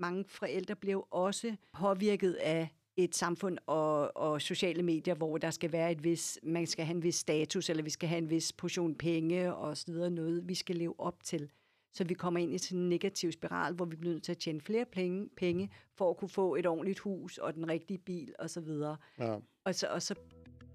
[0.00, 5.72] mange forældre blev også påvirket af et samfund og, og sociale medier, hvor der skal
[5.72, 8.52] være et vis, man skal have en vis status, eller vi skal have en vis
[8.52, 11.50] portion penge og så videre, noget vi skal leve op til.
[11.92, 14.38] Så vi kommer ind i sådan en negativ spiral, hvor vi bliver nødt til at
[14.38, 18.34] tjene flere penge, penge for at kunne få et ordentligt hus og den rigtige bil
[18.38, 18.96] og så videre.
[19.18, 19.36] Ja.
[19.64, 20.14] Og så, og så,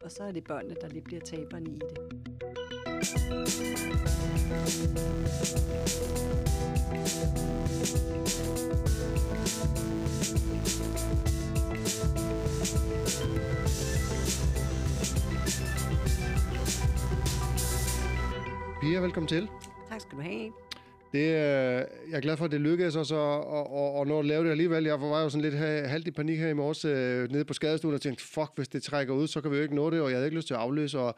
[0.03, 2.34] og så er det børnene, der lige bliver taberne i det.
[18.81, 19.47] Pia, velkommen til.
[19.89, 20.51] Tak skal du have.
[21.13, 21.27] Det,
[22.09, 24.43] jeg er glad for, at det lykkedes os at, at, at, at nå at lave
[24.43, 24.83] det alligevel.
[24.83, 27.53] Jeg var jo sådan lidt ha- halvt i panik her i morges øh, nede på
[27.53, 30.01] skadestuen og tænkte, fuck, hvis det trækker ud, så kan vi jo ikke nå det,
[30.01, 30.99] og jeg havde ikke lyst til at afløse.
[30.99, 31.15] Og,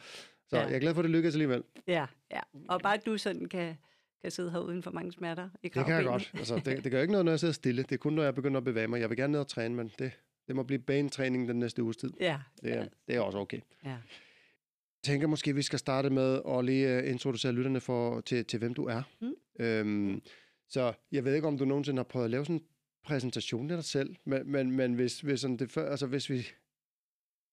[0.48, 0.62] så Ja.
[0.62, 0.68] ja.
[0.68, 1.64] jeg er glad for, at det lykkedes alligevel.
[1.88, 2.40] Ja, ja.
[2.70, 3.76] Og bare du sådan kan,
[4.22, 6.12] kan sidde her uden for mange smerter i Det kan jeg kravbenet.
[6.12, 6.32] godt.
[6.40, 7.84] Altså, det, det gør ikke noget, når jeg sidder stille.
[7.84, 9.00] Det er kun, når jeg begynder at bevæge mig.
[9.02, 10.12] Jeg vil gerne ned og træne, men det,
[10.48, 12.12] det må blive banetræning den næste uges tid.
[12.20, 13.60] Ja, Det er, det er også okay.
[13.86, 13.90] ja.
[13.90, 18.60] Jeg tænker måske, vi skal starte med at lige øh, introducere lytterne for, til, til,
[18.60, 19.02] hvem du er.
[19.22, 19.34] Mm.
[19.60, 20.22] Øhm,
[20.70, 22.64] så jeg ved ikke, om du nogensinde har prøvet at lave sådan en
[23.04, 26.48] præsentation af dig selv, men, men, men hvis, hvis, sådan det, før- altså hvis vi...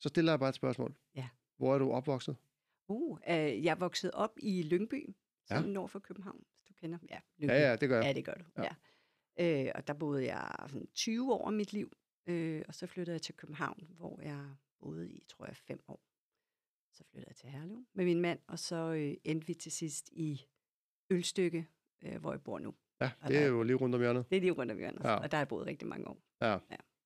[0.01, 0.95] Så stiller jeg bare et spørgsmål.
[1.17, 1.29] Ja.
[1.59, 2.37] Hvor er du opvokset?
[2.89, 5.15] Uh, øh, jeg vokset op i Lyngby,
[5.51, 5.61] Ja.
[5.61, 6.99] nord for København, hvis du kender.
[7.11, 7.53] Ja, Lyngby.
[7.53, 8.05] Ja, ja, det gør jeg.
[8.07, 8.45] Ja, det gør du.
[8.59, 8.63] Ja.
[9.39, 9.65] Ja.
[9.67, 11.93] Øh, og der boede jeg sådan 20 år af mit liv,
[12.27, 16.01] øh, og så flyttede jeg til København, hvor jeg boede i, tror jeg, fem år.
[16.93, 20.09] Så flyttede jeg til Herlev med min mand, og så øh, endte vi til sidst
[20.13, 20.41] i
[21.11, 21.67] Ølstykke,
[22.03, 22.75] øh, hvor jeg bor nu.
[23.01, 24.31] Ja, Og det er der- jo lige rundt om hjørnet.
[24.31, 25.09] Det er lige rundt om hjørnet, Ja.
[25.11, 25.17] ja.
[25.17, 26.23] og der har jeg boet rigtig mange år.
[26.41, 26.59] Ja,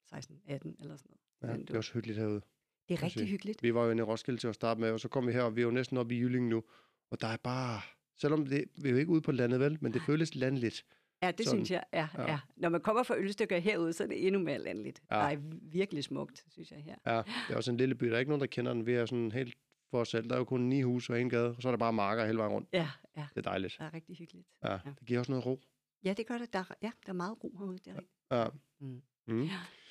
[0.05, 1.59] 16, 18 eller sådan noget.
[1.59, 2.43] ja det er også hyggeligt herude.
[2.89, 3.63] Det er rigtig hyggeligt.
[3.63, 5.43] Vi var jo inde i Roskilde til at starte med, og så kom vi her,
[5.43, 6.65] og vi er jo næsten oppe i Jylling nu.
[7.11, 7.81] Og der er bare...
[8.17, 9.79] Selvom det, vi er jo ikke ude på landet, vel?
[9.81, 10.85] Men det føles landligt.
[11.23, 11.59] Ja, det Sådan.
[11.59, 11.85] synes jeg.
[11.93, 12.23] Ja, Ja.
[12.23, 12.31] ja.
[12.31, 12.39] Ja.
[12.57, 15.03] Når man kommer fra ølstykker herude, så er det endnu mere landligt.
[15.11, 15.27] Ja.
[15.27, 15.33] Ja.
[15.33, 16.97] Er virkelig smukt, synes jeg her.
[17.07, 18.07] Ja, det er også en lille by.
[18.07, 18.87] Der er ikke nogen, der kender den.
[18.87, 19.57] Vi er sådan helt
[19.91, 20.29] for os selv.
[20.29, 22.27] Der er jo kun ni huse og en gade, og så er der bare marker
[22.27, 22.69] hele vejen rundt.
[22.73, 23.27] Ja, ja.
[23.35, 23.77] Det er dejligt.
[23.79, 24.49] Det er rigtig hyggeligt.
[24.65, 24.79] Ja, Ja.
[24.99, 25.61] det giver også noget ro.
[26.05, 26.53] Ja, det gør det.
[26.53, 27.79] Der, er- ja, der er meget ro herude.
[27.79, 28.13] Det er rigtigt.
[28.31, 28.45] Ja.
[28.81, 29.03] Mm.
[29.27, 29.49] Mm.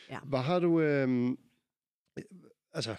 [0.09, 0.19] Ja.
[0.19, 0.81] Hvad har du...
[0.81, 1.38] Øh,
[2.77, 2.95] altså,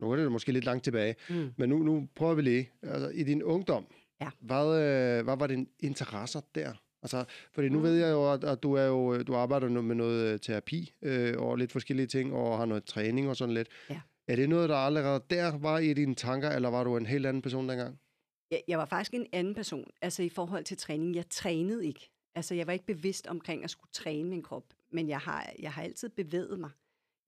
[0.00, 1.52] nu er det måske lidt langt tilbage, Mm.
[1.56, 2.70] men nu, nu prøver vi lige.
[2.82, 3.86] Altså, I din ungdom,
[4.20, 4.30] Ja.
[4.40, 6.72] hvad, øh, hvad var dine interesser der?
[7.02, 7.84] Altså, fordi nu Mm.
[7.84, 11.34] ved jeg jo, at, at du, er jo, du arbejder med noget øh, terapi øh,
[11.38, 13.68] og lidt forskellige ting, og har noget træning og sådan lidt.
[13.90, 14.00] Ja.
[14.28, 17.26] Er det noget, der allerede der var i dine tanker, eller var du en helt
[17.26, 17.98] anden person dengang?
[18.50, 21.14] Jeg, jeg var faktisk en anden person, altså i forhold til træning.
[21.16, 22.10] Jeg trænede ikke.
[22.34, 25.72] Altså, jeg var ikke bevidst omkring at skulle træne min krop, men jeg har, jeg
[25.72, 26.70] har altid bevæget mig.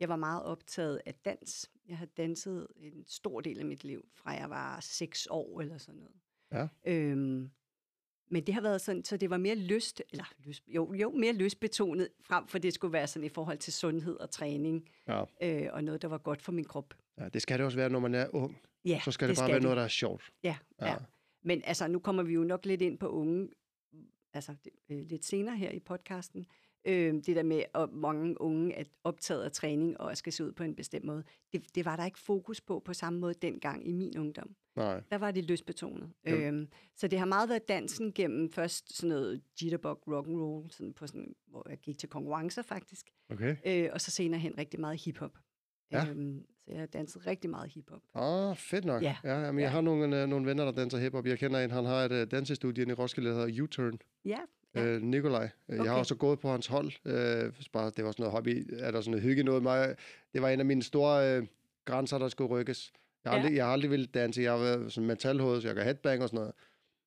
[0.02, 1.70] Jeg var meget optaget af dans.
[1.88, 5.78] Jeg har danset en stor del af mit liv, fra jeg var seks år eller
[5.78, 6.14] sådan noget.
[6.52, 6.92] Ja.
[6.92, 7.50] Øhm,
[8.30, 11.32] men det har været sådan, så det var mere lyst, eller lyst, jo, jo, mere
[11.32, 15.24] lystbetonet, frem for det skulle være sådan i forhold til sundhed og træning, Ja.
[15.42, 16.94] øh, og noget, der var godt for min krop.
[17.18, 17.28] ja.
[17.28, 18.58] Det skal det også være, når man er ung.
[18.84, 20.30] Ja, Så skal det, det bare være noget, der er sjovt.
[20.42, 20.86] Ja, Ja.
[20.86, 20.92] ja.
[20.92, 20.98] ja.
[21.42, 23.48] Men altså, nu kommer vi jo nok lidt ind på unge,
[24.32, 26.46] altså det, øh, lidt senere her i podcasten,
[26.84, 30.52] øh, det der med, at mange unge er optaget af træning og skal se ud
[30.52, 31.24] på en bestemt måde.
[31.52, 34.54] Det, det var der ikke fokus på på samme måde dengang i min ungdom.
[34.76, 35.02] Nej.
[35.10, 36.10] Der var det lystbetonet.
[36.30, 36.36] Jo.
[36.36, 41.06] Øhm, så det har meget været dansen gennem først sådan noget jitterbug rock'n'roll, sådan på
[41.06, 43.56] sådan, hvor jeg gik til konkurrencer faktisk, Okay.
[43.66, 45.38] øh, og så senere hen rigtig meget hiphop.
[45.92, 46.06] Ja.
[46.10, 48.00] Øhm, så jeg har danset rigtig meget hiphop.
[48.14, 49.02] Ah, fedt nok.
[49.02, 49.16] Ja.
[49.24, 49.70] ja jamen, jeg Ja.
[49.72, 51.26] har nogle, øh, nogle venner, der danser hiphop.
[51.26, 53.96] Jeg kender en, han har et uh, dansestudie i Roskilde, der hedder U-Turn.
[54.24, 54.38] Ja,
[54.74, 54.84] Ja.
[54.84, 55.48] Øh, Nikolaj.
[55.68, 55.82] Okay.
[55.84, 56.92] Jeg har også gået på hans hold.
[57.04, 58.74] Øh, bare, det var sådan noget hobby.
[58.78, 59.62] Er der sådan noget hygge noget?
[59.62, 59.96] Mig?
[60.32, 61.46] Det var en af mine store øh,
[61.84, 62.92] grænser, der skulle rykkes.
[63.24, 63.42] Jeg har, Ja.
[63.44, 64.42] aldrig, jeg har aldrig ville danse.
[64.42, 66.52] Jeg har været som metalhoved, så jeg kan headbang og sådan noget.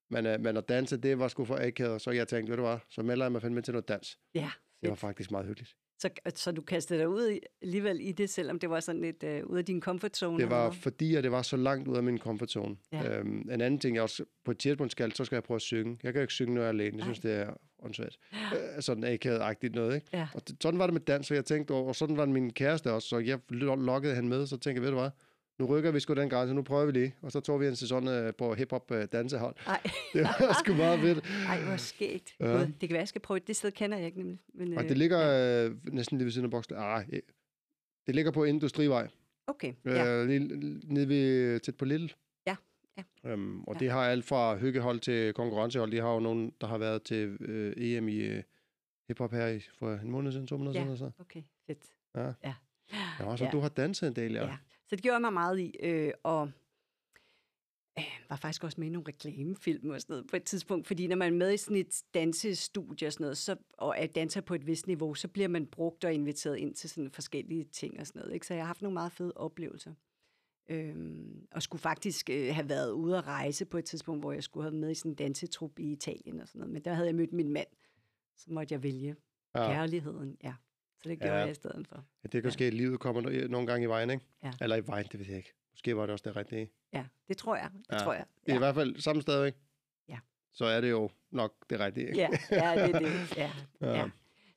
[0.10, 2.02] Men, øh, men at danse, det var sgu for akavet.
[2.02, 4.20] Så jeg tænkte, ved du hvad, så melder jeg mig fandme til noget dans.
[4.36, 4.50] ja,
[4.82, 5.76] Det var faktisk meget hyggeligt.
[6.00, 9.50] Så, så du kastede dig ud alligevel i det, selvom det var sådan lidt uh,
[9.52, 10.40] ud af din comfort zone?
[10.40, 12.76] Det var eller fordi, at det var så langt ud af min comfort zone.
[12.92, 13.18] Ja.
[13.20, 15.62] Øhm, en anden ting, jeg også på et tidspunkt skal, så skal jeg prøve at
[15.62, 15.98] synge.
[16.04, 16.98] Jeg kan jo ikke synge, når jeg er alene.
[16.98, 18.18] Jeg synes, det er åndssvagt.
[18.76, 20.08] Øh, sådan akavet-agtigt noget, ikke?
[20.14, 20.28] Ja.
[20.34, 22.54] Og sådan var det med dans, og jeg tænkte, og, og sådan var det min
[22.54, 25.10] kæreste også, så jeg lo- lokkede han med, så tænkte jeg, ved du hvad,
[25.60, 27.16] nu rykker vi sgu den grænse, nu prøver vi lige.
[27.22, 29.56] Og så tog vi en sæson øh, på hip-hop øh, dansehold.
[29.68, 29.82] Ej,
[30.14, 31.26] Det var sgu meget fedt.
[31.48, 32.36] ej, hvor skægt.
[32.40, 32.46] Ja.
[32.52, 32.60] Ja.
[32.66, 33.56] Det kan være, jeg skal prøve det.
[33.56, 34.40] Sted kender jeg ikke nemlig.
[34.54, 35.66] Men, Og øh, det ligger Ja.
[35.66, 36.76] øh, næsten lige ved siden af boksen.
[36.78, 37.06] Ah,
[38.08, 39.08] det ligger på Industrivej.
[39.48, 40.06] Okay, ja.
[40.22, 40.40] Øh, lige,
[40.94, 42.10] nede ved, tæt på Lille.
[42.48, 42.56] Ja,
[42.98, 43.04] ja.
[43.32, 43.80] Øhm, og Ja.
[43.80, 45.92] det har alt fra hyggehold til konkurrencehold.
[45.92, 48.44] De har jo nogen, der har været til øh, EM i øh,
[49.08, 50.84] hiphop her i, for en måned siden, to måneder Ja.
[50.86, 50.98] siden.
[50.98, 51.12] Så.
[51.20, 51.80] Okay, fedt.
[52.16, 52.22] Ja.
[52.44, 52.54] Ja.
[53.20, 53.50] Ja, så Ja.
[53.52, 54.46] du har danset en del, ja.
[54.46, 54.58] Ja.
[54.88, 55.76] Så det gjorde mig meget i.
[55.80, 56.52] Øh, og
[58.00, 61.08] øh, var faktisk også med i nogle reklamefilm og sådan noget på et tidspunkt, fordi
[61.08, 64.42] når man er med i sådan et dansestudie og sådan noget, så, og er danser
[64.42, 68.00] på et vist niveau, så bliver man brugt og inviteret ind til sådan forskellige ting
[68.00, 68.34] og sådan noget.
[68.34, 68.48] Ikke?
[68.48, 69.94] Så jeg har haft nogle meget fede oplevelser.
[70.70, 74.44] Øhm, og skulle faktisk øh, have været ude at rejse på et tidspunkt, hvor jeg
[74.44, 76.74] skulle have med i sådan en dansetrup i Italien og sådan noget.
[76.74, 77.68] Men der havde jeg mødt min mand,
[78.36, 79.16] så måtte jeg vælge
[79.56, 79.68] ja.
[79.68, 80.38] kærligheden.
[80.44, 80.54] Ja.
[81.04, 81.40] Så det gjorde ja.
[81.40, 81.96] jeg i stedet for.
[81.96, 82.50] Ja, det kan ja.
[82.50, 84.26] ske, at livet kommer nogle gange i vejen, ikke?
[84.44, 84.52] Ja.
[84.62, 85.54] Eller i vejen, det ved jeg ikke.
[85.74, 86.72] Måske var det også det rigtige.
[86.94, 87.70] Ja, det tror jeg.
[87.74, 87.98] Det ja.
[87.98, 88.26] tror jeg.
[88.48, 88.56] Ja.
[88.56, 89.58] I hvert fald samme sted, ikke?
[90.10, 90.18] Ja.
[90.54, 92.20] Så er det jo nok det rigtige, ikke?
[92.20, 93.12] Ja, ja det er det.
[93.38, 93.52] Ja.
[93.82, 93.94] ja.
[93.96, 94.10] ja.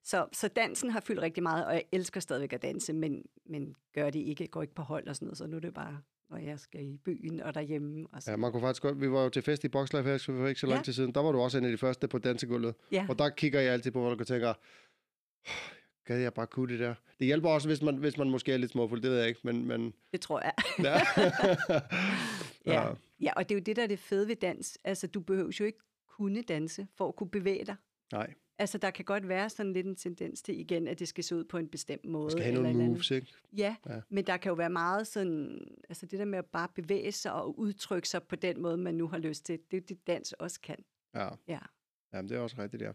[0.04, 3.74] Så, så dansen har fyldt rigtig meget, og jeg elsker stadigvæk at danse, men, men
[3.94, 6.02] gør det ikke, går ikke på hold og sådan noget, så nu er det bare
[6.30, 8.06] når jeg skal i byen og derhjemme.
[8.12, 8.30] Og så.
[8.30, 10.60] Ja, man kunne faktisk godt, vi var jo til fest i Boxlife her for ikke
[10.60, 10.82] så lang ja.
[10.82, 12.74] tid siden, der var du også en af de første på dansegulvet.
[12.92, 13.06] Ja.
[13.08, 14.54] Og der kigger jeg altid på, hvor du tænker,
[16.08, 16.94] gad jeg bare kunne det der.
[17.18, 19.40] Det hjælper også, hvis man, hvis man måske er lidt småfuld, det ved jeg ikke,
[19.44, 19.66] men...
[19.66, 19.94] men...
[20.12, 20.52] Det tror jeg.
[22.66, 22.72] Ja.
[22.72, 22.92] ja.
[23.20, 24.78] ja, og det er jo det, der er det fede ved dans.
[24.84, 25.78] Altså, du behøver jo ikke
[26.08, 27.76] kunne danse for at kunne bevæge dig.
[28.12, 28.34] Nej.
[28.58, 31.36] Altså, der kan godt være sådan lidt en tendens til igen, at det skal se
[31.36, 32.24] ud på en bestemt måde.
[32.24, 33.26] Man skal have nogle moves, ikke?
[33.56, 36.68] Ja, ja, men der kan jo være meget sådan, altså det der med at bare
[36.74, 39.80] bevæge sig og udtrykke sig på den måde, man nu har lyst til, det er
[39.80, 40.84] det, dans også kan.
[41.14, 41.28] Ja.
[41.48, 41.58] Ja.
[42.12, 42.86] Jamen, det er også rigtigt, ja.
[42.86, 42.92] ja.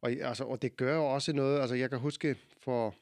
[0.00, 2.94] Og, altså, og det gør jo også noget, altså jeg kan huske for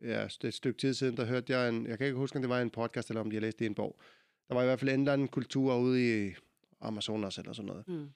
[0.00, 2.48] ja, et stykke tid siden, der hørte jeg en, jeg kan ikke huske, om det
[2.48, 3.98] var en podcast, eller om de har læst det i en bog.
[4.48, 6.34] Der var i hvert fald en eller anden kultur ude i
[6.80, 7.88] Amazonas eller sådan noget.
[7.88, 8.08] Mm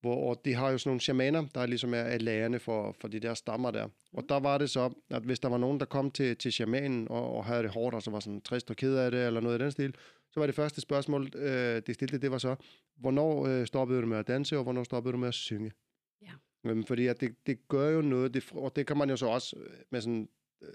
[0.00, 3.20] hvor de har jo sådan nogle shamaner, der ligesom er, er lærerne for, for de
[3.20, 3.88] der stammer der.
[4.12, 7.08] Og der var det så, at hvis der var nogen, der kom til, til shamanen
[7.10, 9.40] og, og havde det hårdt, og så var sådan trist og ked af det, eller
[9.40, 9.94] noget i den stil,
[10.30, 12.56] så var det første spørgsmål, øh, de stillede, det var så,
[12.96, 15.72] hvornår øh, stoppede du med at danse, og hvornår stoppede du med at synge?
[16.22, 16.32] Ja.
[16.64, 19.26] Øhm, fordi at det, det gør jo noget, det, og det kan man jo så
[19.26, 20.28] også øh, med sådan
[20.62, 20.68] øh,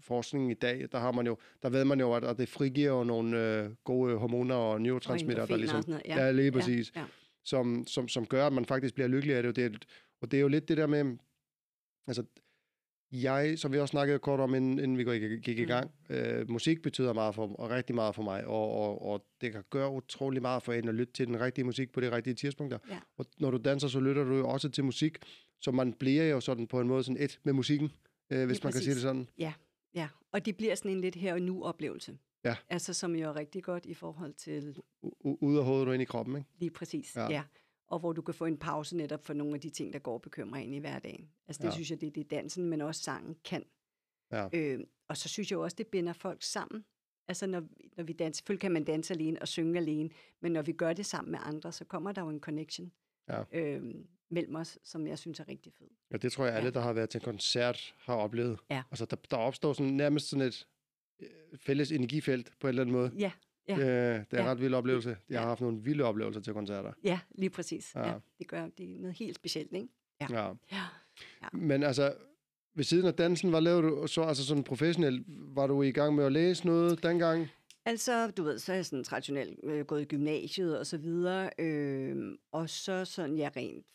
[0.00, 2.90] forskning i dag, der har man jo, der ved man jo, at, at det frigiver
[2.90, 6.24] jo nogle øh, gode hormoner og neurotransmitter, der ligesom, ja.
[6.24, 6.92] ja, lige præcis.
[6.94, 7.06] Ja, ja
[7.44, 9.48] som, som, som gør, at man faktisk bliver lykkelig af det.
[9.48, 9.78] Og det, er,
[10.20, 11.16] og det er jo lidt det der med,
[12.06, 12.24] altså,
[13.12, 15.66] jeg, som vi også snakkede kort om, inden, inden vi gik, gik i mm.
[15.68, 19.52] gang, øh, musik betyder meget for, og rigtig meget for mig, og, og, og det
[19.52, 22.34] kan gøre utrolig meget for en at lytte til den rigtige musik på det rigtige
[22.34, 22.74] tidspunkt.
[22.90, 22.98] Ja.
[23.16, 25.18] Og når du danser, så lytter du jo også til musik,
[25.60, 27.92] så man bliver jo sådan på en måde sådan et med musikken,
[28.30, 29.28] øh, hvis man kan sige det sådan.
[29.38, 29.52] Ja,
[29.94, 32.18] ja, og det bliver sådan en lidt her og nu oplevelse.
[32.44, 32.56] Ja.
[32.70, 34.76] Altså, som jo er rigtig godt i forhold til...
[35.04, 36.48] U- ud af hovedet og ind i kroppen, ikke?
[36.58, 37.30] Lige præcis, ja.
[37.30, 37.42] ja.
[37.90, 40.14] Og hvor du kan få en pause netop for nogle af de ting, der går
[40.14, 41.30] og bekymrer ind i hverdagen.
[41.48, 41.74] Altså, det ja.
[41.74, 43.64] synes jeg, det er det, dansen, men også sangen kan.
[44.32, 44.48] Ja.
[44.52, 46.84] Øh, og så synes jeg også, det binder folk sammen.
[47.28, 47.62] Altså, når,
[47.96, 50.10] når vi danser, selvfølgelig kan man danse alene og synge alene,
[50.40, 52.92] men når vi gør det sammen med andre, så kommer der jo en connection
[53.28, 53.42] ja.
[53.52, 53.94] øh,
[54.30, 55.88] mellem os, som jeg synes er rigtig fed.
[56.10, 56.70] Ja, det tror jeg, alle, ja.
[56.70, 58.58] der har været til en koncert, har oplevet.
[58.70, 58.82] Ja.
[58.90, 60.66] Altså, der, der opstår sådan, nærmest sådan et
[61.20, 63.12] Øh, fælles energifelt på en eller anden måde.
[63.18, 63.32] Ja.
[63.70, 63.76] Ja.
[63.76, 64.50] Det, det er en ja.
[64.50, 65.08] ret vild oplevelse.
[65.08, 65.40] Jeg ja.
[65.40, 66.92] har haft nogle vilde oplevelser til koncerter.
[67.04, 67.94] Ja, lige præcis.
[67.94, 68.08] Ja.
[68.08, 69.88] Ja, det gør det er noget helt specielt, ikke?
[70.20, 70.26] Ja.
[70.30, 70.46] ja.
[70.72, 70.84] ja.
[71.42, 71.48] ja.
[71.52, 72.14] Men altså,
[72.74, 75.24] ved siden af dansen, hvad lavede du så, altså sådan professionelt?
[75.28, 77.48] Var du i gang med at læse noget dengang?
[77.84, 81.50] Altså, du ved, så er jeg sådan traditionelt øh, gået i gymnasiet og så videre,
[81.58, 82.16] øh,
[82.52, 83.86] og så sådan, ja, rent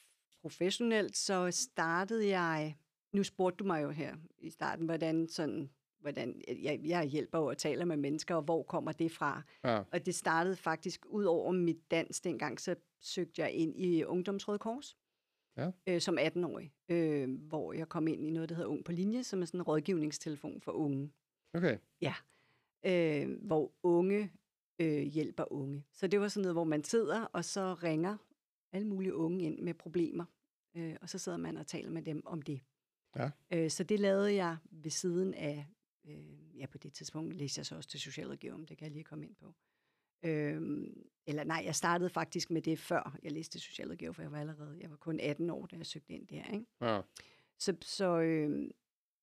[0.42, 2.75] professionelt, så startede jeg,
[3.13, 5.69] nu spurgte du mig jo her i starten, hvordan sådan
[6.05, 9.41] hvordan jeg, jeg hjælper og taler med mennesker, og hvor kommer det fra?
[9.63, 9.83] Ja.
[9.91, 14.59] Og det startede faktisk ud over mit dans dengang, så søgte jeg ind i Ungdomsrøde
[14.59, 14.97] Kors
[15.57, 15.71] ja.
[15.87, 19.23] øh, som 18-årig, øh, hvor jeg kom ind i noget, der hedder Ung på linje,
[19.23, 21.11] som er sådan en rådgivningstelefon for unge.
[21.53, 21.77] Okay.
[22.01, 22.13] Ja,
[22.85, 24.31] øh, hvor unge
[24.79, 25.83] øh, hjælper unge.
[25.93, 28.17] Så det var sådan noget, hvor man sidder, og så ringer
[28.71, 30.25] alle mulige unge ind med problemer,
[30.75, 32.62] øh, og så sidder man og taler med dem om det.
[33.15, 33.29] Ja.
[33.51, 35.65] Øh, så det lavede jeg ved siden af
[36.07, 39.03] Øh, ja, på det tidspunkt læste jeg så også til socialrådgiver, det kan jeg lige
[39.03, 39.53] komme ind på.
[40.24, 40.88] Øh,
[41.27, 44.77] eller nej, jeg startede faktisk med det før jeg læste socialrådgiver, for jeg var allerede,
[44.81, 46.53] jeg var kun 18 år, da jeg søgte ind der.
[46.53, 46.65] Ikke?
[46.81, 47.01] Ja.
[47.59, 48.71] Så, så, øh,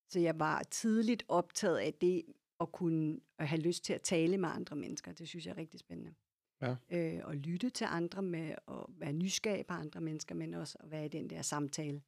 [0.09, 2.23] så jeg var tidligt optaget af det,
[2.61, 5.13] at kunne at have lyst til at tale med andre mennesker.
[5.13, 6.15] Det synes jeg er rigtig spændende.
[6.63, 6.77] Ja.
[6.91, 10.91] Øh, og lytte til andre med at være nysgerrig på andre mennesker, men også at
[10.91, 12.03] være i den der samtale.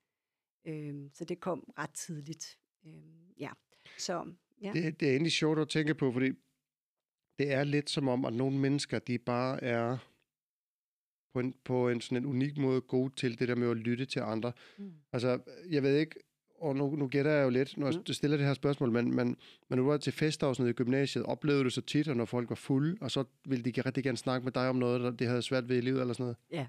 [0.64, 2.59] Øh, så det kom ret tidligt.
[2.87, 3.50] Øh, ja,
[3.99, 4.33] så
[4.63, 4.73] Ja.
[4.73, 6.31] Det, det er egentlig sjovt at tænke på, fordi
[7.39, 9.99] det er lidt som om, at nogle mennesker, de bare er
[11.33, 14.05] på en, på en sådan en unik måde gode til det der med at lytte
[14.05, 14.53] til andre.
[14.79, 14.93] Mm.
[15.13, 15.39] Altså,
[15.71, 16.15] jeg ved ikke,
[16.59, 18.13] og nu, nu gætter jeg jo lidt, når jeg mm.
[18.13, 19.37] stiller det her spørgsmål, men, men,
[19.69, 22.17] men nu var til fester og sådan noget i gymnasiet, oplevede du så tit, at
[22.17, 25.01] når folk var fulde, og så ville de rigtig gerne snakke med dig om noget,
[25.01, 26.37] der de havde svært ved i livet eller sådan noget?
[26.51, 26.67] Ja,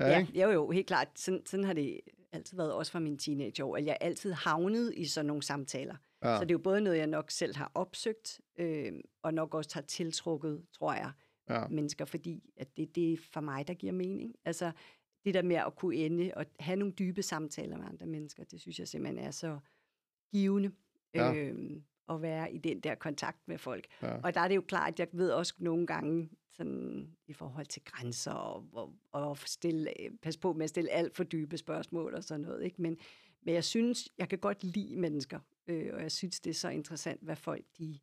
[0.00, 1.08] ja, ja jo, jo, helt klart.
[1.14, 2.00] Sådan, sådan har det
[2.32, 5.96] altid været, også fra mine teenageår, at jeg altid havnet i sådan nogle samtaler.
[6.24, 6.36] Ja.
[6.36, 9.70] Så det er jo både noget, jeg nok selv har opsøgt, øh, og nok også
[9.74, 11.10] har tiltrukket, tror jeg,
[11.50, 11.68] Ja.
[11.68, 14.34] mennesker, fordi at det, det er for mig, der giver mening.
[14.44, 14.72] Altså
[15.24, 18.60] det der med at kunne ende og have nogle dybe samtaler med andre mennesker, det
[18.60, 19.58] synes jeg simpelthen er så
[20.32, 20.70] givende.
[21.14, 21.34] Ja.
[21.34, 23.86] Øhm, at være i den der kontakt med folk.
[24.02, 24.16] Ja.
[24.22, 27.66] Og der er det jo klart, at jeg ved også nogle gange, sådan, i forhold
[27.66, 32.14] til grænser, og, og, og stille, pas på med at stille alt for dybe spørgsmål
[32.14, 32.64] og sådan noget.
[32.64, 32.82] Ikke?
[32.82, 32.98] Men,
[33.42, 36.68] men jeg synes, jeg kan godt lide mennesker, øh, og jeg synes, det er så
[36.68, 37.98] interessant, hvad folk de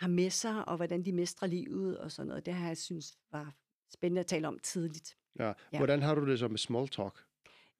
[0.00, 2.46] har med sig, og hvordan de mestrer livet og sådan noget.
[2.46, 3.54] Det har jeg synes var
[3.94, 5.16] spændende at tale om tidligt.
[5.38, 5.52] Ja.
[5.72, 5.78] Ja.
[5.78, 7.18] Hvordan har du det så med small talk?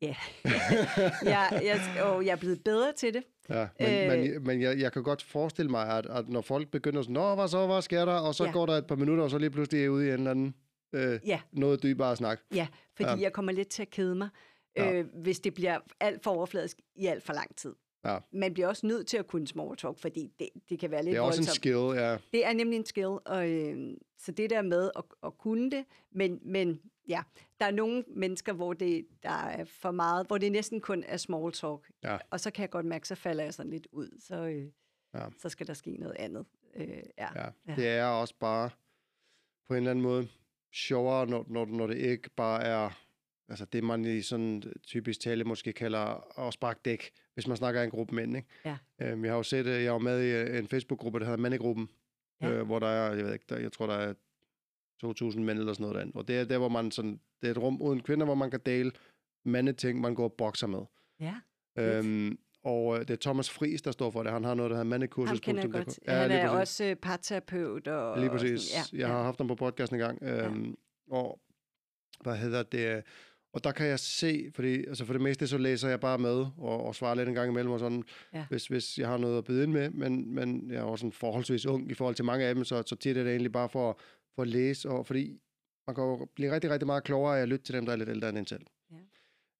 [0.02, 0.16] Ja,
[1.22, 3.22] jeg, jeg, og jeg er blevet bedre til det.
[3.48, 6.70] Ja, men, øh, men, men jeg, jeg kan godt forestille mig, at, at når folk
[6.70, 8.12] begynder sådan, Nå, hvad så, hvad sker der?
[8.12, 8.48] Og så ja.
[8.48, 8.52] Ja.
[8.52, 10.30] går der et par minutter, og så lige pludselig er jeg ude i en eller
[10.30, 10.54] anden
[10.92, 12.40] øh, Ja, noget dybere snak.
[12.54, 13.14] ja fordi Ja.
[13.16, 13.22] ja.
[13.22, 14.28] jeg kommer lidt til at kede mig,
[14.76, 14.92] Ja.
[14.92, 17.74] øh, hvis det bliver alt for overfladisk i alt for lang tid.
[18.04, 18.18] Ja.
[18.32, 21.12] Man bliver også nødt til at kunne small talk, fordi det, det kan være lidt
[21.12, 21.56] Det er også en voldsomt.
[21.56, 22.16] skill, ja.
[22.32, 25.84] Det er nemlig en skill, og øh, så det der med at, at kunne det,
[26.12, 27.22] men, men ja,
[27.60, 31.16] der er nogle mennesker, hvor det der er for meget, hvor det næsten kun er
[31.16, 32.18] small talk, Ja.
[32.30, 34.68] og så kan jeg godt mærke, så falder jeg sådan lidt ud, så, øh,
[35.14, 35.26] Ja.
[35.38, 36.46] så skal der ske noget andet.
[36.76, 37.28] Øh, ja.
[37.36, 37.46] ja.
[37.68, 37.74] Ja.
[37.76, 38.70] Det er også bare
[39.66, 40.28] på en eller anden måde
[40.72, 42.90] sjovere, når, når, når det ikke bare er
[43.48, 47.80] altså det, man i sådan typisk tale måske kalder at sparke dæk, hvis man snakker
[47.80, 48.36] af en gruppe mænd.
[48.36, 48.48] Ikke?
[48.64, 48.76] Ja.
[49.02, 51.38] Øhm, jeg har jo set, øh, jeg var med i øh, en Facebook-gruppe, der hedder
[51.38, 51.88] Mandegruppen,
[52.40, 52.50] Ja.
[52.50, 54.14] øh, hvor der er, jeg ved ikke, der, jeg tror, der er
[55.04, 56.12] 2.000 mænd eller sådan noget derinde.
[56.16, 58.50] Og det er der, hvor man sådan, det er et rum uden kvinder, hvor man
[58.50, 58.92] kan dele
[59.44, 60.80] mandeting, man går og bokser med.
[61.20, 61.34] ja.
[61.78, 64.32] Øhm, og øh, det er Thomas Friis, der står for det.
[64.32, 65.28] Han har noget, der hedder mandekursus.
[65.30, 65.98] Ham kender jeg godt.
[66.06, 66.60] Ja, Han er præcis.
[66.60, 67.88] også øh, parterapeut.
[67.88, 68.92] Og, Lige og sådan- præcis.
[68.92, 70.22] Ja, jeg har haft ham på podcasten en gang.
[70.22, 70.76] Øhm,
[71.10, 71.40] Og
[72.20, 73.02] hvad hedder det?
[73.54, 76.46] Og der kan jeg se, fordi altså for det meste så læser jeg bare med
[76.58, 78.02] og, og svarer lidt en gang imellem og sådan,
[78.34, 78.46] Ja.
[78.48, 81.12] hvis, hvis jeg har noget at byde ind med, men, men jeg er også sådan
[81.12, 83.68] forholdsvis ung i forhold til mange af dem, så, så tit er det egentlig bare
[83.68, 83.98] for,
[84.34, 85.40] for at læse, og fordi
[85.86, 87.96] man kan jo blive rigtig, rigtig meget klogere af at lytte til dem, der er
[87.96, 88.66] lidt ældre end en selv.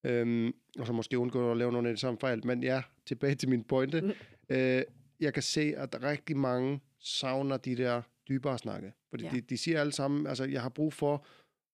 [0.05, 0.11] Ja.
[0.11, 2.47] Øhm, og så måske undgå at lave nogle af de samme fejl.
[2.47, 4.01] Men ja, tilbage til min pointe.
[4.01, 4.13] Mm.
[4.49, 4.83] Øh,
[5.21, 8.93] jeg kan se, at rigtig mange savner de der dybere snakke.
[9.11, 9.31] Fordi ja.
[9.31, 11.27] de, de siger alle sammen, altså jeg har brug for,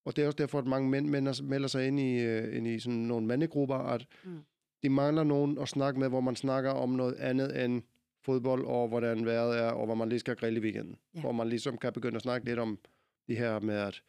[0.05, 2.67] og det er også derfor, at mange mænd melder, melder sig ind i, øh, ind
[2.67, 4.39] i sådan nogle mandegrupper, at Mm.
[4.83, 7.81] de mangler nogen at snakke med, hvor man snakker om noget andet end
[8.25, 10.97] fodbold, og hvordan vejret er, og hvor man lige skal grille i weekenden.
[11.15, 11.21] Ja.
[11.21, 12.79] Hvor man ligesom kan begynde at snakke lidt om
[13.27, 14.01] det her med, at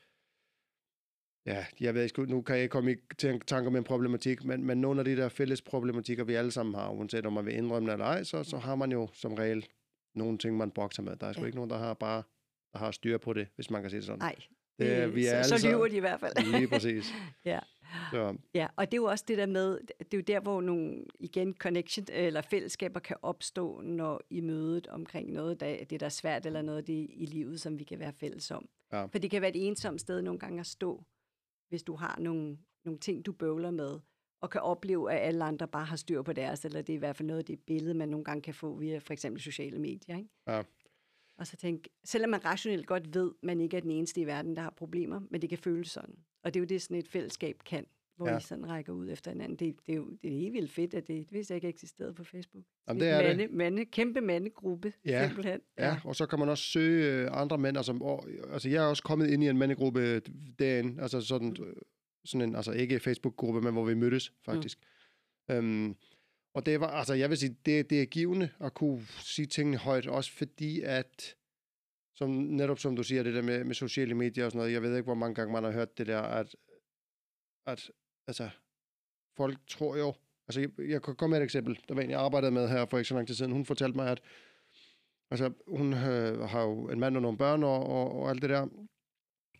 [1.46, 2.96] Ja, jeg ved ikke, nu kan jeg ikke komme i
[3.46, 6.74] tanker med en problematik, men, men nogle af de der fælles problematikker, vi alle sammen
[6.74, 9.34] har, uanset om man vil indrømme det eller ej, så, så har man jo som
[9.34, 9.66] regel
[10.14, 11.16] nogle ting, man bokser med.
[11.16, 11.46] Der er sgu Ja.
[11.46, 12.22] ikke nogen, der har bare
[12.72, 14.18] der har styr på det, hvis man kan sige det sådan.
[14.18, 14.36] Nej,
[14.84, 16.52] Det det, vi er så, så lyver de i hvert fald.
[16.52, 17.14] Lige præcis.
[17.44, 17.58] ja.
[18.10, 20.60] Så, ja, og det er jo også det der med, det er jo der, hvor
[20.60, 26.06] nogle, igen, connection eller fællesskaber kan opstå, når i mødet omkring noget, der, det der
[26.06, 28.68] er svært, eller noget det i livet, som vi kan være fælles om.
[28.92, 29.04] Ja.
[29.04, 31.04] For det kan være et ensomt sted nogle gange at stå,
[31.68, 33.98] hvis du har nogle, nogle ting, du bøvler med,
[34.42, 36.98] og kan opleve, at alle andre bare har styr på deres, eller det er i
[36.98, 39.78] hvert fald noget af det billede, man nogle gange kan få via for eksempel sociale
[39.78, 40.16] medier.
[40.16, 40.28] Ikke?
[40.46, 40.62] Ja.
[41.42, 44.26] Og så tænk, selvom man rationelt godt ved, at man ikke er den eneste i
[44.26, 46.14] verden, der har problemer, men det kan føles sådan.
[46.42, 48.32] Og det er jo det, sådan et fællesskab kan, hvor Ja.
[48.32, 48.38] ja.
[48.38, 49.56] I sådan rækker ud efter hinanden.
[49.58, 51.68] Det, det, er jo det er helt vildt fedt, at det, det vidste jeg ikke
[51.68, 52.64] eksisterede på Facebook.
[52.88, 53.36] Jamen, det et er det.
[53.38, 55.26] mande, Mande, kæmpe mandegruppe, Ja.
[55.26, 55.60] simpelthen.
[55.78, 57.76] ja, og så kan man også søge øh, andre mænd.
[57.76, 60.20] Altså, og, altså, jeg er også kommet ind i en mandegruppe
[60.58, 61.74] derinde, altså sådan, øh,
[62.24, 64.78] sådan en, altså ikke Facebook-gruppe, men hvor vi mødtes, faktisk.
[65.48, 65.54] Mm.
[65.54, 65.96] Øhm,
[66.54, 69.76] og det var, altså jeg vil sige, det, det er givende at kunne sige tingene
[69.76, 71.36] højt, også fordi at,
[72.14, 74.82] som, netop som du siger, det der med, med sociale medier og sådan noget, jeg
[74.82, 76.56] ved ikke, hvor mange gange man har hørt det der, at,
[77.66, 77.90] at
[78.26, 78.50] altså,
[79.36, 80.14] folk tror jo,
[80.48, 82.86] altså jeg, jeg kan komme med et eksempel, der var en, jeg arbejdede med her
[82.86, 84.22] for ikke så lang tid siden, hun fortalte mig, at
[85.30, 88.50] altså, hun øh, har jo en mand og nogle børn og, og, og alt det
[88.50, 88.68] der,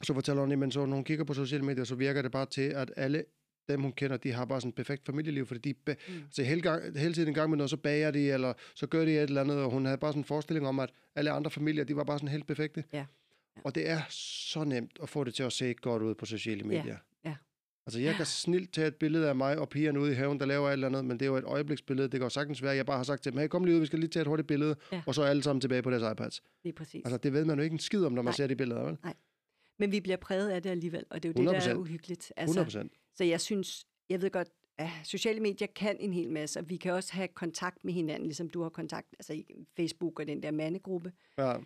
[0.03, 2.47] så fortæller hun, men så når hun kigger på sociale medier, så virker det bare
[2.47, 3.25] til, at alle
[3.73, 6.15] dem, hun kender, de har bare sådan et perfekt familieliv, fordi de ba- Mm.
[6.25, 9.05] altså hele, gang, hele tiden en gang med noget, så bager de, eller så gør
[9.05, 11.51] de et eller andet, og hun havde bare sådan en forestilling om, at alle andre
[11.51, 12.85] familier, de var bare sådan helt perfekte.
[12.93, 12.99] Ja.
[12.99, 13.05] Ja.
[13.65, 16.63] Og det er så nemt at få det til at se godt ud på sociale
[16.65, 16.97] medier.
[17.25, 17.35] ja.
[17.87, 20.47] Altså, jeg kan snilt tage et billede af mig og pigerne ude i haven, der
[20.47, 22.09] laver et eller andet, men det er jo et øjebliksbillede.
[22.09, 23.75] Det kan jo sagtens være, at jeg bare har sagt til dem, hey, kom lige
[23.75, 25.03] ud, vi skal lige tage et hurtigt billede, Ja.
[25.07, 26.43] og så er alle sammen tilbage på deres iPads.
[26.65, 27.03] Lige præcis.
[27.05, 28.37] Altså, det ved man jo ikke en skid om, når man Nej.
[28.37, 28.97] ser de billeder, vel?
[29.79, 31.79] Men vi bliver præget af det alligevel, og det er jo det, der er 100%.
[31.81, 32.33] uhyggeligt.
[32.39, 32.93] 100 Altså, procent.
[33.15, 36.77] Så jeg synes, jeg ved godt, at sociale medier kan en hel masse, og vi
[36.77, 39.45] kan også have kontakt med hinanden, ligesom du har kontakt, altså i
[39.77, 41.13] Facebook og den der mandegruppe.
[41.39, 41.57] Ja.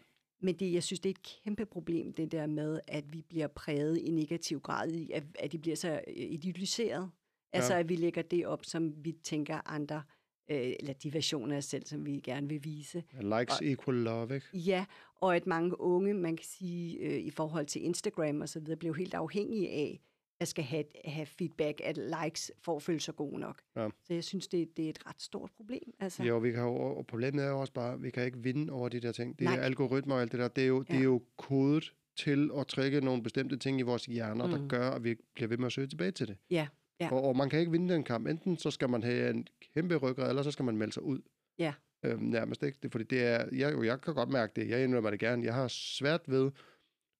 [0.41, 3.47] Men det, jeg synes, det er et kæmpe problem, det der med, at vi bliver
[3.47, 7.11] præget i negativ grad, i, at, at de bliver så øh, idealiseret.
[7.53, 7.81] Altså, Ja.
[7.81, 10.03] at vi lægger det op, som vi tænker, andre
[10.50, 13.05] øh, eller de versioner af os selv, som vi gerne vil vise.
[13.21, 14.47] Likes Og- equal love, ikke?
[14.59, 14.85] Ja,
[15.21, 18.76] og at mange unge, man kan sige, øh, i forhold til Instagram og så videre,
[18.76, 20.00] blev helt afhængige af,
[20.40, 23.62] at skal have, have feedback, at likes for at føle sig gode nok.
[23.76, 23.88] Ja.
[24.05, 25.95] Så jeg synes, det, det er et ret stort problem.
[26.00, 28.38] Altså, Jo, vi kan jo, og problemet er jo også bare, at vi kan ikke
[28.38, 29.38] vinde over de der ting.
[29.38, 29.57] Det Nej.
[29.57, 30.49] er algoritmer og alt det der.
[30.49, 31.02] Det er jo, det er Ja.
[31.05, 34.52] jo kodet til at trække nogle bestemte ting i vores hjerner, mm.
[34.52, 36.37] der gør, at vi bliver ved med at søge tilbage til det.
[36.50, 36.66] Ja,
[37.00, 37.12] ja.
[37.12, 38.26] Og, og man kan ikke vinde den kamp.
[38.26, 41.21] Enten så skal man have en kæmpe ryggrad, eller så skal man melde sig ud.
[41.59, 41.73] Ja.
[42.05, 42.78] Øhm, nærmest ikke.
[42.83, 44.69] Det, fordi det er, jeg, jo, jeg kan godt mærke det.
[44.69, 45.45] Jeg indrømmer det gerne.
[45.45, 46.50] Jeg har svært ved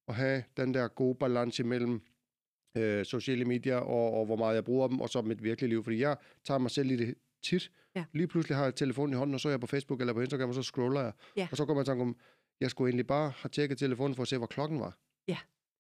[0.09, 2.01] at have den der gode balance mellem
[2.77, 5.85] øh, sociale medier og, og hvor meget jeg bruger dem, og så mit virkelige liv.
[5.85, 7.71] Fordi jeg tager mig selv i det tit.
[7.95, 8.05] Ja.
[8.13, 10.21] Lige pludselig har jeg telefonen i hånden, og så er jeg på Facebook eller på
[10.21, 11.13] Instagram, og så scroller jeg.
[11.37, 11.49] Ja.
[11.51, 12.17] Og så kommer jeg i tanke om,
[12.61, 14.99] jeg skulle egentlig bare have tjekket telefonen for at se, hvor klokken var.
[15.29, 15.39] Ja.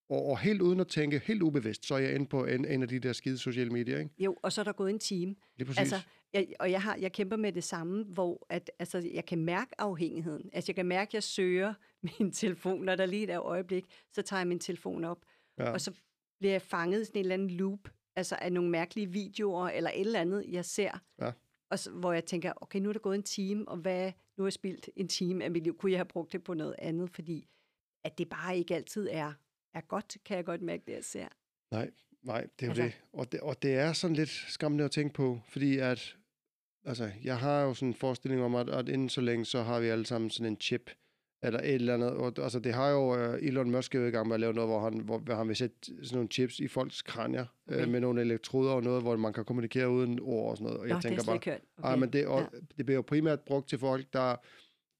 [0.09, 2.83] Og, og helt uden at tænke, helt ubevidst, så er jeg inde på en, en
[2.83, 4.11] af de der skide sociale medier, ikke?
[4.19, 5.35] Jo, og så er der gået en time.
[5.57, 5.79] Lige præcis.
[5.79, 5.97] Altså,
[6.33, 9.81] jeg, og jeg, har, jeg kæmper med det samme, hvor at, altså, jeg kan mærke
[9.81, 10.51] afhængigheden.
[10.53, 11.75] Altså, jeg kan mærke, at jeg søger
[12.19, 15.19] min telefon, når der lige er et øjeblik, så tager jeg min telefon op,
[15.59, 15.71] ja.
[15.71, 15.93] og så
[16.39, 19.91] bliver jeg fanget i sådan en eller anden loop, altså af nogle mærkelige videoer, eller
[19.91, 20.99] et eller andet, jeg ser.
[21.21, 21.33] Ja.
[21.71, 24.43] Og så, hvor jeg tænker, okay, nu er der gået en time, og hvad, nu
[24.45, 25.77] har jeg spildt en time af mit liv.
[25.79, 27.11] Kunne jeg have brugt det på noget andet?
[27.11, 27.49] Fordi
[28.05, 29.33] at det bare ikke altid er,
[29.75, 31.29] er godt, kan jeg godt mærke, det jeg ser.
[31.71, 31.91] Nej,
[32.23, 32.93] nej, det er jo Altså- det.
[33.13, 33.41] Og, det.
[33.41, 36.17] og det er sådan lidt skræmmende at tænke på, fordi at,
[36.85, 39.81] altså, jeg har jo sådan en forestilling om, at, at inden så længe, så har
[39.81, 40.91] vi alle sammen sådan en chip,
[41.47, 42.11] eller et eller andet.
[42.11, 44.71] Og, altså, det har jo, uh, Elon Musk jo i gang med at lave noget,
[44.71, 47.77] hvor han, hvor, hvor han vil sætte sådan nogle chips i folks kranier, okay.
[47.77, 47.87] Okay.
[47.87, 50.81] uh, med nogle elektroder og noget, hvor man kan kommunikere uden ord og sådan noget.
[50.81, 51.37] Og Nå, jeg tænker bare.
[51.37, 51.59] Okay.
[51.85, 52.59] Ej, men det, og, ja.
[52.77, 54.37] det bliver jo primært brugt til folk, der,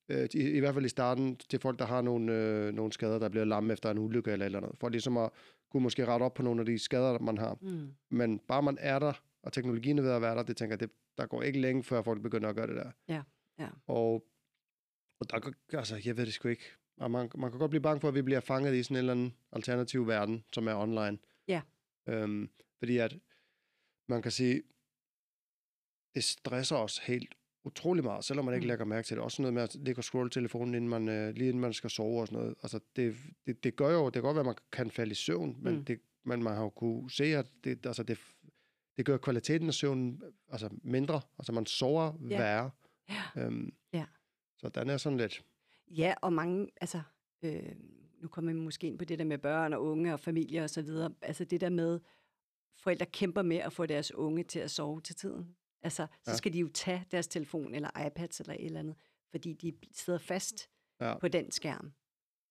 [0.09, 3.19] øh, i, i hvert fald i starten, til folk, der har nogle, øh, nogle skader,
[3.19, 4.79] der bliver lamme efter en ulykke eller eller andet.
[4.81, 5.31] For ligesom at
[5.71, 7.59] kunne måske rette op på nogle af de skader, man har.
[7.61, 7.89] Mm.
[8.11, 9.13] Men bare man er der,
[9.43, 11.83] og teknologien er ved at være der, det tænker jeg, det, der går ikke længe,
[11.83, 12.91] før folk begynder at gøre det der.
[13.09, 13.23] Ja,
[13.59, 13.69] ja.
[13.87, 14.25] Og,
[15.21, 16.65] og der, altså, jeg ved det sgu ikke.
[16.97, 18.99] Og man, man kan godt blive bange for, at vi bliver fanget i sådan en
[18.99, 21.19] eller anden alternativ verden, som er online.
[21.49, 21.63] Ja.
[22.09, 23.19] Øhm, fordi at
[24.09, 24.63] man kan sige,
[26.15, 28.69] det stresser os helt utrolig meget, selvom man ikke Mm.
[28.69, 29.25] lægger mærke til det.
[29.25, 31.91] Også noget med at ligge og scrolle telefonen, inden man, øh, lige inden man skal
[31.91, 32.55] sove og sådan noget.
[32.63, 33.17] Altså, det,
[33.47, 35.75] det, det gør jo, det kan godt være, at man kan falde i søvn, men,
[35.75, 35.85] Mm.
[35.85, 38.19] det, men man har jo kunne se, at det, altså det,
[38.97, 41.21] det gør kvaliteten af søvnen altså mindre.
[41.39, 42.39] Altså, man sover Ja.
[42.39, 42.71] værre.
[43.09, 43.23] Ja.
[43.37, 44.05] Øhm, Ja.
[44.57, 45.45] Så den er sådan lidt...
[45.89, 47.01] Ja, og mange, altså,
[47.43, 47.73] øh,
[48.23, 50.71] nu kommer vi måske ind på det der med børn og unge og familie og
[50.71, 51.15] så videre.
[51.23, 52.01] Altså det der med,
[52.79, 55.57] forældre kæmper med at få deres unge til at sove til tiden.
[55.83, 56.37] Altså, så Ja.
[56.37, 58.97] skal de jo tage deres telefon eller iPads eller et eller andet,
[59.31, 60.69] fordi de sidder fast
[61.01, 61.19] Ja.
[61.19, 61.93] på den skærm.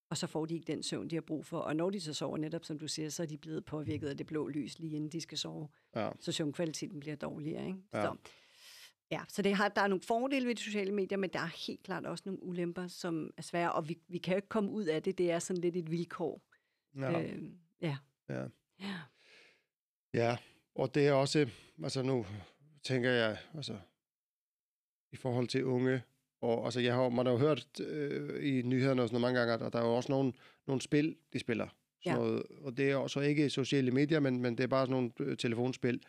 [0.10, 1.60] Og så får de ikke den søvn, de har brug for.
[1.60, 4.18] Og når de så sover, netop som du siger, så er de blevet påvirket af
[4.18, 5.70] det blå lys, lige inden de skal sove.
[5.96, 6.10] Ja.
[6.20, 7.68] Så søvnkvaliteten bliver dårligere.
[7.68, 7.80] Ikke?
[7.94, 8.02] Ja.
[8.02, 8.16] Så,
[9.12, 11.68] ja, så det har, der er nogle fordele ved de sociale medier, men der er
[11.68, 14.72] helt klart også nogle ulemper, som er svære, og vi, vi kan jo ikke komme
[14.72, 15.18] ud af det.
[15.18, 16.42] Det er sådan lidt et vilkår.
[16.96, 17.22] Ja.
[17.22, 17.44] Øh,
[17.82, 17.98] ja.
[18.30, 18.44] Ja.
[18.80, 19.00] ja.
[20.14, 20.38] Ja,
[20.76, 21.50] og det er også,
[21.84, 22.26] altså nu
[22.84, 23.78] tænker jeg, altså
[25.12, 26.02] i forhold til unge,
[26.42, 29.66] og altså jeg har, man har jo hørt øh, i nyhederne og sådan mange gange,
[29.66, 30.34] at der er jo også nogle,
[30.68, 31.68] nogle spil, de spiller.
[31.68, 32.16] Sådan Ja.
[32.16, 35.12] noget, og det er også ikke sociale medier, men, men det er bare sådan nogle
[35.20, 36.04] øh, telefonspil,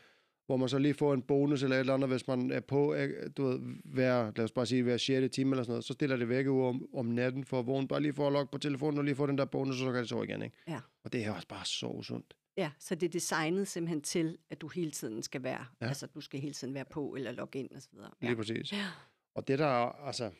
[0.46, 2.96] hvor man så lige får en bonus eller et eller andet, hvis man er på,
[3.36, 5.34] du ved, hver, lad os bare sige, hver 6.
[5.34, 8.00] time eller sådan noget, så stiller det væk om, om natten for at vågne, bare
[8.02, 10.00] lige for at logge på telefonen og lige få den der bonus, og så kan
[10.00, 10.56] det sove igen, ikke?
[10.68, 10.80] Ja.
[11.04, 12.34] Og det er også bare så usundt.
[12.56, 15.84] ja, så det er designet simpelthen til, at du hele tiden skal være, Ja.
[15.84, 15.88] ja.
[15.88, 18.10] altså du skal hele tiden være på eller logge ind og så videre.
[18.20, 18.72] Lige præcis.
[18.72, 18.86] Ja.
[19.34, 19.66] Og det der,
[20.06, 20.30] altså,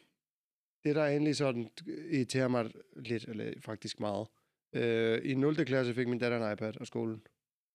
[0.85, 1.69] det der egentlig sådan
[2.13, 4.27] irriterer mig lidt, eller faktisk meget.
[4.73, 5.55] Øh, I 0.
[5.65, 7.23] klasse fik min datter en iPad af skolen.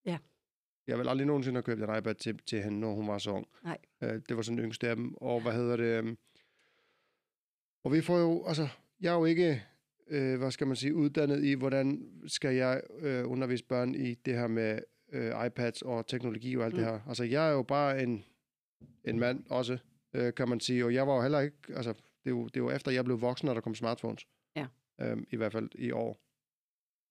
[0.06, 0.18] Ja.
[0.86, 3.30] Jeg vil aldrig nogensinde have købt en iPad til, til hende, når hun var så
[3.30, 3.46] ung.
[3.64, 3.78] Nej.
[4.02, 5.14] Øh, det var sådan den yngste af dem.
[5.14, 5.84] Og hvad hedder det?
[5.84, 6.16] øhm,
[7.84, 8.68] Og vi får jo, altså,
[9.00, 9.62] jeg er jo ikke,
[10.08, 14.34] øh, hvad skal man sige, uddannet i, hvordan skal jeg øh, undervise børn i det
[14.34, 14.78] her med
[15.12, 16.78] øh, iPads og teknologi og alt mm.
[16.78, 17.00] det her.
[17.08, 18.24] Altså, jeg er jo bare en,
[19.04, 19.78] en mand også,
[20.14, 20.84] øh, kan man sige.
[20.84, 23.04] Og jeg var jo heller ikke, altså, det er jo, det er jo efter, jeg
[23.04, 24.26] blev voksen, at der kom smartphones.
[24.56, 24.66] Ja.
[25.00, 26.18] Øhm, I hvert fald i år.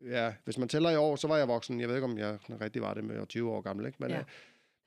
[0.06, 1.80] Ja, hvis man tæller i år, så var jeg voksen.
[1.80, 3.98] Jeg ved ikke, om jeg rigtig var det med jeg var 20 år gammel, ikke?
[4.00, 4.20] Men, Ja.
[4.20, 4.24] øh,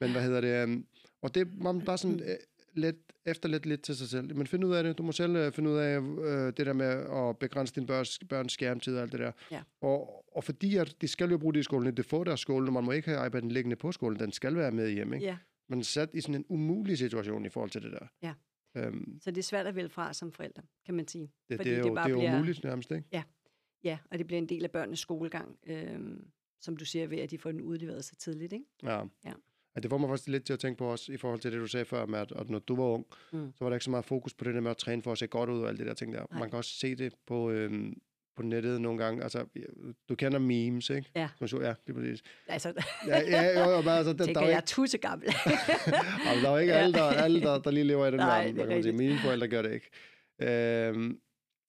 [0.01, 0.63] men hvad hedder det?
[0.63, 0.87] øhm,
[1.23, 2.37] og det man bare sådan øh,
[2.75, 2.97] lidt,
[3.27, 4.37] efter lidt, lidt til sig selv.
[4.37, 4.99] Men find ud af det.
[4.99, 8.19] Du må selv øh, finde ud af øh, det der med at begrænse din børns,
[8.29, 9.33] børns skærmtid og alt det der.
[9.51, 9.63] Ja.
[9.81, 12.69] Og, og fordi at de skal jo bruge det i skolen, det får deres skole,
[12.69, 15.17] og man må ikke have iPad'en liggende på skolen, den skal være med hjemme.
[15.17, 15.27] Ikke?
[15.27, 15.37] ja,
[15.69, 18.07] Man er sat i sådan en umulig situation i forhold til det der.
[18.23, 18.33] Ja.
[18.77, 21.31] Øhm, så det er svært at vælge fra som forældre, kan man sige.
[21.49, 23.05] det, Fordi det, er det jo, bare det er jo bliver- umuligt nærmest, ikke?
[23.13, 23.23] Ja,
[24.11, 26.25] og det bliver en del af børnenes skolegang, øhm,
[26.61, 28.65] som du siger, ved at de får den udleveret så tidligt, ikke?
[28.83, 29.01] Ja.
[29.25, 29.33] Ja.
[29.77, 31.61] at det får mig faktisk lidt til at tænke på også, i forhold til det,
[31.61, 33.53] du sagde før, med at, at når du var ung, Mm.
[33.55, 35.19] så var der ikke så meget fokus på det der med at træne for at
[35.19, 36.27] se godt ud og alt det der ting der.
[36.31, 36.41] Nej.
[36.41, 37.95] Man kan også se det på, øhm,
[38.37, 39.23] på nettet nogle gange.
[39.23, 39.45] Altså,
[40.09, 41.11] du kender memes, ikke?
[41.17, 41.29] Ja.
[41.39, 42.23] Som så, ja, det er præcis.
[42.49, 42.73] Altså,
[43.07, 45.27] Ja, ja, jo, jo, men altså, der, der, tænker er jo jeg er ikke, tussegammel.
[46.29, 46.79] altså, der er jo ikke Ja.
[46.79, 48.55] alle, der, alle der, der lige lever i den Nej, verden.
[48.57, 49.91] er Der kan man sige, mine forældre gør det ikke.
[50.43, 51.19] Øhm,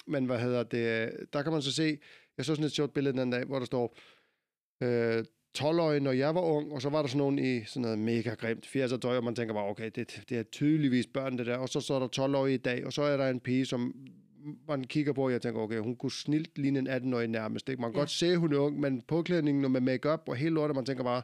[0.08, 1.12] men hvad hedder det?
[1.34, 1.98] Der kan man så se,
[2.38, 3.98] jeg så sådan et sjovt billede den anden dag, hvor der står,
[4.84, 5.26] øh,
[5.58, 8.34] 12-årige, når jeg var ung, og så var der sådan nogen i sådan noget mega
[8.34, 11.58] grimt 80'er tøj, og man tænker bare, okay, det, det er tydeligvis børn, det der.
[11.58, 13.96] Og så står der 12-årige i dag, og så er der en pige, som
[14.68, 17.70] man kigger på, og jeg tænker, okay, hun kunne snilt ligne en 18-årig nærmest.
[17.70, 17.82] Ikke?
[17.82, 18.02] Man kan Ja.
[18.02, 21.04] godt se, hun er ung, men påklædningen og med makeup og hele lortet, man tænker
[21.04, 21.22] bare,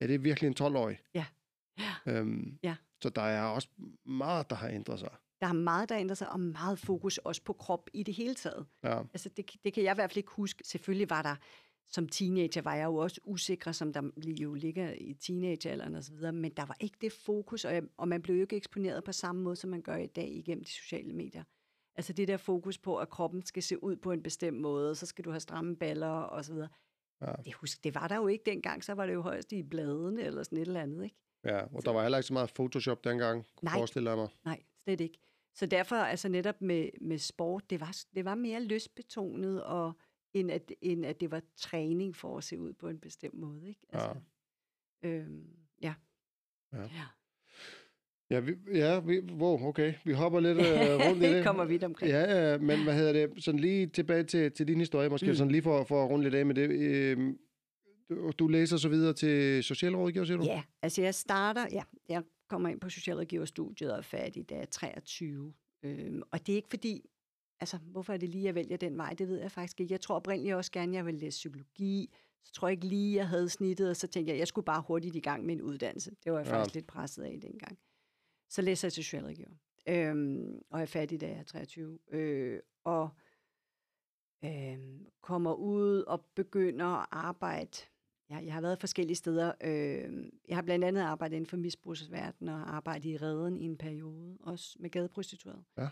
[0.00, 0.98] er det virkelig en 12-årig?
[1.14, 1.24] Ja.
[2.06, 2.74] Øhm, Ja.
[3.02, 3.68] Så der er også
[4.06, 5.08] meget, der har ændret sig.
[5.42, 8.34] Der er meget, der ændrer sig, og meget fokus også på krop i det hele
[8.34, 8.66] taget.
[8.82, 10.62] Ja, Altså, det, det kan jeg i hvert fald ikke huske.
[10.64, 11.36] Selvfølgelig var der,
[11.86, 16.32] som teenager var jeg jo også usikker, som der jo ligger i teenagealderen så videre,
[16.32, 19.12] men der var ikke det fokus, og, jeg, og man blev jo ikke eksponeret på
[19.12, 21.44] samme måde, som man gør i dag igennem de sociale medier.
[21.94, 25.06] Altså det der fokus på, at kroppen skal se ud på en bestemt måde, så
[25.06, 26.68] skal du have stramme baller og så videre.
[27.20, 27.32] Ja.
[27.44, 30.22] Det, husk, det var der jo ikke dengang, så var det jo højst i bladene
[30.22, 31.16] eller sådan et eller andet, ikke?
[31.44, 31.60] ja.
[31.74, 33.74] Og der var heller ikke så meget Photoshop dengang, Nej.
[33.74, 34.28] forestiller jeg mig.
[34.44, 35.18] Nej, slet ikke.
[35.54, 39.92] Så derfor, altså netop med, med sport, det var, det var mere lystbetonet, og,
[40.34, 43.68] end, at, end at det var træning for at se ud på en bestemt måde.
[43.68, 43.80] Ikke?
[43.92, 44.14] Altså,
[45.02, 45.46] øhm,
[45.82, 45.94] ja.
[46.72, 46.80] Ja.
[46.82, 47.04] ja.
[48.30, 49.94] Ja, vi, ja vi, wow, okay.
[50.04, 50.64] Vi hopper lidt øh,
[51.08, 51.44] rundt i det.
[51.44, 52.12] kommer vidt omkring.
[52.12, 53.44] Ja, ja, men hvad hedder det?
[53.44, 55.34] Sådan lige tilbage til, til din historie, måske Mm.
[55.34, 56.70] sådan lige for, for at runde lidt af med det.
[56.70, 57.34] Øh,
[58.10, 60.44] du, du læser så videre til socialrådgiver, siger du?
[60.44, 64.62] Ja, altså jeg starter, ja, jeg kommer ind på socialrådgiverstudiet og er færdig, da jeg
[64.62, 65.54] er 23.
[65.82, 67.10] Øhm, og det er ikke fordi,
[67.60, 69.92] altså hvorfor er det lige, jeg vælger den vej, det ved jeg faktisk ikke.
[69.92, 72.14] Jeg tror oprindeligt også gerne, jeg vil læse psykologi.
[72.44, 74.82] Så tror jeg ikke lige, jeg havde snittet, og så tænkte jeg, jeg skulle bare
[74.86, 76.10] hurtigt i gang med en uddannelse.
[76.24, 76.54] Det var jeg Ja.
[76.58, 77.78] faktisk lidt presset af dengang.
[78.48, 79.50] Så læser jeg til socialrådgiver.
[79.88, 81.98] Øhm, og er færdig, da jeg er 23.
[82.10, 83.08] Øh, og
[84.44, 87.78] øhm, kommer ud og begynder at arbejde
[88.32, 89.52] Ja, jeg har været forskellige steder.
[89.64, 93.76] Øh, jeg har blandt andet arbejdet inden for misbrugsverdenen og arbejdet i redden i en
[93.76, 95.62] periode, også med gadeprostituerede.
[95.78, 95.88] Ja.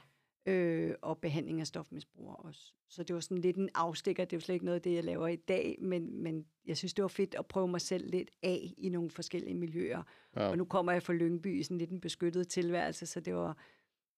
[0.46, 2.72] Øh, og behandling af stofmisbrugere også.
[2.88, 4.24] Så det var sådan lidt en afstikker.
[4.24, 6.76] Det er jo slet ikke noget af det, jeg laver i dag, men, men jeg
[6.76, 10.03] synes, det var fedt at prøve mig selv lidt af i nogle forskellige miljøer.
[10.37, 10.48] Ja.
[10.48, 13.57] Og nu kommer jeg fra Lyngby i sådan lidt en beskyttet tilværelse, så det var,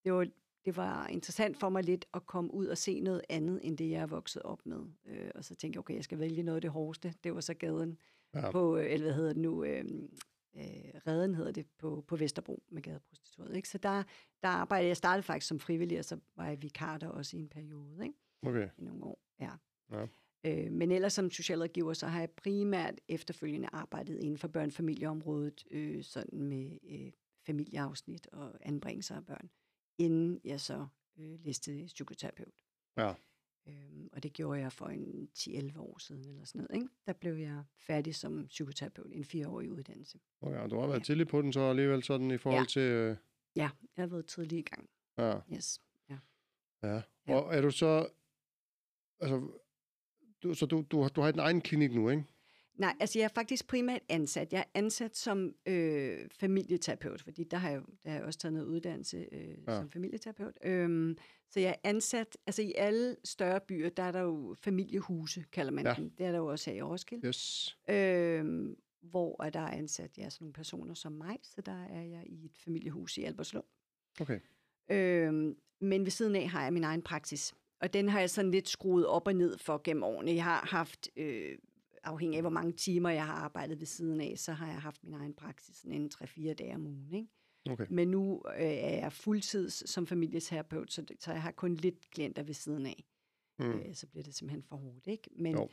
[0.05, 0.27] det var,
[0.65, 3.91] det var interessant for mig lidt at komme ud og se noget andet, end det,
[3.91, 4.81] jeg er vokset op med.
[5.07, 7.15] Øh, og så tænkte jeg, okay, jeg skal vælge noget af det hårdeste.
[7.25, 7.99] Det var så gaden
[8.35, 8.51] Ja.
[8.51, 9.85] på, øh, eller hvad hedder det nu, øh,
[10.57, 10.63] øh,
[11.07, 13.57] redden hedder det, på, på Vesterbro med gadeprostitueret.
[13.57, 13.69] Ikke?
[13.69, 14.03] Så der,
[14.43, 17.41] der arbejdede jeg, startede faktisk som frivillig, og så var jeg vikar der også i
[17.41, 18.15] en periode, ikke?
[18.43, 18.69] Okay.
[18.79, 19.19] i nogle år.
[19.41, 19.51] Ja.
[19.93, 20.07] Ja.
[20.45, 26.03] Øh, men ellers som socialrådgiver, så har jeg primært efterfølgende arbejdet inden for børnefamilieområdet, øh,
[26.05, 27.13] sådan med øh,
[27.47, 29.51] familieafsnit og anbringelser af børn,
[29.99, 30.87] inden jeg så
[31.19, 32.55] øh, læste psykoterapeut.
[32.97, 33.15] Ja.
[33.69, 36.75] Øhm, og det gjorde jeg for en 10-11 år siden eller sådan noget.
[36.83, 36.95] Ikke?
[37.07, 40.21] Der blev jeg færdig som psykoterapeut, en fireårig uddannelse.
[40.41, 42.67] Okay, og du har været tidlig på den så alligevel sådan i forhold Ja.
[42.67, 42.83] til...
[42.83, 43.17] Øh,
[43.57, 44.91] Ja, jeg har været tidlig i gang.
[45.19, 45.81] ja, Yes.
[46.11, 46.19] ja.
[46.83, 47.03] Ja.
[47.29, 48.09] Og er du så...
[49.21, 49.51] Altså,
[50.43, 52.25] du, så du, du, har- du har din egen klinik nu, ikke?
[52.75, 54.53] Nej, altså jeg er faktisk primært ansat.
[54.53, 58.53] Jeg er ansat som øh, familieterapeut, fordi der har jeg, der har jeg også taget
[58.53, 59.77] noget uddannelse øh, Ja.
[59.79, 60.59] som familieterapeut.
[60.65, 61.17] Øhm,
[61.51, 65.73] så jeg er ansat, altså i alle større byer, der er der jo familiehuse, kalder
[65.73, 65.95] man ja.
[65.95, 66.11] dem.
[66.11, 67.27] Det er der jo også her i Roskilde.
[67.27, 67.77] Yes.
[67.91, 72.03] Øhm, hvor er der er ansat ja, sådan nogle personer som mig, så der er
[72.03, 73.65] jeg i et familiehus i Albertslund.
[74.21, 74.41] Okay.
[74.91, 77.55] Øhm, men ved siden af har jeg min egen praksis.
[77.81, 80.35] Og den har jeg sådan lidt skruet op og ned for gennem årene.
[80.35, 81.59] Jeg har haft, øh,
[82.05, 85.05] afhængig af hvor mange timer jeg har arbejdet ved siden af, så har jeg haft
[85.05, 87.15] min egen praksis sådan en 3-4 dage om ugen.
[87.15, 87.29] Ikke?
[87.71, 87.87] Okay.
[87.91, 92.43] Men nu øh, er jeg fuldtids som familieterapeut, så, så jeg har kun lidt klienter
[92.43, 93.05] ved siden af.
[93.59, 93.71] Mm.
[93.71, 95.07] Øh, så bliver det simpelthen for hårdt.
[95.07, 95.31] Ikke?
[95.37, 95.69] Men Jo.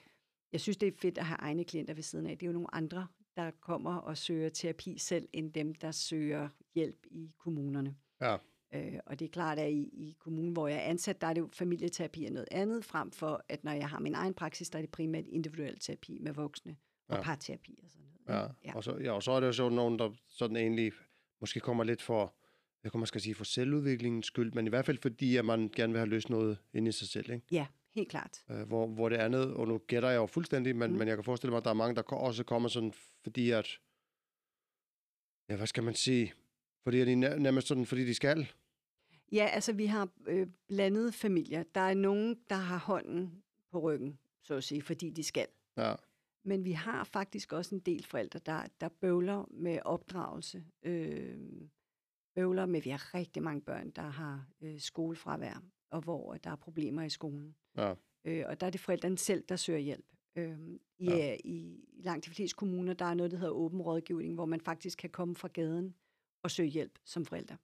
[0.51, 2.37] jeg synes, det er fedt at have egne klienter ved siden af.
[2.37, 6.49] Det er jo nogle andre, der kommer og søger terapi selv, end dem, der søger
[6.75, 7.95] hjælp i kommunerne.
[8.21, 8.37] Ja.
[8.73, 11.33] Øh, og det er klart, at i, i kommunen, hvor jeg er ansat, der er
[11.33, 14.69] det jo familieterapi og noget andet, frem for at når jeg har min egen praksis,
[14.69, 16.77] der er det primært individuel terapi med voksne
[17.07, 17.21] og Ja.
[17.21, 18.41] parterapi og sådan noget.
[18.41, 18.47] Ja.
[18.65, 18.75] ja.
[18.75, 20.91] Og, så, ja, og så er det jo sådan nogen, der sådan egentlig
[21.41, 22.35] måske kommer lidt for,
[22.83, 25.69] jeg kan man skal sige, for selvudviklingens skyld, men i hvert fald fordi, at man
[25.75, 27.45] gerne vil have løst noget inde i sig selv, ikke?
[27.51, 28.43] ja, helt klart.
[28.51, 30.97] Øh, hvor, hvor det andet, og nu gætter jeg jo fuldstændig, men, mm.
[30.97, 33.79] Men jeg kan forestille mig, at der er mange, der også kommer sådan, fordi at,
[35.49, 36.33] ja, hvad skal man sige,
[36.83, 38.51] fordi at de nær- nærmest sådan, fordi de skal.
[39.31, 41.63] Ja, altså vi har øh, blandede familier.
[41.75, 45.47] Der er nogen, der har hånden på ryggen, så at sige, fordi de skal.
[45.77, 45.95] Ja,
[46.43, 50.63] Men vi har faktisk også en del forældre, der, der bøvler med opdragelse.
[50.83, 51.37] Øh,
[52.35, 56.55] bøvler med, vi har rigtig mange børn, der har øh, skolefravær, og hvor der er
[56.55, 57.55] problemer i skolen.
[57.77, 57.93] Ja.
[58.25, 60.05] Øh, og der er det forældrene selv, der søger hjælp.
[60.35, 60.57] Øh,
[60.99, 61.35] i, Ja.
[61.43, 64.61] i, I langt de fleste kommuner, der er noget, der hedder åben rådgivning, hvor man
[64.61, 65.95] faktisk kan komme fra gaden
[66.43, 67.55] og søge hjælp som forælder.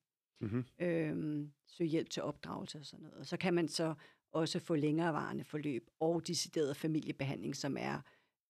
[0.41, 0.65] Mm-hmm.
[0.79, 3.17] Øh, søge hjælp til opdragelse og sådan noget.
[3.17, 3.93] Og så kan man så
[4.31, 8.01] også få længerevarende forløb og decideret familiebehandling, som er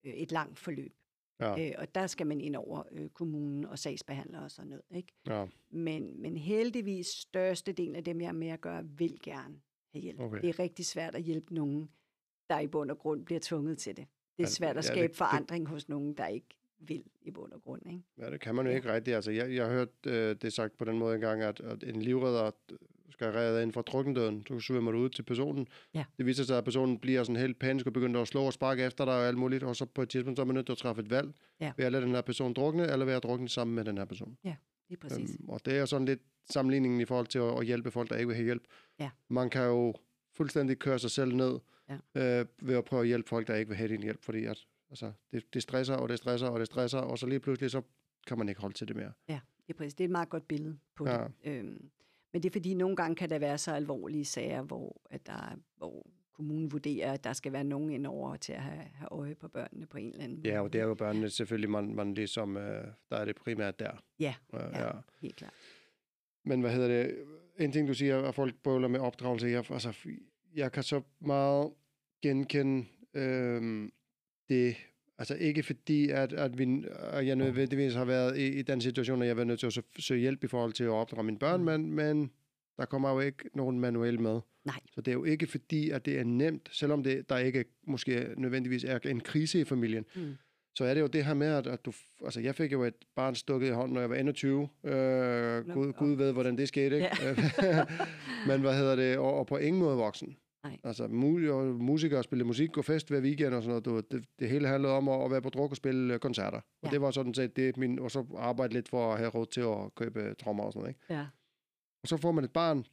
[0.04, 0.94] øh, et langt forløb.
[1.40, 1.70] Ja.
[1.70, 4.84] Øh, og der skal man ind over øh, kommunen og sagsbehandler og sådan noget.
[4.96, 5.14] Ikke?
[5.28, 5.46] ja.
[5.70, 9.62] Men, men heldigvis største del af dem, jeg har med at gøre, vil gerne
[9.94, 10.20] have hjælp.
[10.20, 10.42] Okay.
[10.42, 11.90] Det er rigtig svært at hjælpe nogen,
[12.50, 14.08] der i bund og grund bliver tvunget til det.
[14.38, 16.48] Det er svært at ja, det- skabe det- forandring hos nogen, der ikke
[16.88, 17.82] vil i bund og grund.
[17.86, 18.04] Ikke?
[18.18, 18.78] Ja, det kan man jo Ja.
[18.78, 19.16] ikke rigtigt.
[19.16, 22.02] Altså, jeg, jeg har hørt øh, det sagt på den måde engang, at, at en
[22.02, 22.52] livredder
[23.10, 24.44] skal redde ind fra druknedøden.
[24.48, 25.68] Så svømmer du ud til personen.
[25.94, 26.06] Ja.
[26.18, 28.84] Det viser sig, at personen bliver sådan helt panisk og begynder at slå og sparke
[28.84, 29.64] efter dig og alt muligt.
[29.64, 31.34] Og så på et tidspunkt, så er man nødt til at træffe et valg.
[31.60, 31.72] Ja.
[31.78, 34.06] Vil jeg lade den her person drukne, eller vil jeg drukne sammen med den her
[34.06, 34.38] person?
[34.44, 34.56] Det
[34.90, 35.36] er præcis.
[35.40, 36.20] Øhm, og det er sådan lidt
[36.50, 38.64] sammenligningen i forhold til at, at hjælpe folk, der ikke vil have hjælp.
[39.00, 39.10] Ja.
[39.30, 39.94] Man kan jo
[40.34, 41.60] fuldstændig køre sig selv ned
[42.16, 42.40] Ja.
[42.40, 44.66] øh, ved at prøve at hjælpe folk, der ikke vil have din hjælp, fordi at,
[44.90, 47.82] altså, det, det stresser, og det stresser, og det stresser, og så lige pludselig, så
[48.28, 49.12] kan man ikke holde til det mere.
[49.28, 49.94] Det er, præcis.
[49.94, 51.24] det er et meget godt billede på Ja.
[51.24, 51.32] det.
[51.44, 51.90] Øhm,
[52.34, 55.34] men det er fordi, nogle gange kan der være så alvorlige sager, hvor, at der,
[55.34, 59.36] er- hvor kommunen vurderer, at der skal være nogen indover til at have, have øje
[59.36, 60.50] på børnene på en eller anden måde.
[60.50, 63.80] Ja, og det er jo børnene selvfølgelig, man, man ligesom, øh, der er det primært
[63.80, 63.92] der.
[64.20, 65.54] Ja, Øh, ja, helt klart.
[66.46, 67.26] Men hvad hedder det?
[67.60, 69.48] En ting, du siger, at folk bøvler med opdragelse.
[69.48, 69.94] Jeg, altså,
[70.56, 71.74] jeg kan så meget
[72.22, 73.92] genkende øhm,
[74.50, 74.76] det.
[75.18, 79.22] Altså ikke fordi, at, at, vi, at jeg nødvendigvis har været i, i den situation,
[79.22, 81.24] at jeg har været nødt til at sø- søge hjælp i forhold til at opdrage
[81.24, 81.66] mine børn, Mm.
[81.66, 82.32] men, men
[82.78, 84.40] der kommer jo ikke nogen manuel med.
[84.66, 84.80] Nej.
[84.96, 88.28] Så det er jo ikke fordi, at det er nemt, selvom det, der ikke måske
[88.38, 90.36] nødvendigvis er en krise i familien, Mm.
[90.76, 91.94] så er det jo det her med, at, at du...
[92.24, 94.70] Altså, jeg fik jo et barn stukket i hånden, når jeg var 21.
[94.84, 97.10] Øh, Gud, Gud ved, hvordan det skete, ikke?
[98.48, 99.18] Men hvad hedder det?
[99.18, 100.38] Og, og på ingen måde voksen.
[100.66, 100.78] Nej.
[100.84, 104.12] Altså, mu- og musikere spille musik, gå fest hver weekend og sådan noget.
[104.12, 106.58] Det, det hele handlede om at, at være på druk og spille øh, koncerter.
[106.58, 106.90] Og Ja.
[106.90, 108.00] det var sådan set det, min...
[108.00, 110.90] Og så arbejde lidt for at have råd til at købe trommer og sådan noget,
[110.96, 111.14] ikke?
[111.14, 111.26] Ja.
[112.04, 112.86] Og så får man et barn,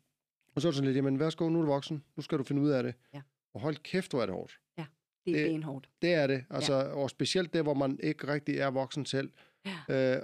[0.54, 2.04] og så er det sådan lidt, jamen værsgo, nu er du voksen.
[2.16, 2.94] Nu skal du finde ud af det.
[3.14, 3.20] Ja.
[3.54, 4.58] Og hold kæft, hvor er det hårdt.
[5.26, 5.88] Det er Det- benhårdt.
[6.02, 6.44] Det er det.
[6.50, 6.82] Altså, ja.
[6.82, 9.30] Og specielt det, hvor man ikke rigtig er voksen selv.
[9.88, 10.16] Ja.
[10.16, 10.22] Øh,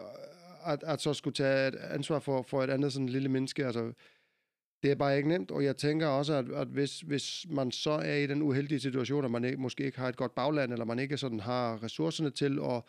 [0.67, 3.93] at, at så skulle tage et ansvar for, for et andet sådan lille menneske, altså,
[4.83, 5.51] det er bare ikke nemt.
[5.51, 9.25] Og jeg tænker også, at, at hvis, hvis man så er i den uheldige situation,
[9.25, 12.31] at man ikke, måske ikke har et godt bagland, eller man ikke sådan har ressourcerne
[12.31, 12.83] til at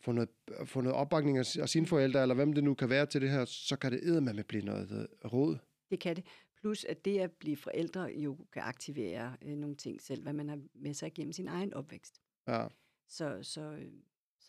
[0.00, 0.28] få noget,
[0.64, 3.30] få noget opbakning af, af sine forældre, eller hvem det nu kan være til det
[3.30, 5.58] her, så kan det eddermame blive noget øh, råd.
[5.90, 6.24] Det kan det.
[6.60, 10.48] Plus, at det at blive forældre jo kan aktivere øh, nogle ting selv, hvad man
[10.48, 12.20] har med sig gennem sin egen opvækst.
[12.48, 12.66] Ja,
[13.08, 13.92] Så, så, øh,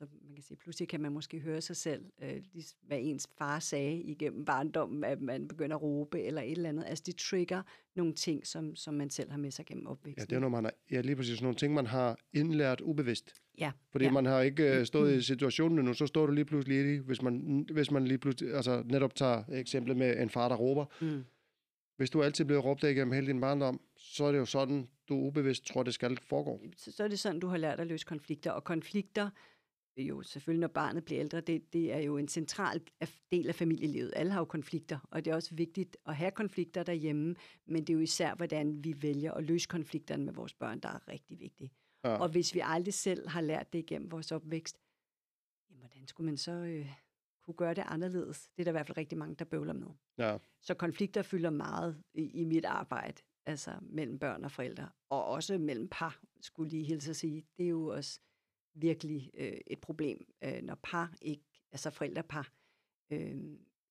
[0.08, 2.42] så man kan sige, pludselig kan man måske høre sig selv, øh,
[2.88, 6.84] hvad ens far sagde igennem barndommen, at man begynder at råbe eller et eller andet.
[6.88, 7.62] Altså det trigger
[7.96, 10.30] nogle ting, som, som man selv har med sig gennem ja opvæksten.
[10.30, 13.34] det er, når man har, ja, lige præcis sådan nogle ting, man har indlært ubevidst.
[13.60, 14.10] ja, Fordi ja.
[14.10, 14.14] ja.
[14.14, 17.00] man har ikke øh, stået i situationen endnu, så står du lige pludselig i det.
[17.00, 20.86] Hvis man, hvis man lige pludselig, altså netop tager eksemplet med en far, der råber.
[21.02, 21.24] Mm.
[21.98, 24.88] Hvis du altid bliver råbt af igennem hele din barndom, så er det jo sådan,
[25.10, 26.62] du ubevidst tror, det skal foregå.
[26.78, 28.52] så, så er det sådan, du har lært at løse konflikter.
[28.52, 29.30] Og konflikter,
[30.04, 32.82] jo selvfølgelig når barnet bliver ældre, det, det er jo en central
[33.32, 34.14] del af familielivet.
[34.16, 37.36] Alle har jo konflikter, og det er også vigtigt at have konflikter derhjemme,
[37.66, 40.90] men det er jo især, hvordan vi vælger at løse konflikterne med vores børn, der
[40.90, 41.74] er rigtig vigtigt.
[42.04, 42.10] Ja.
[42.10, 44.78] Og hvis vi aldrig selv har lært det igennem vores opvækst,
[45.70, 46.94] jamen, hvordan skulle man så øh,
[47.46, 48.50] kunne gøre det anderledes?
[48.58, 49.88] Det er der i hvert fald rigtig mange, der bøvler med.
[50.18, 55.26] Ja, Så konflikter fylder meget i, i mit arbejde, altså mellem børn og forældre, og
[55.26, 57.46] også mellem par, skulle lige hilse at sige.
[57.58, 58.20] Det er jo også
[58.74, 62.54] virkelig øh, et problem, øh, når par ikke, altså forældrepar,
[63.12, 63.36] øh,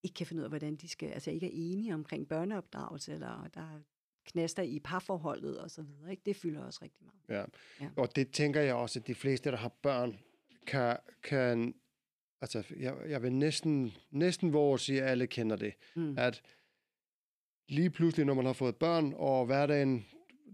[0.03, 3.49] ikke kan finde ud af, hvordan de skal, altså ikke er enige omkring børneopdragelse, eller
[3.55, 3.81] der er
[4.25, 6.11] knaster i parforholdet og så videre.
[6.11, 6.23] Ikke?
[6.27, 7.21] Det fylder også rigtig meget.
[7.29, 7.35] ja.
[7.35, 7.45] Ja.
[7.81, 7.91] ja.
[7.97, 10.19] Og det tænker jeg også, at de fleste, der har børn,
[10.67, 11.75] kan, kan
[12.41, 15.75] altså, jeg, jeg vil næsten, næsten våge at sige, at alle kender det.
[15.97, 16.19] Mm.
[16.19, 16.43] At
[17.69, 20.07] lige pludselig, når man har fået børn, og hverdagen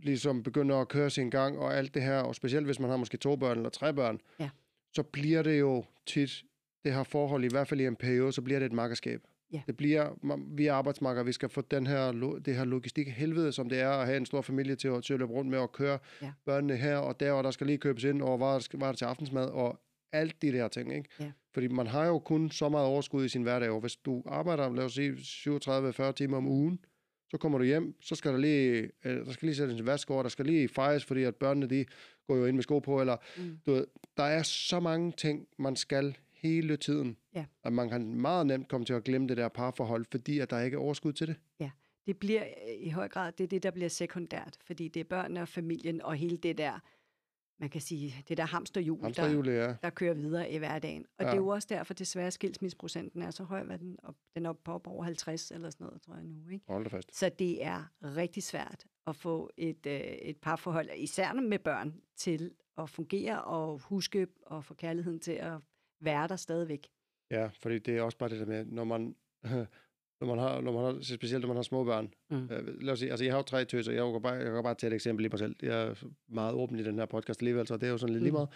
[0.03, 2.97] ligesom begynder at køre sin gang, og alt det her, og specielt hvis man har
[2.97, 4.49] måske to børn eller tre børn, Ja.
[4.93, 6.43] så bliver det jo tit,
[6.85, 9.21] det her forhold, i hvert fald i en periode, så bliver det et makkerskab.
[9.53, 9.63] Ja.
[9.67, 10.11] Det bliver,
[10.57, 12.13] vi er arbejdsmarkere, vi skal få den her,
[12.45, 15.13] det her logistik helvede, som det er at have en stor familie til at, til
[15.13, 16.33] at løbe rundt med og køre Ja.
[16.45, 18.93] børnene her og der, og der skal lige købes ind, og hvad skal- hvad er
[18.93, 19.81] det til aftensmad, og
[20.13, 21.09] alt de der ting, ikke?
[21.21, 21.33] Ja.
[21.55, 24.75] Fordi man har jo kun så meget overskud i sin hverdag, og hvis du arbejder,
[24.75, 26.79] lad os sige, 37-40 timer om ugen,
[27.31, 30.11] Så kommer du hjem, så skal der lige, øh, der skal lige sættes en vask
[30.11, 31.85] over, der skal lige fejres, fordi at børnene, de
[32.27, 33.59] går jo ind med sko på, eller Mm.
[33.67, 33.87] du ved,
[34.17, 37.45] der er så mange ting, man skal hele tiden, Ja.
[37.65, 40.61] at man kan meget nemt komme til at glemme det der parforhold, fordi at der
[40.61, 41.37] ikke er overskud til det.
[42.07, 45.05] Det bliver øh, i høj grad det, er det, der bliver sekundært, fordi det er
[45.05, 46.79] børnene og familien og hele det der,
[47.59, 49.75] man kan sige, det der hamsterhjul, der, Hamsterhjul, ja.
[49.83, 51.07] der kører videre i hverdagen.
[51.19, 51.27] Og Ja.
[51.27, 54.51] det er jo også derfor, desværre, skilsmisseprocenten er så høj, hvad den, op, den er
[54.51, 56.49] oppe på op over 50 eller sådan noget, tror jeg nu.
[56.53, 56.64] Ikke?
[56.69, 57.16] Hold fast.
[57.16, 62.51] Så det er rigtig svært at få et, øh, et parforhold, især med børn, til
[62.79, 65.59] at fungere og huske og få kærligheden til at
[66.01, 66.88] være der stadigvæk.
[67.31, 69.16] Ja, fordi det er også bare det der med, når man,
[70.21, 72.15] når man har, når man har specielt når man har små børn.
[72.31, 72.49] Mm.
[72.51, 74.63] Øh, lad os sige, altså jeg har jo tre tøser, jeg kan bare, jeg kan
[74.63, 75.57] bare tage et eksempel lige på mig selv.
[75.63, 75.95] Jeg er
[76.29, 78.37] meget åben i den her podcast alligevel, så det er jo sådan lidt lige Mm.
[78.37, 78.49] meget.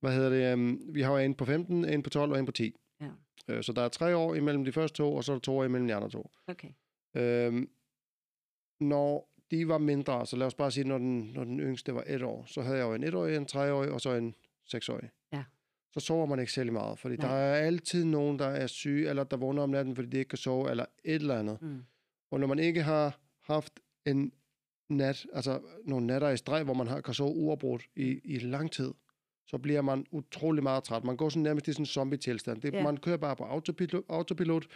[0.00, 0.52] Hvad hedder det?
[0.54, 2.74] Um, vi har jo en på 15, en på 12 og en på 10.
[3.00, 3.06] Ja.
[3.48, 5.56] Øh, så der er tre år imellem de første to, og så er der to
[5.58, 6.30] år imellem de andre to.
[6.46, 6.68] Okay.
[7.16, 7.68] Øhm,
[8.80, 12.04] når de var mindre, så lad os bare sige, når den, når den yngste var
[12.06, 14.34] et år, så havde jeg jo en etårig, en treårig og så en
[14.66, 15.10] seksårig.
[15.32, 15.44] Ja.
[15.94, 17.28] Så sover man ikke særlig meget, fordi Nej.
[17.28, 20.28] der er altid nogen, der er syge, eller der vågner om natten, fordi de ikke
[20.28, 21.62] kan sove, eller et eller andet.
[21.62, 21.82] Mm.
[22.30, 24.32] Og når man ikke har haft en
[24.90, 28.72] nat, altså nogle natter i streg, hvor man har, kan sove uafbrudt i, i lang
[28.72, 28.94] tid,
[29.46, 31.04] så bliver man utrolig meget træt.
[31.04, 32.60] Man går sådan nærmest i sådan en zombie-tilstand.
[32.62, 32.82] Det, ja.
[32.82, 34.66] Man kører bare på autopilot, autopilot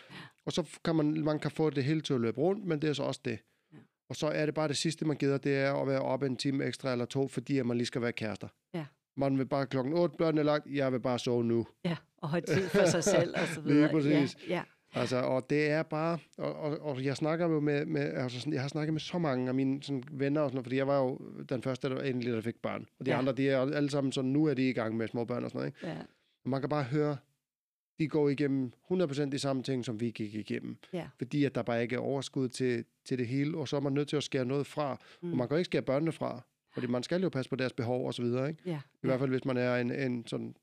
[0.46, 2.90] og så kan man, man kan få det hele til at løbe rundt, men det
[2.90, 3.38] er så også det.
[3.72, 3.78] Ja.
[4.08, 6.36] Og så er det bare det sidste, man gider, det er at være oppe en
[6.36, 8.48] time ekstra eller to, fordi at man lige skal være kærester.
[8.74, 8.84] Ja.
[9.18, 11.66] Man vil bare klokken 8, børnene er lagt, jeg vil bare sove nu.
[11.84, 13.90] Ja, og have tid for sig selv og så Lige videre.
[13.92, 14.36] præcis.
[14.48, 14.62] Ja, ja.
[14.94, 18.52] Altså, og det er bare, og, og, og jeg snakker jo med, med altså sådan,
[18.52, 20.86] jeg har snakket med så mange af mine sådan, venner, og sådan, noget, fordi jeg
[20.86, 22.86] var jo den første, der endelig der fik børn.
[23.00, 23.18] Og de Ja.
[23.18, 25.50] andre, de er alle sammen sådan, nu er de i gang med små børn og
[25.50, 25.66] sådan noget.
[25.84, 25.86] Ikke?
[25.98, 26.02] ja.
[26.44, 27.16] Og man kan bare høre,
[27.98, 30.76] de går igennem 100% de samme ting, som vi gik igennem.
[30.92, 31.06] Ja.
[31.18, 33.92] Fordi at der bare ikke er overskud til, til det hele, og så er man
[33.92, 34.98] nødt til at skære noget fra.
[35.22, 35.30] Mm.
[35.30, 36.40] Og man kan ikke skære børnene fra,
[36.72, 38.48] fordi man skal jo passe på deres behov og så videre.
[38.48, 38.62] Ikke?
[38.66, 38.80] ja.
[39.02, 40.56] I hvert fald, hvis man er en, en sådan,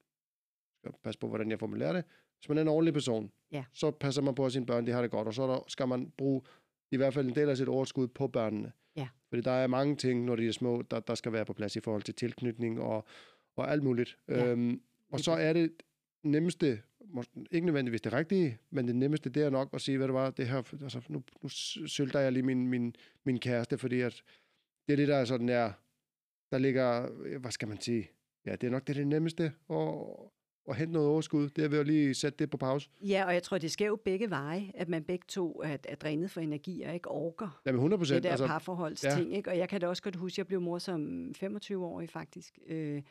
[0.84, 2.04] skal passe på, hvordan jeg formulerer det,
[2.40, 3.64] hvis man er en ordentlig person, Ja.
[3.74, 5.60] så passer man på, at sine børn de har det godt, og så er der,
[5.68, 6.42] skal man bruge
[6.92, 8.72] i hvert fald en del af sit overskud på børnene.
[8.96, 9.08] Ja.
[9.30, 11.76] Fordi der er mange ting, når de er små, der, der skal være på plads
[11.76, 13.06] i forhold til tilknytning og,
[13.56, 14.18] og alt muligt.
[14.30, 14.46] Ja.
[14.48, 15.72] Øhm, og så er det
[16.24, 16.82] nemmeste,
[17.52, 20.30] ikke nødvendigvis det rigtige, men det nemmeste, det er nok at sige, hvad det var,
[20.32, 21.50] det her, altså, nu, nu
[21.88, 24.24] sylter jeg lige min, min, min kæreste, fordi at
[24.88, 25.72] det er det, der er sådan der,
[26.52, 28.10] der ligger, øh, hvad skal man sige,
[28.46, 29.78] ja, det er nok det, det nemmeste at,
[30.70, 31.50] at hente noget overskud.
[31.50, 32.90] Det er ved at lige sætte det på pause.
[33.02, 35.96] ja, og jeg tror, det sker jo begge veje, at man begge to er, er
[35.96, 38.24] drænet for energi og ikke orker Jamen 100 det procent.
[38.24, 39.36] der Altså, parforholdsting.
[39.36, 39.50] Ikke?
[39.50, 43.02] Og jeg kan da også godt huske, at jeg blev mor som 25-årig faktisk, øh,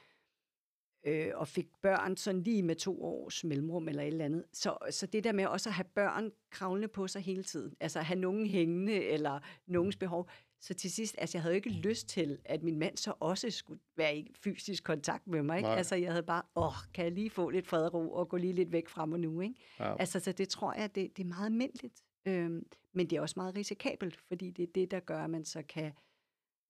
[1.06, 4.44] øh, og fik børn sådan lige med to års mellemrum eller et eller andet.
[4.52, 7.98] Så, så det der med også at have børn kravlende på sig hele tiden, altså
[7.98, 10.28] at have nogen hængende eller nogens behov,
[10.64, 13.50] så til sidst, altså jeg havde jo ikke lyst til, at min mand så også
[13.50, 15.56] skulle være i fysisk kontakt med mig.
[15.56, 15.68] Ikke?
[15.68, 15.76] Nej.
[15.76, 18.36] Altså jeg havde bare, åh, kan jeg lige få lidt fred og ro og gå
[18.36, 19.54] lige lidt væk fra mig nu, ikke?
[19.80, 19.96] ja.
[20.00, 22.02] Altså, så det tror jeg, det, det er meget almindeligt.
[22.26, 25.44] Øhm, men det er også meget risikabelt, fordi det er det, der gør, at man
[25.44, 25.92] så kan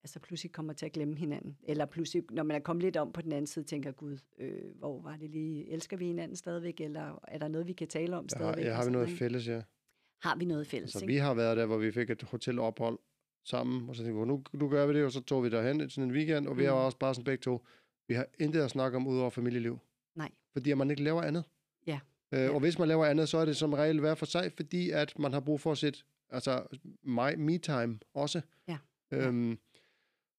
[0.02, 1.56] altså pludselig kommer til at glemme hinanden.
[1.62, 4.76] Eller pludselig, når man er kommet lidt om på den anden side, tænker Gud, øh,
[4.78, 8.16] hvor var det lige, elsker vi hinanden stadigvæk, eller er der noget, vi kan tale
[8.16, 8.64] om har, stadigvæk?
[8.64, 9.62] jeg og har vi noget fælles, ja.
[10.22, 11.12] Har vi noget fælles, Altså, ikke?
[11.12, 12.98] vi har været der, hvor vi fik et hotelophold
[13.44, 15.90] sammen, og så tænkte vi, nu, nu gør vi det, og så tog vi derhen
[15.90, 16.68] sådan en weekend, og vi Mm.
[16.68, 17.64] har også bare sådan begge to,
[18.08, 19.78] vi har intet at snakke om udover familieliv.
[20.14, 20.30] Nej.
[20.52, 21.44] Fordi at man ikke laver andet.
[21.86, 22.00] Ja.
[22.32, 22.50] Øh, Ja.
[22.50, 25.18] Og hvis man laver andet, så er det som regel hver for sig, fordi at
[25.18, 26.62] man har brug for sit altså,
[27.02, 28.40] my, me-time også.
[28.68, 28.78] Ja.
[29.12, 29.58] Øhm,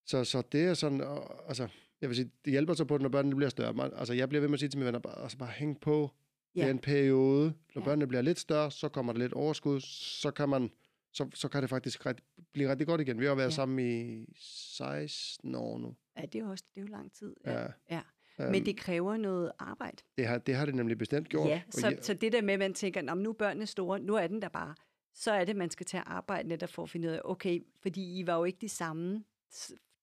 [0.06, 1.68] så, så det er sådan, og, altså,
[2.02, 3.74] jeg vil sige, det hjælper så på, når børnene bliver større.
[3.74, 5.80] Man, altså, jeg bliver ved med at sige til mine venner, bare, altså, bare hæng
[5.80, 6.12] på
[6.56, 6.62] Ja.
[6.62, 6.68] ja.
[6.70, 7.54] den periode.
[7.76, 7.86] Når Ja.
[7.86, 9.80] børnene bliver lidt større, så kommer der lidt overskud,
[10.22, 10.72] så kan man,
[11.14, 12.22] så, så kan det faktisk ret,
[12.56, 13.20] blive rigtig godt igen.
[13.20, 13.50] Vi har været Ja.
[13.50, 13.56] ja.
[13.56, 15.96] sammen i 16 år nu.
[16.18, 17.36] Ja, det er jo også det er jo lang tid.
[17.46, 17.62] Ja.
[17.62, 17.68] Ja.
[17.90, 18.02] ja.
[18.40, 19.98] Øhm, Men det kræver noget arbejde.
[20.18, 21.50] det, har, det har det nemlig bestemt gjort.
[21.50, 23.66] Ja, så, jeg- så det der med, at man tænker, "Nå, men nu er børnene
[23.66, 24.76] store, nu er den der bare.
[25.14, 28.20] Så er det, man skal tage arbejde netop for at finde ud af, okay, fordi
[28.20, 29.24] I var jo ikke de samme,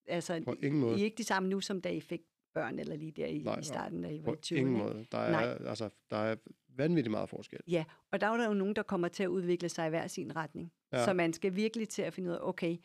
[0.07, 0.97] altså, På ingen måde.
[0.99, 2.21] I er ikke de samme nu, som da I fik
[2.55, 4.55] børn, eller lige der i, Nej, i starten, da I var På i 20'erne.
[4.59, 5.07] ingen måde.
[5.13, 5.45] Der Nej.
[5.45, 6.37] er, altså, der er
[6.77, 7.61] vanvittigt meget forskel.
[7.69, 10.07] Ja, og der er der jo nogen, der kommer til at udvikle sig i hver
[10.07, 10.73] sin retning.
[10.93, 11.05] Ja.
[11.05, 12.77] Så man skal virkelig til at finde ud af, okay,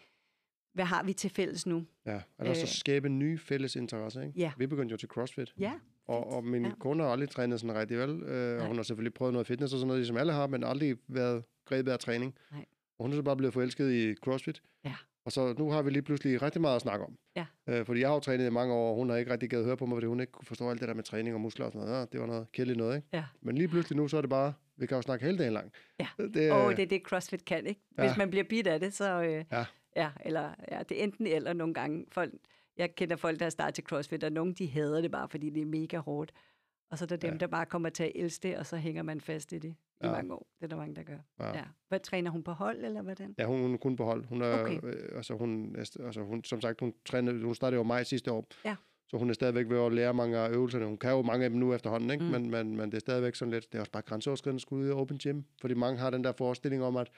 [0.73, 1.85] hvad har vi til fælles nu?
[2.05, 2.55] Ja, så Øh.
[2.67, 4.21] skabe nye fælles interesser.
[4.21, 4.39] Ikke?
[4.39, 4.51] Ja.
[4.57, 5.53] Vi begyndte jo til CrossFit.
[5.59, 5.73] Ja,
[6.05, 6.71] Og, og min Ja.
[6.79, 8.23] kone har aldrig trænet sådan rigtig vel.
[8.23, 10.63] Øh, og hun har selvfølgelig prøvet noget fitness og sådan noget, ligesom alle har, men
[10.63, 12.35] aldrig været grebet af træning.
[12.51, 12.65] Nej.
[12.99, 14.61] Og hun er så bare blevet forelsket i CrossFit.
[14.85, 14.95] Ja.
[15.27, 17.17] Og så nu har vi lige pludselig rigtig meget at snakke om.
[17.35, 17.45] Ja.
[17.67, 19.65] Øh, fordi jeg har jo trænet i mange år, og hun har ikke rigtig givet
[19.65, 21.65] høre på mig, fordi hun ikke kunne forstå alt det der med træning og muskler
[21.65, 21.99] og sådan noget.
[21.99, 23.07] Ja, det var noget kedeligt noget, ikke?
[23.13, 23.23] Ja.
[23.41, 25.71] Men lige pludselig nu, så er det bare, vi kan jo snakke hele dagen lang.
[25.99, 26.07] Ja.
[26.17, 27.81] Det, Og det er det, CrossFit kan, ikke?
[27.89, 28.13] Hvis Ja.
[28.17, 29.21] man bliver bidt af det, så...
[29.23, 29.65] Øh, Ja.
[29.95, 30.09] ja.
[30.25, 32.05] eller ja, det er enten eller nogle gange.
[32.11, 32.33] Folk,
[32.77, 35.49] jeg kender folk, der har startet til CrossFit, og nogle de hader det bare, fordi
[35.49, 36.31] det er mega hårdt.
[36.89, 37.37] Og så er der dem, Ja.
[37.37, 40.05] der bare kommer til at elske det, og så hænger man fast i det i
[40.05, 40.11] Ja.
[40.11, 40.47] mange år.
[40.59, 41.17] Det er der mange, der gør.
[41.39, 41.47] Ja.
[41.57, 41.63] Ja.
[41.87, 43.35] Hvad træner hun på hold, eller hvordan?
[43.37, 44.25] Ja, hun, hun er kun på hold.
[44.25, 44.79] Hun er, Okay.
[44.83, 48.45] øh, altså, hun, altså, hun, som sagt, hun, trænede, hun startede jo maj sidste år.
[48.65, 48.75] Ja.
[49.09, 50.85] Så hun er stadigvæk ved at lære mange af øvelserne.
[50.85, 52.23] Hun kan jo mange af dem nu efterhånden, ikke?
[52.25, 52.31] Mm.
[52.31, 54.83] Men, men, men det er stadigvæk sådan lidt, det er også bare grænseoverskridende at skulle
[54.85, 55.41] ud i open gym.
[55.61, 57.09] Fordi mange har den der forestilling om, at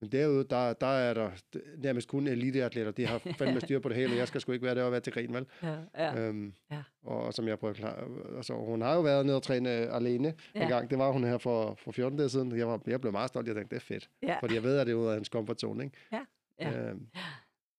[0.00, 1.30] men derude, der, der er der
[1.76, 2.90] nærmest kun eliteatleter.
[2.90, 4.92] De har fandme styr på det hele, og jeg skal sgu ikke være der og
[4.92, 5.46] være til grin, vel?
[5.62, 6.20] Ja, ja.
[6.20, 6.82] Øhm, Ja.
[7.02, 10.34] Og som jeg prøver at klare, altså, hun har jo været nede og træne alene
[10.54, 10.62] ja.
[10.62, 10.90] En gang.
[10.90, 12.58] Det var hun her for, for 14 dage siden.
[12.58, 13.46] Jeg, var, jeg blev meget stolt.
[13.46, 14.10] Jeg tænkte, det er fedt.
[14.22, 14.38] ja.
[14.40, 15.96] Fordi jeg ved, at det er ud af hans comfort zone, ikke?
[16.12, 16.24] Ja.
[16.60, 16.88] Ja.
[16.90, 17.08] Øhm,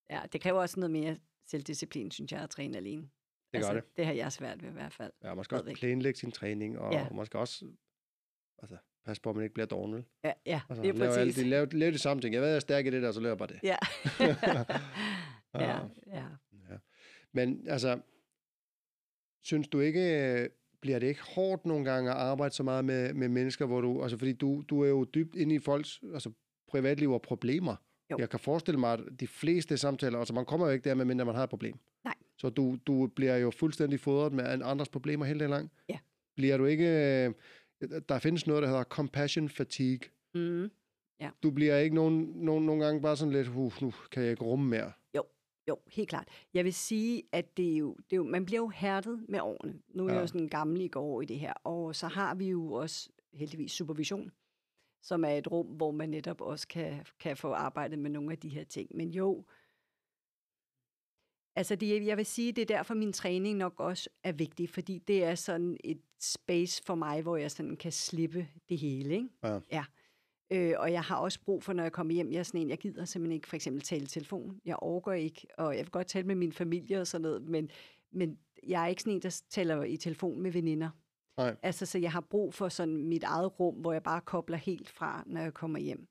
[0.10, 1.18] ja, det kræver også noget mere
[1.48, 3.10] selvdisciplin, synes jeg, at træne alene.
[3.54, 3.98] Altså, det gør det.
[3.98, 5.12] Det har jeg svært ved i hvert fald.
[5.24, 7.08] Ja, man skal også planlægge sin træning, og Ja.
[7.10, 7.66] man skal også
[8.62, 10.04] altså, passe på, at man ikke bliver dårlig.
[10.24, 11.44] Ja, ja Altså, det er lave, alle, præcis.
[11.44, 12.34] de, lave, lave de samme ting.
[12.34, 13.60] Jeg ved, jeg er stærk i det der, så laver jeg bare det.
[13.64, 13.76] Ja.
[15.54, 15.62] Ah.
[15.62, 15.78] ja,
[16.08, 16.24] ja.
[16.70, 16.78] Ja.
[17.34, 18.00] Men altså,
[19.44, 20.50] synes du ikke,
[20.82, 24.02] bliver det ikke hårdt nogle gange at arbejde så meget med, med mennesker, hvor du,
[24.04, 26.32] altså fordi du, du er jo dybt inde i folks altså,
[26.68, 27.76] privatliv og problemer.
[28.12, 28.18] Jo.
[28.20, 31.26] Jeg kan forestille mig, at de fleste samtaler, altså man kommer jo ikke der, medmindre
[31.26, 31.80] man har et problem.
[32.04, 32.14] Nej.
[32.38, 35.72] Så du, du bliver jo fuldstændig fodret med an- andres problemer hele dagen lang.
[35.90, 35.98] Ja.
[36.36, 37.34] Bliver du ikke,
[38.10, 40.10] der findes noget, der hedder compassion fatigue.
[40.34, 40.70] Mm.
[41.44, 44.44] Du bliver ikke nogen, nogen, nogle gange bare sådan lidt, uh, nu kan jeg ikke
[44.44, 44.92] rumme mere.
[45.68, 46.28] Jo, helt klart.
[46.54, 49.40] Jeg vil sige, at det er jo, det er jo, man bliver jo hærdet med
[49.42, 49.80] årene.
[49.90, 50.14] Nu er Ja.
[50.14, 53.10] jeg jo sådan gammel i går i det her, og så har vi jo også
[53.34, 54.32] heldigvis supervision,
[55.02, 58.38] som er et rum, hvor man netop også kan, kan få arbejdet med nogle af
[58.38, 58.90] de her ting.
[58.96, 59.46] Men jo,
[61.56, 64.98] altså det, jeg vil sige, det er derfor min træning nok også er vigtig, fordi
[64.98, 69.14] det er sådan et space for mig, hvor jeg sådan kan slippe det hele.
[69.16, 69.30] Ikke?
[69.44, 69.60] Ja.
[69.72, 69.84] ja.
[70.52, 72.70] Øh, og jeg har også brug for, når jeg kommer hjem, jeg er sådan en,
[72.70, 74.62] jeg gider simpelthen ikke for eksempel tale i telefon.
[74.66, 77.70] Jeg overgår ikke, og jeg vil godt tale med min familie og sådan noget, men,
[78.12, 78.38] men
[78.68, 80.90] jeg er ikke sådan en, der taler i telefon med veninder.
[81.38, 81.56] Nej.
[81.64, 84.90] Altså, så jeg har brug for sådan mit eget rum, hvor jeg bare kobler helt
[84.90, 86.08] fra, når jeg kommer hjem.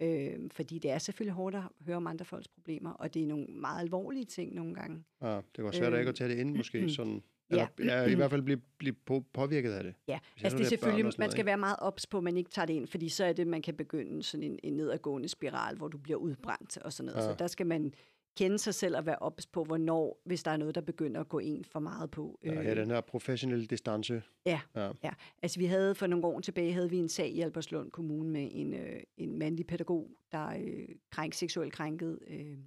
[0.00, 3.26] Øh, fordi det er selvfølgelig hårdt at høre om andre folks problemer, og det er
[3.26, 5.04] nogle meget alvorlige ting nogle gange.
[5.22, 6.88] Ja, det kan være svært øh, ikke at tage det ind, måske.
[6.96, 7.66] Sådan, ja.
[7.78, 9.94] eller, ja, i hvert fald blive, blive på, påvirket af det.
[10.08, 12.24] Ja, Hvis altså det er børn selvfølgelig, man noget, skal være meget ops på, at
[12.24, 14.72] man ikke tager det ind, fordi så er det, man kan begynde sådan en, en
[14.72, 17.26] nedadgående spiral, hvor du bliver udbrændt og sådan noget.
[17.26, 17.32] Ja.
[17.32, 17.94] Så der skal man
[18.36, 21.28] kende sig selv og være ops på, hvornår, hvis der er noget, der begynder at
[21.28, 22.38] gå en for meget på.
[22.44, 24.22] Ja, ja, den her professionelle distance.
[24.46, 24.92] ja, Ja.
[25.04, 25.10] ja.
[25.42, 28.48] Altså vi havde for nogle år tilbage, havde vi en sag i Alberslund Kommune med
[28.52, 32.58] en, øh, en mandlig pædagog, der øh, krænk, seksuelt krænkede øh,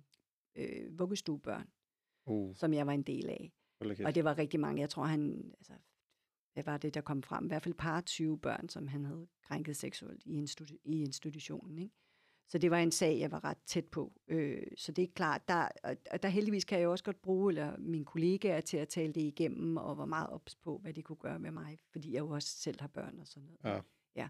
[0.55, 1.68] øh, vuggestuebørn,
[2.26, 3.51] Uh, som jeg var en del af.
[4.05, 4.82] Og det var rigtig mange.
[4.82, 5.51] Jeg tror, han...
[5.59, 5.74] Altså,
[6.53, 7.45] hvad var det, der kom frem?
[7.45, 11.80] I hvert fald par 20 børn, som han havde krænket seksuelt i, institu- i institutionen.
[11.80, 11.95] Ikke?
[12.47, 14.13] Så det var en sag, jeg var ret tæt på.
[14.27, 17.77] Øh, så det er klart, der, og- der heldigvis kan jeg også godt bruge eller
[17.77, 21.15] mine kollegaer til at tale det igennem, og var meget ops på, hvad det kunne
[21.15, 23.59] gøre med mig, fordi jeg jo også selv har børn og sådan noget.
[23.75, 23.81] Ja.
[24.21, 24.21] ja.
[24.21, 24.27] Ja,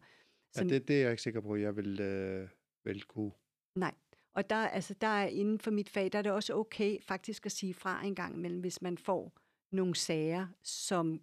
[0.52, 2.50] Så, det, det er jeg ikke sikker på, at jeg vil, øh,
[2.86, 3.32] vil kunne.
[3.76, 3.94] Nej.
[4.36, 7.46] Og der, altså, der er inden for mit fag, der er det også okay faktisk
[7.46, 9.34] at sige fra en gang imellem, hvis man får
[9.72, 11.22] nogle sager, som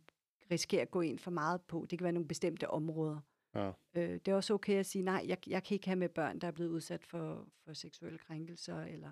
[0.50, 1.86] risikerer at gå ind for meget på.
[1.90, 3.20] Det kan være nogle bestemte områder.
[3.54, 3.72] Ja.
[3.94, 6.38] Øh, det er også okay at sige, nej, jeg, jeg kan ikke have med børn,
[6.38, 9.10] der er blevet udsat for, for seksuelle krænkelser, eller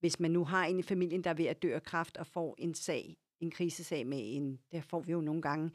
[0.00, 2.26] hvis man nu har en i familien, der er ved at dø af kræft, og
[2.26, 5.70] får en sag, en krisesag med en, det får vi jo nogle gange,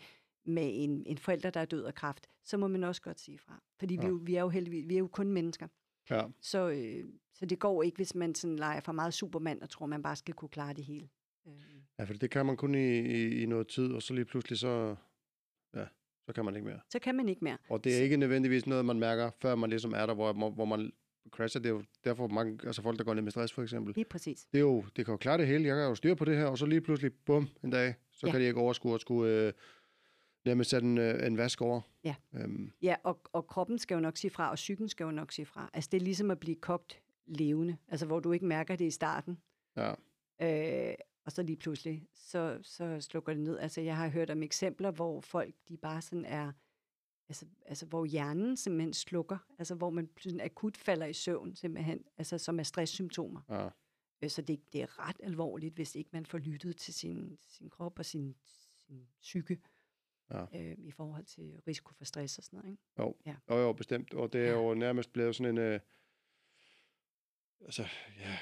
[0.46, 3.38] med en, en forælder, der er død af kræft, så må man også godt sige
[3.38, 3.64] fra.
[3.80, 4.02] Fordi ja.
[4.02, 5.68] vi, jo, vi er jo heldigvis, vi er jo kun mennesker.
[6.10, 6.24] Ja.
[6.42, 9.86] Så, øh, så det går ikke, hvis man sådan leger for meget supermand, og tror,
[9.86, 11.10] man bare skal kunne klare det hele.
[11.48, 11.54] Øh,
[12.00, 14.60] ja, for det kan man kun i, i, i noget tid, og så lige pludselig
[14.60, 14.96] så,
[15.74, 15.86] ja,
[16.26, 16.80] så kan man ikke mere.
[16.90, 17.58] så kan man ikke mere.
[17.70, 20.66] Og det er ikke nødvendigvis noget, man mærker, før man ligesom er der, hvor, hvor
[20.66, 20.92] man
[21.32, 21.62] crasher.
[21.62, 23.94] Det er jo derfor mange, altså folk, der går ned med stress for eksempel.
[23.96, 24.46] Lige præcis.
[24.52, 25.68] Det er jo, det kan jo klare det hele.
[25.68, 28.28] Jeg kan jo styre på det her, og så lige pludselig, bum, en dag, så
[28.28, 28.32] Ja.
[28.32, 29.54] kan de ikke overskue at skulle øh,
[30.46, 31.82] nærmest sætte en, øh, en vask over.
[32.04, 32.16] Ja.
[32.36, 35.32] Øhm, Ja, og, og kroppen skal jo nok sige fra, og psyken skal jo nok
[35.32, 35.70] sige fra.
[35.74, 38.92] Altså, det er ligesom at blive kogt levende, altså hvor du ikke mærker det i
[38.92, 39.38] starten.
[39.78, 39.94] ja.
[40.42, 40.94] Øh,
[41.26, 43.58] og så lige pludselig, så, så slukker det ned.
[43.60, 46.52] Altså, jeg har hørt om eksempler, hvor folk, de bare sådan er,
[47.30, 52.04] altså, altså hvor hjernen simpelthen slukker, altså hvor man sådan akut falder i søvn simpelthen,
[52.18, 53.42] altså som er stresssymptomer.
[53.50, 53.70] ja.
[54.22, 57.70] Øh, Så det, det er ret alvorligt, hvis ikke man får lyttet til sin, sin
[57.70, 58.36] krop og sin,
[58.78, 59.60] sin psyke
[60.32, 60.46] Ja.
[60.56, 62.72] øh, i forhold til risiko for stress og sådan noget.
[62.72, 62.84] Ikke?
[63.00, 63.36] Jo, Ja.
[63.50, 64.14] jo, jo, bestemt.
[64.14, 65.58] Og det er jo nærmest blevet sådan en...
[65.58, 65.80] Øh,
[67.62, 67.86] altså,
[68.20, 68.38] ja,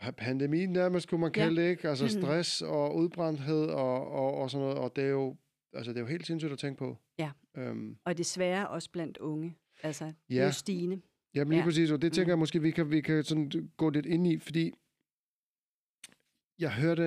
[0.00, 1.42] pandemi nærmest, kunne man Ja.
[1.42, 1.88] kalde det, ikke?
[1.88, 2.10] Altså Mhm.
[2.22, 5.36] stress og udbrændthed og, og, og sådan noget, og det er jo,
[5.72, 6.96] altså det er jo helt sindssygt at tænke på.
[7.18, 7.30] Ja.
[7.56, 9.56] Øhm, Og desværre også blandt unge.
[9.82, 10.50] Altså, det er Ja.
[10.50, 11.00] stigende.
[11.34, 11.64] Jamen lige Ja.
[11.64, 12.30] præcis, og det tænker Mm.
[12.30, 14.72] jeg måske, vi kan, vi kan sådan gå lidt ind i, fordi
[16.58, 17.02] jeg hørte,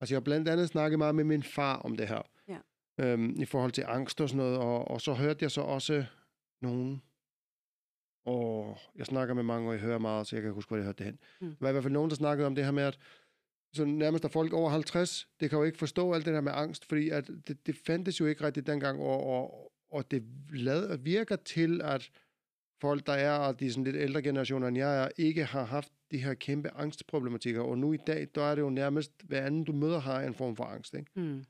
[0.00, 2.58] altså jeg har blandt andet snakket meget med min far om det her, Ja.
[2.98, 6.04] øhm, i forhold til angst og sådan noget, og, og så hørte jeg så også
[6.62, 7.02] nogen,
[8.28, 10.84] og jeg snakker med mange, og jeg hører meget, så jeg kan huske, hvor jeg
[10.84, 11.18] hørte det hen.
[11.40, 11.48] Mm.
[11.48, 12.98] Der var i hvert fald nogen, der snakkede om det her med, at
[13.72, 16.52] så nærmest er folk over 50, det kan jo ikke forstå alt det der med
[16.54, 20.22] angst, fordi at det, det fandtes jo ikke rigtigt dengang, og, og, og det
[20.52, 22.10] lad, virker til, at
[22.80, 25.92] folk, der er, og de sådan lidt ældre generationer end jeg er, ikke har haft
[26.10, 29.64] de her kæmpe angstproblematikker, og nu i dag, der er det jo nærmest, hver anden
[29.64, 31.10] du møder har en form for angst, ikke?
[31.14, 31.44] Mm.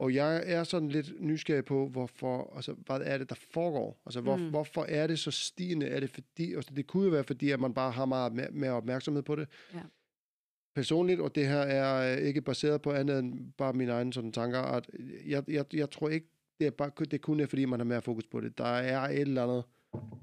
[0.00, 4.00] Og jeg er sådan lidt nysgerrig på, hvorfor, altså, hvad er det, der foregår?
[4.06, 4.50] Altså, hvor, Mm.
[4.50, 5.86] hvorfor er det så stigende?
[5.86, 8.72] Er det fordi, altså, det kunne jo være fordi, at man bare har meget mere,
[8.72, 9.48] opmærksomhed på det.
[9.74, 9.80] Ja.
[10.74, 14.32] Personligt, og det her er øh, ikke baseret på andet end bare mine egne sådan
[14.32, 14.90] tanker, at
[15.26, 16.26] jeg, jeg, jeg tror ikke,
[16.60, 18.58] det er, bare, det kun er fordi, man har mere fokus på det.
[18.58, 19.64] Der er et eller andet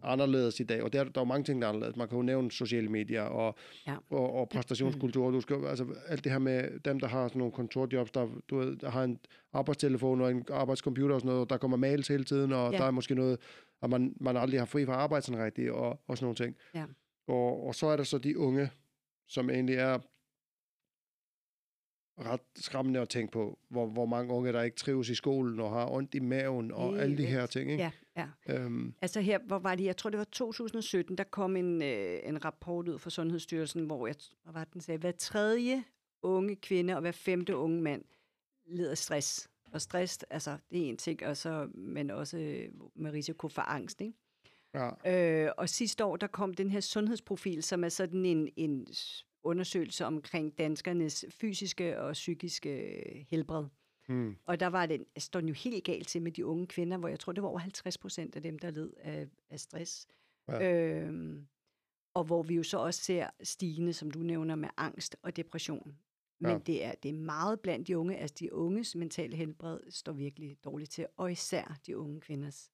[0.03, 1.95] anderledes i dag, og der, der er jo mange ting, der er anderledes.
[1.95, 3.55] Man kan jo nævne sociale medier og,
[3.87, 3.95] Ja.
[4.09, 5.31] og, og præstationskultur.
[5.31, 8.57] Du skal, altså, alt det her med dem, der har sådan nogle kontorjobs, der, du
[8.57, 9.19] ved, der har en
[9.53, 12.77] arbejdstelefon og en arbejdscomputer og sådan noget, og der kommer mails hele tiden, og Ja.
[12.77, 13.39] der er måske noget,
[13.81, 16.55] at man, man aldrig har fri fra arbejde sådan rigtigt, og, og sådan nogle ting.
[16.75, 16.83] Ja.
[17.27, 18.69] Og, og så er der så de unge,
[19.27, 19.99] som egentlig er
[22.19, 25.69] ret skræmmende at tænke på, hvor, hvor mange unge, der ikke trives i skolen, og
[25.69, 27.83] har ondt i maven, og Helt alle de her ting, ikke?
[28.15, 28.55] Ja, ja.
[28.55, 32.19] Øhm, Altså her, hvor var det, jeg tror det var 2017, der kom en, øh,
[32.23, 35.83] en rapport ud fra Sundhedsstyrelsen, hvor jeg, hvad var den sagde, hver tredje
[36.21, 38.03] unge kvinde og hver femte unge mand
[38.65, 39.49] lider af stress.
[39.73, 43.61] Og stress, altså det er en ting, og så, men også øh, med risiko for
[43.61, 44.13] angst, ikke?
[44.73, 48.87] ja, Øh, og sidste år, der kom den her sundhedsprofil, som er sådan en, en
[49.47, 53.65] s- undersøgelse omkring danskernes fysiske og psykiske øh, helbred.
[54.07, 56.97] hmm, Og der var det, står den jo helt galt til med de unge kvinder,
[56.97, 60.07] hvor jeg tror, det var over 50 procent af dem, der led af, af stress.
[60.47, 60.73] Ja.
[61.03, 61.47] Øhm,
[62.13, 65.97] og hvor vi jo så også ser stigende, som du nævner, med angst og depression.
[66.39, 66.57] Men Ja.
[66.57, 68.15] det, er, det er meget blandt de unge.
[68.17, 72.71] Altså de unges mentale helbred står virkelig dårligt til, og især de unge kvinders.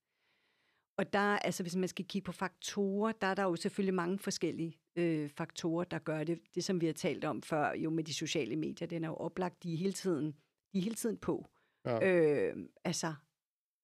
[0.97, 4.19] Og der, altså hvis man skal kigge på faktorer, der er der jo selvfølgelig mange
[4.19, 6.39] forskellige øh, faktorer, der gør det.
[6.55, 9.15] Det, som vi har talt om før, jo med de sociale medier, den er jo
[9.15, 10.25] oplagt, de er hele tiden,
[10.73, 11.45] de er hele tiden på.
[11.85, 13.13] ja, Øh, altså,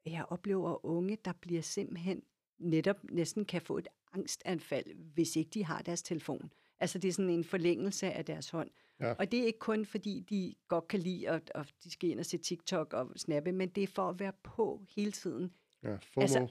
[0.05, 2.23] jeg oplever unge, der bliver simpelthen
[2.59, 6.51] netop næsten kan få et angstanfald, hvis ikke de har deres telefon.
[6.79, 8.69] Altså, det er sådan en forlængelse af deres hånd.
[8.99, 9.13] Ja.
[9.13, 12.19] Og det er ikke kun, fordi de godt kan lide, at, at de skal ind
[12.19, 15.51] og se TikTok og snappe, men det er for at være på hele tiden.
[15.83, 16.47] Ja, FOMO, altså,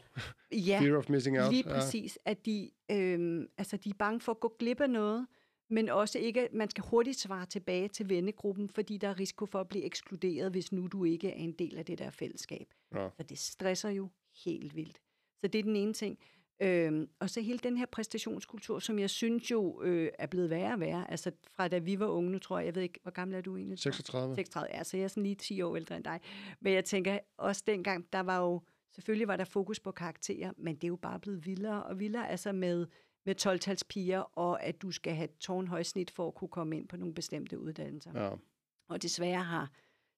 [0.52, 1.52] Ja, Fear of Missing Out.
[1.52, 1.74] lige ja.
[1.74, 5.26] præcis, at de, øhm, altså, de er bange for at gå glip af noget,
[5.70, 9.46] men også ikke, at man skal hurtigt svare tilbage til vennegruppen, fordi der er risiko
[9.46, 12.74] for at blive ekskluderet, hvis nu du ikke er en del af det der fællesskab.
[12.94, 13.08] Ja.
[13.16, 14.08] Så det stresser jo
[14.44, 15.00] helt vildt.
[15.40, 16.18] Så det er den ene ting.
[16.62, 20.72] Øhm, og så hele den her præstationskultur, som jeg synes jo øh, er blevet værre
[20.72, 21.10] og værre.
[21.10, 23.40] Altså fra da vi var unge, nu tror jeg, jeg ved ikke, hvor gammel er
[23.40, 23.78] du egentlig?
[23.78, 24.34] 36.
[24.34, 26.20] 36, ja, så jeg er sådan lige 10 år ældre end dig.
[26.60, 28.60] Men jeg tænker, også dengang, der var jo,
[28.92, 32.28] selvfølgelig var der fokus på karakterer, men det er jo bare blevet vildere og vildere,
[32.28, 32.86] altså med,
[33.26, 36.96] med 12 piger, og at du skal have tårnhøjsnit for at kunne komme ind på
[36.96, 38.24] nogle bestemte uddannelser.
[38.24, 38.30] Ja.
[38.88, 39.70] Og desværre har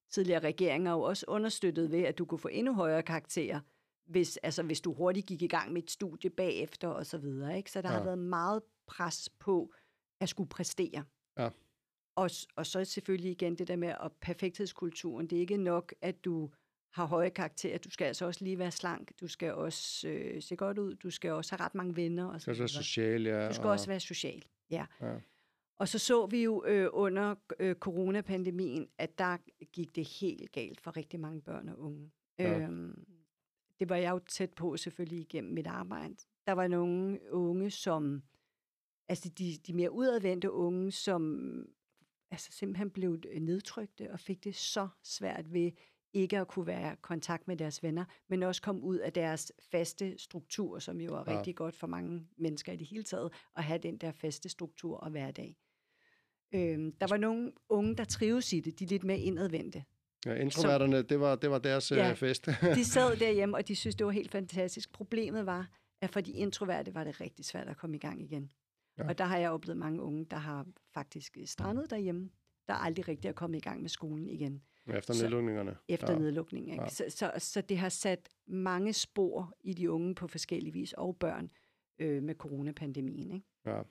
[0.09, 3.59] tidligere regeringer jo også understøttet ved, at du kunne få endnu højere karakterer,
[4.05, 7.57] hvis, altså, hvis du hurtigt gik i gang med et studie bagefter og så videre.
[7.57, 7.71] Ikke?
[7.71, 7.97] Så der ja.
[7.97, 9.73] har været meget pres på
[10.19, 11.03] at skulle præstere.
[11.37, 11.49] Ja.
[12.15, 15.27] Og, og så selvfølgelig igen det der med at perfekthedskulturen.
[15.27, 16.49] Det er ikke nok, at du
[16.91, 17.77] har høje karakterer.
[17.77, 19.11] Du skal altså også lige være slank.
[19.21, 20.95] Du skal også øh, se godt ud.
[20.95, 22.25] Du skal også have ret mange venner.
[22.25, 22.83] Og så er det videre.
[22.83, 23.47] social, ja.
[23.47, 24.45] Du skal og, også være social.
[24.69, 24.85] Ja.
[25.01, 25.15] Ja.
[25.77, 29.37] Og så så vi jo øh, under øh, coronapandemien, at der
[29.73, 32.11] gik det helt galt for rigtig mange børn og unge.
[32.39, 32.59] Ja.
[32.59, 33.05] Øhm,
[33.79, 36.15] det var jeg jo tæt på selvfølgelig igennem mit arbejde.
[36.47, 38.21] Der var nogle unge, som,
[39.09, 41.65] altså de, de mere udadvendte unge, som
[42.31, 45.71] altså simpelthen blev nedtrykte og fik det så svært ved
[46.13, 49.51] ikke at kunne være i kontakt med deres venner, men også komme ud af deres
[49.71, 51.37] faste struktur, som jo er Ja.
[51.37, 54.97] rigtig godt for mange mennesker i det hele taget, at have den der faste struktur
[54.97, 55.57] og hverdag.
[56.53, 59.83] Øhm, der var nogle unge, der trives i det, de er lidt mere indadvendte.
[60.25, 61.95] ja, introverterne, det var, det var deres Ja.
[62.07, 62.13] ja.
[62.13, 62.45] fest.
[62.75, 64.91] De sad derhjemme, og de synes, det var helt fantastisk.
[64.93, 65.69] Problemet var,
[66.01, 68.51] at for de introverte var det rigtig svært at komme i gang igen.
[68.97, 69.07] Ja.
[69.07, 72.29] Og der har jeg oplevet mange unge, der har faktisk strandet derhjemme,
[72.67, 74.61] der aldrig rigtig er kommet i gang med skolen igen,
[74.97, 75.75] Efter Så- nedlukningerne.
[75.87, 76.13] efter ja.
[76.13, 76.19] ja.
[76.19, 76.71] nedlukningen.
[76.71, 76.83] Ikke?
[76.83, 76.89] Ja.
[76.89, 81.17] Så, så, så det har sat mange spor i de unge på forskellige vis, og
[81.17, 81.51] børn
[81.99, 83.31] øh, med coronapandemien.
[83.31, 83.45] Ikke?
[83.65, 83.81] Ja.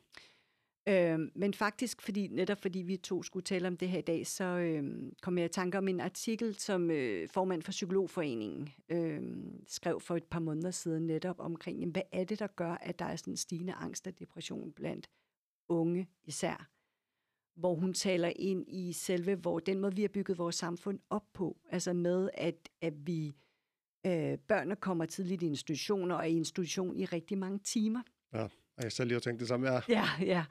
[0.88, 4.26] Øh, men faktisk, fordi, netop fordi vi to skulle tale om det her i dag,
[4.26, 9.22] så øh, kom jeg i tanke om en artikel, som øh, formand for Psykologforeningen øh,
[9.66, 12.98] skrev for et par måneder siden netop omkring, jamen, hvad er det, der gør, at
[12.98, 15.10] der er sådan en stigende angst og depression blandt
[15.68, 16.70] unge især?
[17.56, 21.24] Hvor hun taler ind i selve, hvor den måde, vi har bygget vores samfund op
[21.34, 23.32] på, altså med, at, at vi
[24.06, 28.02] øh, børnene kommer tidligt i institutioner og er i institution i rigtig mange timer.
[28.32, 29.72] Ja, og jeg selv lige har tænkt det samme.
[29.72, 30.44] Ja, Ja, ja.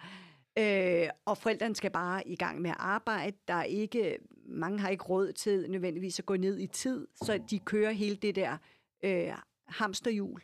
[0.60, 3.38] Øh, og forældrene skal bare i gang med at arbejde.
[3.48, 7.40] Der er ikke, mange har ikke råd til nødvendigvis at gå ned i tid, så
[7.50, 8.58] de kører hele det der
[9.04, 9.34] øh,
[9.68, 10.42] hamsterhjul.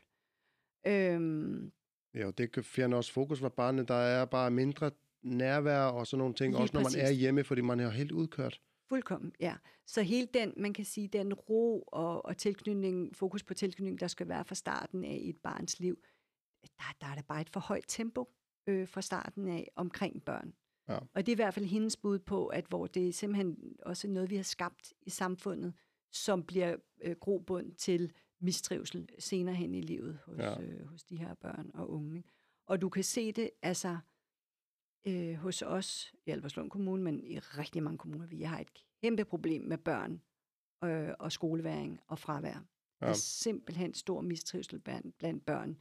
[0.87, 1.71] Øhm,
[2.13, 3.87] ja og det kan fjerne også fokus fra barnet.
[3.87, 4.91] Der er bare mindre
[5.25, 7.19] nærvær og sådan nogle ting, Lige også når man er præcis.
[7.19, 8.61] hjemme, fordi man er helt udkørt.
[8.89, 9.55] fuldkommen, ja.
[9.87, 14.07] Så hele den, man kan sige, den ro og, og tilknytning, fokus på tilknytning, der
[14.07, 15.97] skal være fra starten af et barns liv,
[16.63, 18.29] der, der er der bare et for højt tempo
[18.67, 20.53] øh, fra starten af omkring børn.
[20.89, 20.97] Ja.
[20.97, 24.07] Og det er i hvert fald hendes bud på, at hvor det er simpelthen også
[24.07, 25.73] noget, vi har skabt i samfundet,
[26.11, 28.11] som bliver øh, grobund til
[28.41, 30.61] mistrivsel senere hen i livet hos, Ja.
[30.61, 32.23] øh, hos de her børn og unge.
[32.67, 33.97] Og du kan se det altså
[35.07, 38.27] øh, hos os i Albertslund Kommune, men i rigtig mange kommuner.
[38.27, 38.69] Vi har et
[39.01, 40.21] kæmpe problem med børn
[40.83, 42.49] øh, og skoleværing og fravær.
[43.01, 43.05] Ja.
[43.05, 45.77] Der er simpelthen stor mistrivsel blandt, blandt børn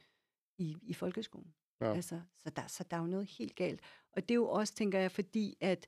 [0.59, 1.55] i, i folkeskolen.
[1.81, 1.95] Ja.
[1.95, 3.81] Altså, så, der, så der er jo noget helt galt.
[4.13, 5.87] Og det er jo også, tænker jeg, fordi at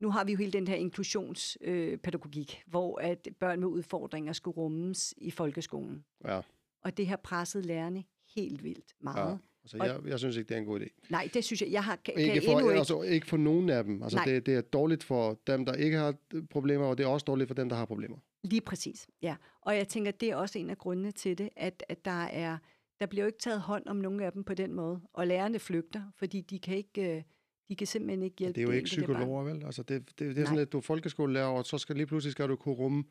[0.00, 4.56] nu har vi jo hele den her inklusionspædagogik, øh, hvor at børn med udfordringer skulle
[4.56, 6.04] rummes i folkeskolen.
[6.24, 6.40] Ja,
[6.80, 8.04] Og det har presset lærerne
[8.36, 9.30] helt vildt meget.
[9.30, 9.36] ja.
[9.64, 10.86] Altså, Og- jeg, jeg synes ikke, det er en god idé.
[11.10, 12.78] Nej, det synes jeg, jeg har, kan, Ikke for, endnu ikke.
[12.78, 14.02] altså, ikke for nogen af dem.
[14.02, 14.24] Altså, Nej.
[14.24, 16.14] det, det er dårligt for dem, der ikke har
[16.50, 18.16] problemer, og det er også dårligt for dem, der har problemer.
[18.44, 19.36] Lige præcis, ja.
[19.60, 22.58] Og jeg tænker, det er også en af grundene til det, at, at der er,
[23.00, 25.00] der bliver jo ikke taget hånd om nogle af dem på den måde.
[25.12, 27.22] Og lærerne flygter, fordi de kan ikke, øh,
[27.68, 29.64] de kan simpelthen ikke hjælpe Det er jo ikke psykologer, vel?
[29.64, 30.62] Altså, det, det, det er sådan, Nej.
[30.62, 33.04] at du er folkeskolelærer, og så skal lige pludselig skal du kunne rumme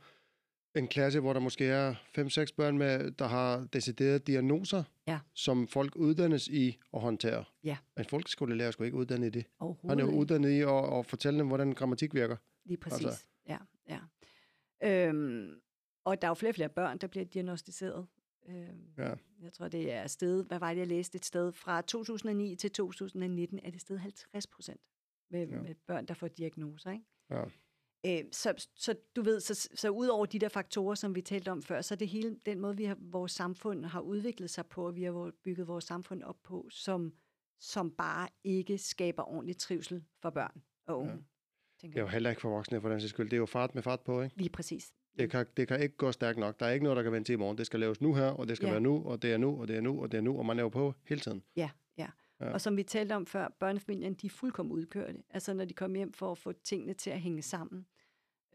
[0.76, 5.20] en klasse, hvor der måske er 5-6 børn, med, der har deciderede diagnoser, Ja.
[5.34, 7.44] som folk uddannes i at håndtere.
[7.64, 7.78] Ja.
[7.98, 9.46] Men folkeskolelærer er sgu ikke uddannet i det.
[9.90, 12.38] Han er jo uddannet i at, at fortælle dem, hvordan grammatik virker.
[12.66, 13.26] Lige præcis, Altså.
[13.48, 13.58] ja.
[13.90, 14.00] ja.
[14.84, 15.60] Øhm,
[16.06, 18.08] og der er jo flere og flere børn, der bliver diagnostiseret.
[18.50, 19.14] Øhm, Ja.
[19.42, 22.72] Jeg tror, det er sted, hvad var det, jeg læste et sted, fra 2009 til
[22.72, 24.82] 2019 er det sted 50 procent
[25.32, 25.62] med, ja.
[25.62, 26.92] med børn, der får diagnoser.
[26.92, 27.06] Ikke?
[27.30, 27.44] Ja.
[28.06, 31.50] Øh, så, så du ved, så, så ud over de der faktorer, som vi talte
[31.52, 34.66] om før, så er det hele den måde, vi har, vores samfund har udviklet sig
[34.66, 37.14] på, og vi har bygget vores samfund op på, som,
[37.60, 41.12] som bare ikke skaber ordentlig trivsel for børn og unge.
[41.84, 41.88] Ja.
[41.88, 43.30] Det er jo heller ikke for voksne for den skyld.
[43.30, 44.38] Det er jo fart med fart på, ikke?
[44.38, 44.94] Lige præcis.
[45.20, 46.60] Det kan, det kan ikke gå stærkt nok.
[46.60, 47.58] Der er ikke noget, der kan vente til i morgen.
[47.58, 48.72] Det skal laves nu her, og det skal Ja.
[48.72, 50.46] være nu, og det er nu, og det er nu, og det er nu, og
[50.46, 51.44] man er jo på hele tiden.
[51.56, 51.70] Ja,
[52.42, 52.46] ja.
[52.46, 52.50] Ja.
[52.50, 52.54] ja.
[52.54, 55.24] Og som vi talte om før, børnefamilien, de er fuldkommen udkørte.
[55.30, 57.86] Altså når de kommer hjem for at få tingene til at hænge sammen.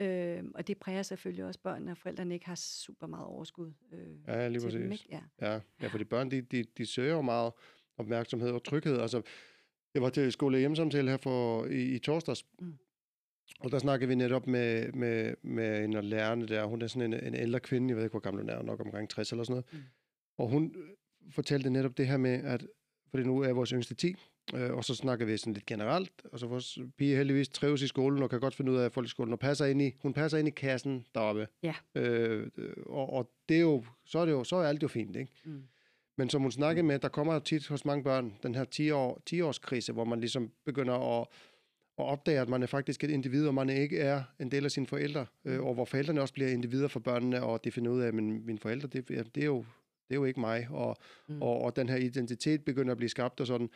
[0.01, 3.99] Øh, og det præger selvfølgelig også børnene, at forældrene ikke har super meget overskud øh,
[4.27, 4.89] Ja, lige til dem.
[4.91, 5.05] præcis.
[5.05, 5.17] Ikke?
[5.41, 5.53] Ja.
[5.53, 7.53] Ja, ja fordi børn, de, de, de søger jo meget
[7.97, 8.99] opmærksomhed og tryghed.
[9.01, 9.23] Altså,
[9.95, 12.73] jeg var til skole- hjemmesamtale her for, i, i torsdags, Mm.
[13.61, 16.65] og der snakkede vi netop med, med, med en af lærerne der.
[16.65, 18.81] Hun er sådan en, en ældre kvinde, jeg ved ikke, hvor gammel hun er, nok
[18.81, 19.73] omkring 60 eller sådan noget.
[19.73, 19.79] Mm.
[20.39, 20.75] Og hun
[21.31, 22.67] fortalte netop det her med, at
[23.11, 24.15] fordi nu er vores yngste 10,
[24.55, 27.87] øh, og så snakker vi sådan lidt generelt, og så vores pige heldigvis trives i
[27.87, 30.49] skolen, og kan godt finde ud af folkeskolen, og passer ind i, hun passer ind
[30.49, 31.49] i kassen deroppe.
[31.63, 31.75] Ja.
[31.95, 32.51] Øh,
[32.87, 35.33] og, og det er jo, så er det jo, så er alt jo fint, ikke?
[35.45, 35.63] Mm.
[36.19, 39.93] Men som hun snakkede med, der kommer tit hos mange børn den her 10-år, 10-årskrise,
[39.93, 41.27] hvor man ligesom begynder at,
[41.99, 44.71] at opdage, at man er faktisk et individ, og man ikke er en del af
[44.71, 45.27] sine forældre.
[45.45, 48.15] Øh, og hvor forældrene også bliver individer for børnene, og de finder ud af, at
[48.15, 49.65] min, mine forældre, det, det, er jo,
[50.09, 50.67] det er jo ikke mig.
[50.71, 50.97] Og,
[51.29, 51.43] Mm.
[51.43, 53.71] og, og den her identitet begynder at blive skabt og sådan.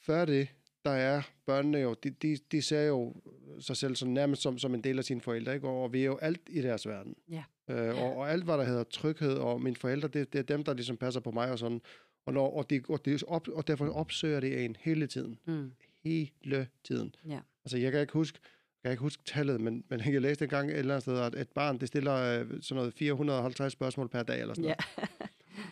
[0.00, 0.48] Før det,
[0.84, 3.14] der er børnene jo, de, de, de ser jo
[3.60, 5.68] sig selv sådan nærmest som, som en del af sine forældre, ikke?
[5.68, 7.16] Og vi er jo alt i deres verden.
[7.30, 7.44] Ja.
[7.70, 10.64] Øh, og, og alt, hvad der hedder tryghed, og mine forældre, det, det er dem,
[10.64, 11.80] der ligesom passer på mig og sådan.
[12.26, 15.38] Og, når, og, de, og, de op, og derfor opsøger det en hele tiden.
[15.44, 15.72] Mm.
[16.04, 17.14] Hele tiden.
[17.28, 17.40] Ja.
[17.64, 18.38] Altså, jeg kan ikke huske,
[18.84, 21.34] jeg kan ikke huske tallet, men, men jeg læste engang et eller andet sted, at
[21.34, 25.08] et barn, det stiller øh, sådan noget 450 spørgsmål per dag, eller sådan noget.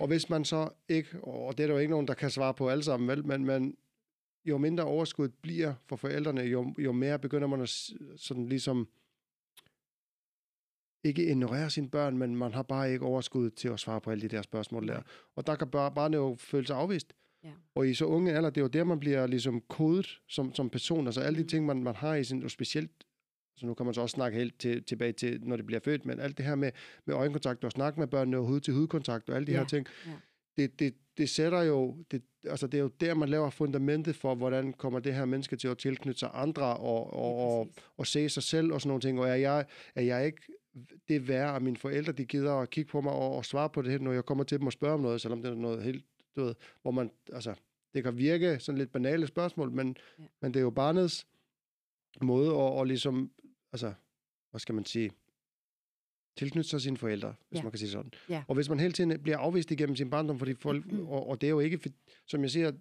[0.00, 2.54] Og hvis man så ikke, og det er der jo ikke nogen, der kan svare
[2.54, 3.76] på alle sammen, vel, men, men
[4.44, 7.68] jo mindre overskud bliver for forældrene, jo, jo mere begynder man at
[8.16, 8.88] sådan ligesom
[11.04, 14.22] ikke ignorere sine børn, men man har bare ikke overskud til at svare på alle
[14.22, 15.02] de der spørgsmål der.
[15.36, 17.12] Og der kan bare, barnet jo føle sig afvist.
[17.44, 17.50] Ja.
[17.74, 20.70] Og i så unge alder, det er jo der, man bliver ligesom kodet som, som
[20.70, 21.06] person.
[21.06, 21.48] Altså alle de Mm.
[21.48, 22.90] ting, man, man har i sin, og specielt,
[23.56, 26.06] så nu kan man så også snakke helt til, tilbage til, når det bliver født,
[26.06, 26.70] men alt det her med,
[27.06, 29.64] med øjenkontakt og snakke med børnene og hud til hudkontakt og alle de Ja, her
[29.66, 30.12] ting, ja.
[30.56, 34.34] det, det, det sætter jo, det, altså det er jo der, man laver fundamentet for,
[34.34, 38.28] hvordan kommer det her menneske til at tilknytte sig andre og, og, og, og se
[38.28, 39.20] sig selv og sådan nogle ting.
[39.20, 39.64] Og er jeg,
[39.94, 40.42] er jeg ikke
[41.08, 43.82] det værd, at mine forældre de gider at kigge på mig og, og svare på
[43.82, 45.82] det her, når jeg kommer til dem og spørger om noget, selvom det er noget
[45.82, 46.04] helt,
[46.36, 47.54] du ved, hvor man, altså,
[47.94, 50.24] det kan virke sådan lidt banale spørgsmål, men, ja.
[50.40, 51.26] men det er jo barnets
[52.20, 53.30] måde at, at ligesom,
[53.72, 53.94] altså,
[54.50, 55.10] hvad skal man sige,
[56.36, 57.62] tilknytte sig sine forældre, hvis ja.
[57.62, 58.12] man kan sige sådan.
[58.28, 58.42] Ja.
[58.48, 61.46] Og hvis man hele tiden bliver afvist igennem sin barndom, fordi folk, og, og det
[61.46, 61.92] er jo ikke,
[62.26, 62.72] som jeg siger,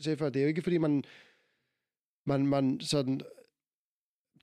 [0.00, 1.04] siger før, det er jo ikke, fordi man,
[2.26, 3.20] man, man sådan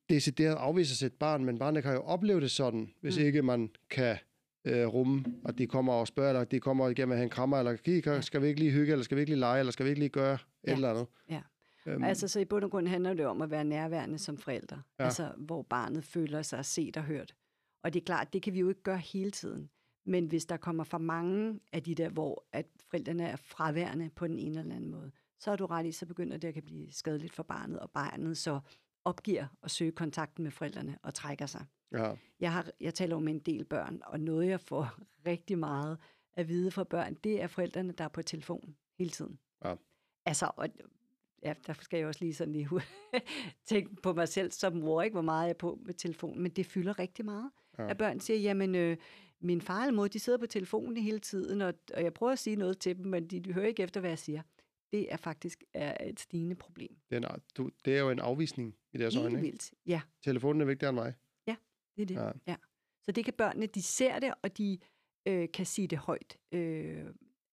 [0.10, 3.26] decideret afviser sit barn, men barnet kan jo opleve det sådan, hvis mm.
[3.26, 4.18] ikke man kan
[4.66, 7.58] øh, rumme, at de kommer og spørger, eller de kommer igennem at have en krammer,
[7.58, 9.90] eller skal vi ikke lige hygge, eller skal vi ikke lige lege, eller skal vi
[9.90, 10.38] ikke lige gøre
[10.68, 10.72] ja.
[10.72, 11.08] et eller andet.
[11.30, 11.42] Ja.
[11.86, 12.04] Øhm.
[12.04, 14.82] Altså, så i bund og grund handler det om at være nærværende som forældre.
[15.00, 15.04] Ja.
[15.04, 17.36] Altså, hvor barnet føler sig set og hørt.
[17.84, 19.70] Og det er klart, det kan vi jo ikke gøre hele tiden.
[20.06, 24.28] Men hvis der kommer for mange af de der, hvor at forældrene er fraværende på
[24.28, 26.64] den ene eller anden måde, så er du ret i, så begynder det at kan
[26.64, 28.60] blive skadeligt for barnet, og barnet så
[29.06, 31.66] opgiver at søge kontakten med forældrene og trækker sig.
[31.92, 32.14] Ja.
[32.40, 35.98] Jeg, har, jeg taler jo med en del børn, og noget jeg får rigtig meget
[36.34, 39.40] at vide fra børn, det er forældrene, der er på telefon hele tiden.
[39.66, 39.76] Ja.
[40.26, 40.70] Altså, og,
[41.44, 42.70] ja, der skal jeg også lige sådan lige
[43.66, 46.52] tænke på mig selv som mor, ikke, hvor meget jeg er på med telefonen, men
[46.52, 47.52] det fylder rigtig meget.
[47.80, 47.90] Ja.
[47.90, 48.98] At børn siger, jamen, øh,
[49.40, 52.40] min far eller mor, de sidder på telefonen hele tiden, og, og jeg prøver at
[52.40, 54.42] sige noget til dem, men de, de hører ikke efter, hvad jeg siger.
[54.92, 56.98] Det er faktisk er et stigende problem.
[57.10, 59.42] Det er, en, du, det er jo en afvisning i deres øjne, ikke?
[59.42, 60.02] vildt, ja.
[60.22, 61.14] Telefonen er vigtigere end mig.
[61.48, 61.56] Ja,
[61.96, 62.16] det er det.
[62.16, 62.32] Ja.
[62.48, 62.56] ja.
[63.02, 64.80] Så det kan børnene, de ser det, og de
[65.26, 67.06] øh, kan sige det højt, øh,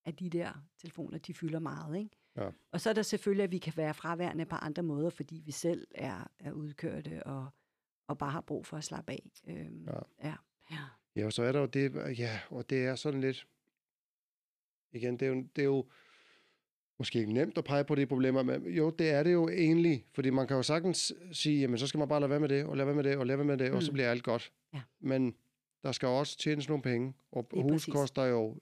[0.05, 2.11] at de der telefoner, de fylder meget, ikke?
[2.37, 2.51] Ja.
[2.73, 5.53] Og så er der selvfølgelig, at vi kan være fraværende på andre måder, fordi vi
[5.53, 7.49] selv er, er udkørte og,
[8.07, 9.31] og bare har brug for at slappe af.
[9.49, 10.29] Øhm, ja.
[10.29, 10.35] ja.
[10.71, 10.85] Ja.
[11.17, 13.49] Ja, og så er der jo det, ja, og det er sådan lidt,
[14.93, 15.89] igen, det er jo, det er jo
[17.03, 20.05] måske ikke nemt at pege på de problemer, men jo, det er det jo egentlig,
[20.15, 22.65] fordi man kan jo sagtens sige, jamen så skal man bare lade være med det,
[22.65, 23.77] og lade være med det, og lade være med det, mm.
[23.77, 23.93] og så mm.
[23.93, 24.53] bliver alt godt.
[24.75, 24.81] Ja.
[25.01, 25.35] Men
[25.83, 27.93] der skal også tjenes nogle penge, og hus præcis.
[27.93, 28.57] koster jo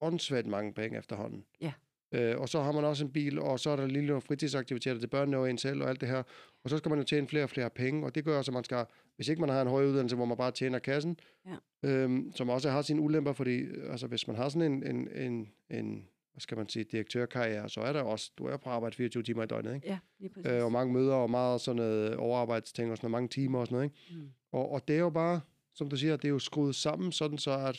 [0.00, 1.44] åndssvagt mange penge efterhånden.
[1.60, 1.72] Ja.
[2.12, 5.06] Øh, og så har man også en bil, og så er der lille fritidsaktiviteter til
[5.06, 6.22] børnene og en selv og alt det her.
[6.64, 8.54] Og så skal man jo tjene flere og flere penge, og det gør også, at
[8.54, 8.84] man skal,
[9.16, 11.88] hvis ikke man har en høj uddannelse, hvor man bare tjener kassen, ja.
[11.88, 15.52] øhm, som også har sine ulemper, fordi altså, hvis man har sådan en, en, en,
[15.70, 19.22] en hvad skal man sige, direktørkarriere, så er der også, du er på arbejde 24
[19.22, 19.86] timer i døgnet, ikke?
[19.86, 20.52] Ja, lige præcis.
[20.52, 23.66] Øh, og mange møder, og meget sådan noget overarbejdsting, og sådan noget, mange timer og
[23.66, 24.22] sådan noget, ikke?
[24.22, 24.30] Mm.
[24.52, 25.40] Og, og det er jo bare,
[25.74, 27.78] som du siger, det er jo skruet sammen, sådan så at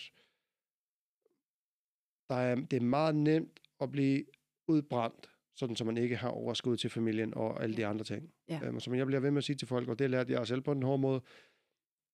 [2.30, 4.26] der er, det er meget nemt at blive
[4.68, 7.82] udbrændt, sådan så man ikke har overskud til familien og alle ja.
[7.82, 8.34] de andre ting.
[8.49, 8.60] Ja.
[8.64, 10.62] Øhm, som jeg bliver ved med at sige til folk, og det lærte jeg selv
[10.62, 11.22] på den hårde måde,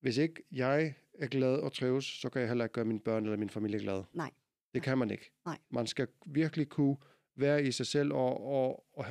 [0.02, 3.24] hvis ikke jeg er glad og trives, så kan jeg heller ikke gøre mine børn
[3.24, 4.04] eller min familie glad.
[4.14, 4.32] Nej.
[4.74, 5.32] Det kan man ikke.
[5.46, 5.58] Nej.
[5.70, 6.98] Man skal virkelig kunne
[7.36, 9.06] være i sig selv og, og, og,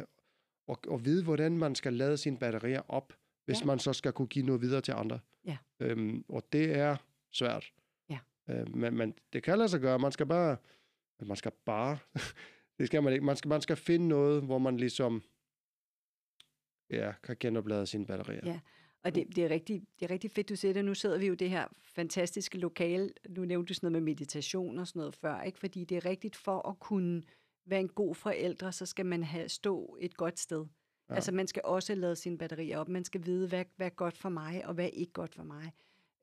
[0.67, 3.13] og, og vide, hvordan man skal lade sine batterier op,
[3.45, 3.67] hvis ja.
[3.67, 5.21] man så skal kunne give noget videre til andre.
[5.45, 5.57] Ja.
[5.81, 6.97] Øhm, og det er
[7.33, 7.73] svært.
[8.11, 8.19] Ja.
[8.49, 9.99] Øhm, men, men det kan lade sig gøre.
[9.99, 10.57] Man skal bare...
[11.23, 11.99] Man skal bare...
[12.79, 13.25] det skal man ikke.
[13.25, 15.23] Man skal, man skal finde noget, hvor man ligesom
[16.91, 18.41] ja, kan genoplade sine batterier.
[18.45, 18.61] Ja,
[19.05, 20.85] og det, det, er rigtig, det er rigtig fedt, du siger det.
[20.85, 23.11] Nu sidder vi jo i det her fantastiske lokale.
[23.29, 25.59] Nu nævnte du sådan noget med meditation og sådan noget før, ikke?
[25.59, 27.23] Fordi det er rigtigt, for at kunne
[27.67, 30.67] være en god forældre, så skal man have stå et godt sted.
[31.11, 31.15] Ja.
[31.15, 32.89] Altså man skal også lade sine batterier op.
[32.89, 35.43] Man skal vide, hvad, hvad er godt for mig, og hvad er ikke godt for
[35.43, 35.73] mig.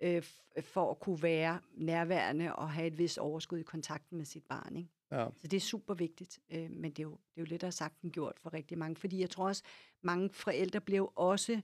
[0.02, 0.24] Øh,
[0.62, 4.76] for at kunne være nærværende og have et vis overskud i kontakten med sit barn.
[4.76, 4.90] Ikke?
[5.12, 5.28] Ja.
[5.38, 7.70] Så det er super vigtigt, øh, men det er, jo, det er jo lidt der
[7.70, 9.64] sagt end gjort for rigtig mange, fordi jeg tror også,
[10.02, 11.62] mange forældre blev også, øh,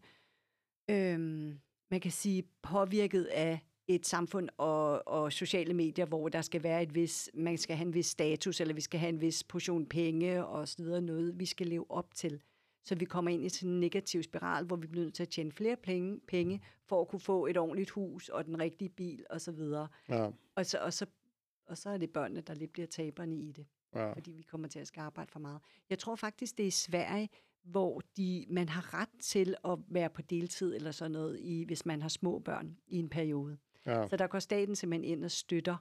[1.92, 6.84] man kan sige, påvirket af et samfund og, og sociale medier, hvor der skal være
[6.84, 9.86] et vis, man skal have en vis status, eller vi skal have en vis portion
[9.86, 12.42] penge og så videre, noget vi skal leve op til.
[12.84, 15.30] Så vi kommer ind i sådan en negativ spiral, hvor vi bliver nødt til at
[15.30, 19.26] tjene flere penge, penge for at kunne få et ordentligt hus og den rigtige bil
[19.30, 19.88] og så videre.
[20.10, 20.30] Ja.
[20.56, 21.06] Og, så, og så
[21.72, 23.66] og så er det børnene, der lidt bliver taberne i det.
[23.96, 24.14] Ja.
[24.14, 25.62] Fordi vi kommer til at skal arbejde for meget.
[25.90, 27.30] Jeg tror faktisk, det er i Sverige,
[27.64, 31.86] hvor de, man har ret til at være på deltid eller sådan noget, i, hvis
[31.86, 33.58] man har små børn i en periode.
[33.86, 34.08] Ja.
[34.08, 35.78] Så der går staten simpelthen ind og støtter,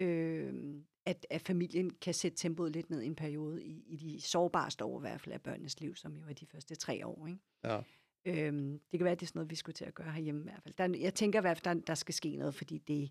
[0.00, 0.74] øh,
[1.06, 4.84] at, at familien kan sætte tempoet lidt ned i en periode i, i de sårbarste
[4.84, 7.26] år i hvert fald af børnenes liv, som jo er de første tre år.
[7.26, 7.40] Ikke?
[7.64, 7.80] Ja.
[8.24, 10.40] Øhm, det kan være, at det er sådan noget, vi skulle til at gøre herhjemme
[10.40, 10.74] i hvert fald.
[10.78, 13.10] Der, jeg tænker i hvert fald, der, der skal ske noget, fordi det,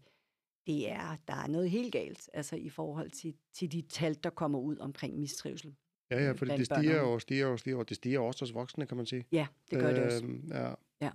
[0.67, 4.29] det er, der er noget helt galt, altså i forhold til, til de tal, der
[4.29, 5.75] kommer ud omkring mistrivsel.
[6.11, 8.85] Ja, ja, for det stiger og stiger og stiger, og det stiger også hos voksne,
[8.85, 9.25] kan man sige.
[9.31, 10.23] Ja, det gør det også.
[10.23, 10.69] Øhm, ja.
[11.01, 11.11] ja.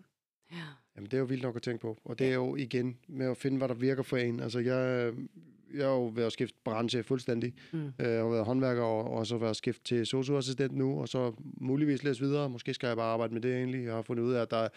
[0.52, 0.64] Ja.
[0.96, 1.98] Jamen, det er jo vildt nok at tænke på.
[2.04, 2.30] Og det ja.
[2.30, 4.40] er jo igen med at finde, hvad der virker for en.
[4.40, 5.12] Altså, jeg,
[5.74, 7.54] jeg har jo været skift branche fuldstændig.
[7.72, 7.86] Mm.
[7.86, 11.32] Øh, jeg har været håndværker og, og så været skift til socioassistent nu, og så
[11.40, 12.50] muligvis læse videre.
[12.50, 13.84] Måske skal jeg bare arbejde med det egentlig.
[13.84, 14.68] Jeg har fundet ud af, at der,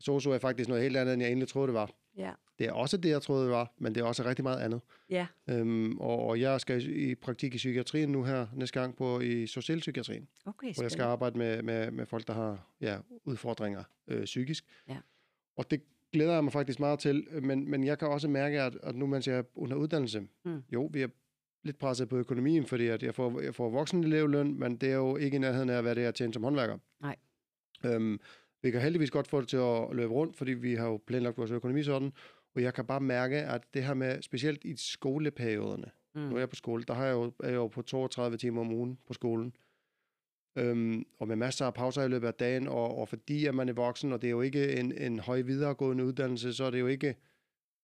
[0.00, 1.90] socio er faktisk noget helt andet, end jeg egentlig troede, det var.
[2.18, 2.32] Ja.
[2.58, 4.80] Det er også det, jeg troede, det var, men det er også rigtig meget andet.
[5.10, 5.26] Ja.
[5.50, 9.46] Øhm, og, og jeg skal i praktik i psykiatrien nu her næste gang på i
[9.46, 10.90] socialpsykiatrien, Okay, hvor jeg spændende.
[10.90, 14.64] skal arbejde med, med, med folk, der har ja, udfordringer øh, psykisk.
[14.88, 14.96] Ja.
[15.56, 18.78] Og det glæder jeg mig faktisk meget til, men, men jeg kan også mærke, at,
[18.82, 20.62] at nu mens jeg er under uddannelse, Mm.
[20.72, 21.08] jo, vi er
[21.62, 25.16] lidt presset på økonomien, fordi at jeg får, jeg får voksenelevløn, men det er jo
[25.16, 26.78] ikke i nærheden af, hvad det er at tjene som håndværker.
[27.00, 27.16] Nej.
[27.84, 28.20] Øhm,
[28.62, 31.38] vi kan heldigvis godt få det til at løbe rundt, fordi vi har jo planlagt
[31.38, 32.12] vores økonomi sådan,
[32.54, 36.20] og jeg kan bare mærke, at det her med, specielt i skoleperioderne, Mm.
[36.20, 38.60] nu er jeg på skole, der har jeg jo, er jeg jo på 32 timer
[38.60, 39.52] om ugen på skolen.
[40.58, 43.68] Øhm, og med masser af pauser i løbet af dagen, og, og fordi at man
[43.68, 46.80] er voksen, og det er jo ikke en, en høj videregående uddannelse, så er det
[46.80, 47.14] jo ikke,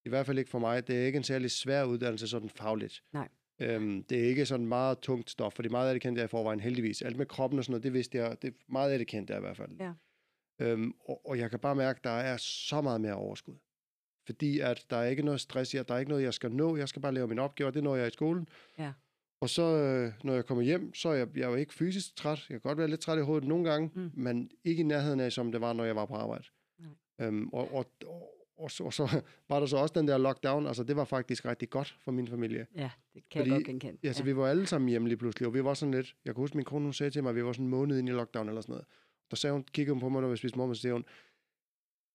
[0.05, 3.03] i hvert fald ikke for mig, det er ikke en særlig svær uddannelse sådan fagligt.
[3.13, 3.29] Nej.
[3.61, 6.29] Øhm, det er ikke sådan meget tungt stof, fordi meget af det kendte jeg i
[6.29, 7.03] forvejen heldigvis.
[7.03, 9.41] Alt med kroppen og sådan noget, det vidste jeg, det, meget af det kendte jeg
[9.41, 9.71] i hvert fald.
[9.81, 9.93] Ja.
[10.59, 13.55] Øhm, og, og jeg kan bare mærke, at der er så meget mere overskud.
[14.27, 16.53] Fordi at der er ikke noget stress i, at der er ikke noget, jeg skal
[16.53, 16.77] nå.
[16.77, 18.49] Jeg skal bare lave mine opgaver, det når jeg er i skolen.
[18.79, 18.93] Ja.
[19.41, 22.17] Og så, øh, når jeg kommer hjem, så er jeg, jeg er jo ikke fysisk
[22.17, 22.39] træt.
[22.49, 24.11] Jeg kan godt være lidt træt i hovedet nogle gange, Mm.
[24.15, 26.45] men ikke i nærheden af, som det var, når jeg var på arbejde.
[26.79, 26.91] Nej.
[27.21, 30.67] Øhm, og, og, og, og, så, og så var der så også den der lockdown.
[30.67, 32.67] Altså, det var faktisk rigtig godt for min familie.
[32.77, 33.99] Ja, det kan Fordi- jeg godt genkende.
[34.03, 36.17] Ja, så vi var alle sammen hjemme lige pludselig, og vi var sådan lidt...
[36.25, 37.99] Jeg kan huske, min kone hun sagde til mig, at vi var sådan en måned
[37.99, 38.87] inde i lockdown eller sådan noget.
[39.31, 41.05] Der sagde hun, kiggede hun på mig, når vi spiste morgenmad, så sagde hun,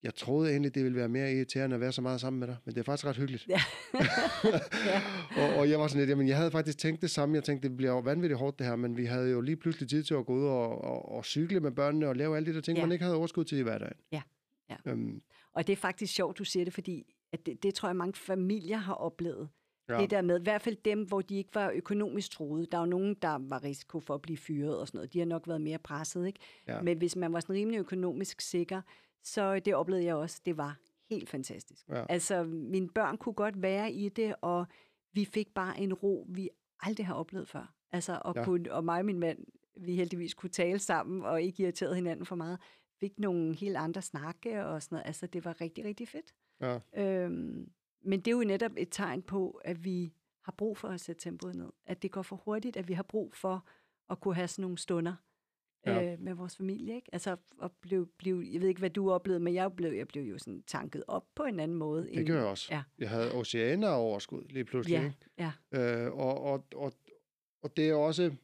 [0.02, 2.56] jeg troede egentlig, det ville være mere irriterende at være så meget sammen med dig,
[2.64, 3.48] men det er faktisk ret hyggeligt.
[3.48, 3.60] Ja.
[4.84, 5.02] ja.
[5.36, 7.34] og, og jeg var sådan lidt, jamen jeg havde faktisk tænkt det samme.
[7.34, 10.04] Jeg tænkte, det bliver vanvittigt hårdt det her, men vi havde jo lige pludselig tid
[10.04, 12.60] til at gå ud og, og, og cykle med børnene og lave alle de der
[12.60, 12.84] ting, ja.
[12.84, 13.96] man ikke havde overskud til i hverdagen.
[14.12, 14.22] Ja.
[14.70, 14.76] Ja.
[14.86, 17.96] Øhm, Og det er faktisk sjovt, du siger det, fordi at det, det tror jeg,
[17.96, 19.48] mange familier har oplevet.
[19.88, 20.00] Ja.
[20.00, 22.66] Det der med, i hvert fald dem, hvor de ikke var økonomisk troede.
[22.66, 25.12] Der er jo nogen, der var risiko for at blive fyret og sådan noget.
[25.12, 26.38] De har nok været mere presset, ikke?
[26.68, 26.82] Ja.
[26.82, 28.82] Men hvis man var sådan rimelig økonomisk sikker,
[29.24, 30.76] så det oplevede jeg også, det var
[31.10, 31.88] helt fantastisk.
[31.88, 32.04] Ja.
[32.08, 34.66] Altså, mine børn kunne godt være i det, og
[35.12, 36.48] vi fik bare en ro, vi
[36.80, 37.74] aldrig har oplevet før.
[37.92, 38.44] Altså, og, Ja.
[38.44, 39.38] kunne, og mig og min mand,
[39.76, 42.58] vi heldigvis kunne tale sammen, og ikke irritere hinanden for meget.
[43.00, 45.06] Fik nogle helt andre snakke og sådan noget.
[45.06, 46.34] Altså, det var rigtig, rigtig fedt.
[46.60, 46.78] Ja.
[46.96, 47.70] Øhm,
[48.02, 51.22] men det er jo netop et tegn på, at vi har brug for at sætte
[51.22, 51.70] tempoet ned.
[51.86, 53.66] At det går for hurtigt, at vi har brug for
[54.10, 55.14] at kunne have sådan nogle stunder
[55.86, 56.12] Ja.
[56.12, 56.94] øh, med vores familie.
[56.94, 57.08] Ikke?
[57.12, 60.22] Altså at blive, blive, jeg ved ikke, hvad du oplevede, men jeg blev, jeg blev
[60.22, 62.08] jo sådan tanket op på en anden måde.
[62.14, 62.74] Det gør jeg også.
[62.74, 62.82] Ja.
[62.98, 64.96] Jeg havde oceaner overskud lige pludselig.
[64.96, 65.52] Ja, ikke?
[65.72, 66.92] ja, Øh, og, og, og,
[67.62, 68.34] og det er også,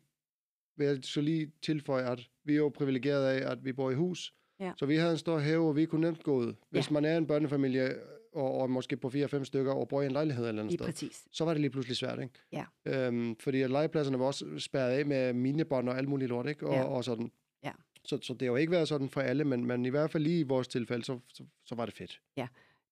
[0.76, 3.94] vil jeg så lige tilføje, at vi er jo privilegeret af, at vi bor i
[3.94, 4.34] hus.
[4.60, 4.72] Ja.
[4.76, 6.54] Så vi havde en stor have, og vi kunne nemt gå ud.
[6.70, 6.92] Hvis Ja.
[6.92, 7.88] man er en børnefamilie,
[8.36, 11.24] og, og måske på 4-5 stykker, og bor i en lejlighed eller andet sted, præcis.
[11.32, 12.34] så var det lige pludselig svært, ikke?
[12.52, 12.64] Ja.
[12.84, 16.66] Øhm, fordi at legepladserne var også spærret af med minebånd og alt muligt lort, ikke?
[16.66, 16.84] Og, Ja.
[16.84, 17.32] og sådan.
[17.64, 17.72] Ja.
[18.04, 20.22] Så, så det har jo ikke været sådan for alle, men, men i hvert fald
[20.22, 22.20] lige i vores tilfælde, så, så, så var det fedt.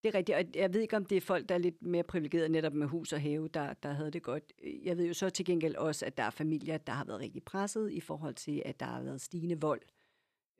[0.03, 2.03] Det er rigtigt, og jeg ved ikke, om det er folk, der er lidt mere
[2.03, 4.53] privilegerede netop med hus og have, der, der havde det godt.
[4.84, 7.42] Jeg ved jo så til gengæld også, at der er familier, der har været rigtig
[7.42, 9.80] presset i forhold til, at der har været stigende vold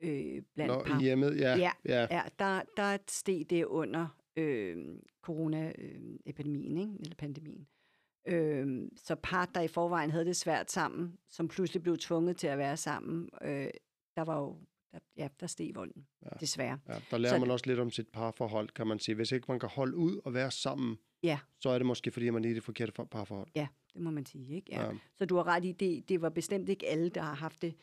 [0.01, 1.01] øh, blandt Nå, par.
[1.01, 1.55] hjemmet, ja.
[1.57, 1.71] Ja.
[1.85, 2.07] ja.
[2.11, 4.07] Ja, der, der steg det under
[4.37, 4.77] øh,
[5.21, 6.93] corona-epidemien, ikke?
[6.99, 7.67] eller pandemien.
[8.27, 12.47] Øh, så par, der i forvejen havde det svært sammen, som pludselig blev tvunget til
[12.47, 13.67] at være sammen, øh,
[14.15, 14.57] der var jo,
[14.91, 16.29] der, ja, der steg volden, Ja.
[16.39, 16.79] desværre.
[16.87, 19.15] Ja, der lærer Så- man også lidt om sit parforhold, kan man sige.
[19.15, 21.39] Hvis ikke man kan holde ud og være sammen, Ja.
[21.59, 23.47] så er det måske, fordi man er i det forkerte for- parforhold.
[23.55, 24.71] Ja, det må man sige, ikke?
[24.71, 24.85] Ja.
[24.85, 24.91] Ja.
[25.15, 27.73] Så du har ret i, det, det var bestemt ikke alle, der har haft det,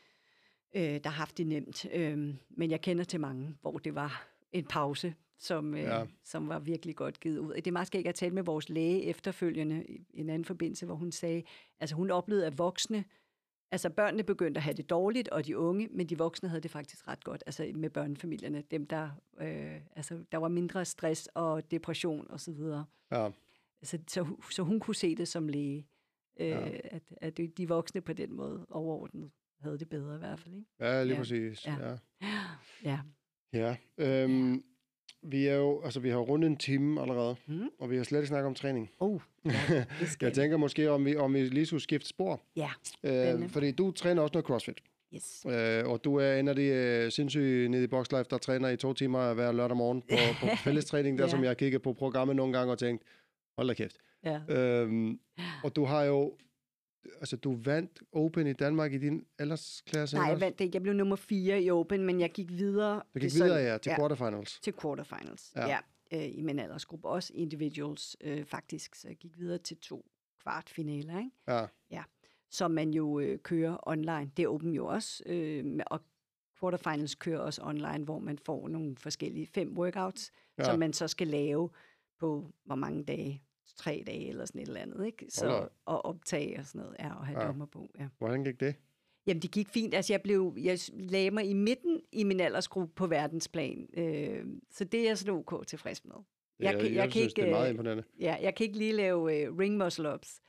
[0.75, 1.87] øh, der har haft det nemt.
[1.93, 6.05] Øh, men jeg kender til mange, hvor det var en pause, som, øh, Ja.
[6.25, 7.55] som var virkelig godt givet ud.
[7.55, 10.95] Det er meget skægt at tale med vores læge efterfølgende i en anden forbindelse, hvor
[10.95, 11.43] hun sagde,
[11.81, 13.05] altså hun oplevede, at voksne,
[13.71, 16.71] altså børnene begyndte at have det dårligt, og de unge, men de voksne havde det
[16.71, 21.71] faktisk ret godt, altså med børnefamilierne, dem der, øh, altså der var mindre stress og
[21.71, 22.85] depression og så videre.
[23.13, 23.31] Ja.
[23.83, 25.87] Så, så, så hun kunne se det som læge,
[26.41, 26.71] øh, Ja.
[26.85, 29.31] at, at de- voksne på den måde overordnet
[29.61, 30.55] havde det bedre i hvert fald.
[30.55, 30.67] Ikke?
[30.81, 31.21] Ja, lige Ja.
[31.21, 31.67] præcis.
[31.67, 31.77] Ja.
[31.81, 31.97] Ja.
[32.85, 33.01] ja.
[33.53, 33.77] Ja.
[33.99, 34.25] ja.
[34.25, 34.65] Øhm,
[35.23, 37.69] vi er jo, altså vi har rundet en time allerede, Mm.
[37.79, 38.91] og vi har slet ikke snakket om træning.
[39.01, 39.85] Oh, ja,
[40.21, 42.41] Jeg tænker måske, om vi, om vi lige skulle skifte spor.
[42.57, 42.69] Ja,
[43.05, 43.49] Øh, spændende.
[43.49, 44.81] fordi du træner også noget CrossFit.
[45.15, 45.47] yes.
[45.49, 48.77] Øh, og du er en af de øh, sindssyge nede i Boxlife, der træner i
[48.77, 51.31] to timer hver lørdag morgen på, på fællestræning, der Ja.
[51.31, 53.03] som jeg har kigget på programmet nogle gange og tænkt,
[53.59, 53.97] hold da kæft.
[54.25, 54.41] Ja.
[54.49, 55.19] Øhm,
[55.65, 56.33] og du har jo,
[57.21, 60.17] altså du vandt Open i Danmark i din aldersklasse.
[60.17, 60.77] Nej, jeg vandt det ikke.
[60.77, 62.95] Jeg blev nummer 4 i Open, men jeg gik videre.
[63.15, 63.97] Du gik er sådan- videre, ja, til ja.
[63.99, 64.61] quarterfinals.
[64.61, 65.67] Til quarterfinals, Ja.
[65.67, 65.79] ja.
[66.13, 67.09] ja øh, I min aldersgruppe.
[67.09, 68.95] Også individuals, øh, faktisk.
[68.95, 70.07] Så jeg gik videre til to
[70.43, 71.31] kvartfinaler, ikke?
[71.91, 72.03] Ja.
[72.51, 74.31] som man jo øh, kører online.
[74.37, 76.01] Det er Open jo også, øh, og
[76.61, 80.63] quarterfinals kører også online, hvor man får nogle forskellige fem workouts, ja.
[80.63, 80.71] Ja.
[80.71, 81.71] som man så skal lave
[82.21, 83.43] på hvor mange dage?
[83.77, 85.19] Tre dage eller sådan et eller andet, ikke?
[85.23, 85.67] Hold Så, da.
[85.87, 87.43] og optage og sådan noget, ja, og have Ja.
[87.45, 87.49] ja.
[87.49, 88.09] dommer på, ja.
[88.19, 88.75] Hvordan gik det?
[89.27, 89.95] Jamen, det gik fint.
[89.95, 93.89] Altså, jeg, blev, jeg lagde mig i midten i min aldersgruppe på verdensplan.
[93.97, 96.15] Øh, så det er jeg sådan ok tilfreds med.
[96.61, 98.05] Jeg kan- jeg, jeg kan synes, ikke, det er meget øh, imponerende.
[98.21, 100.41] Ja, jeg kan ikke lige lave øh, ring muscle ups.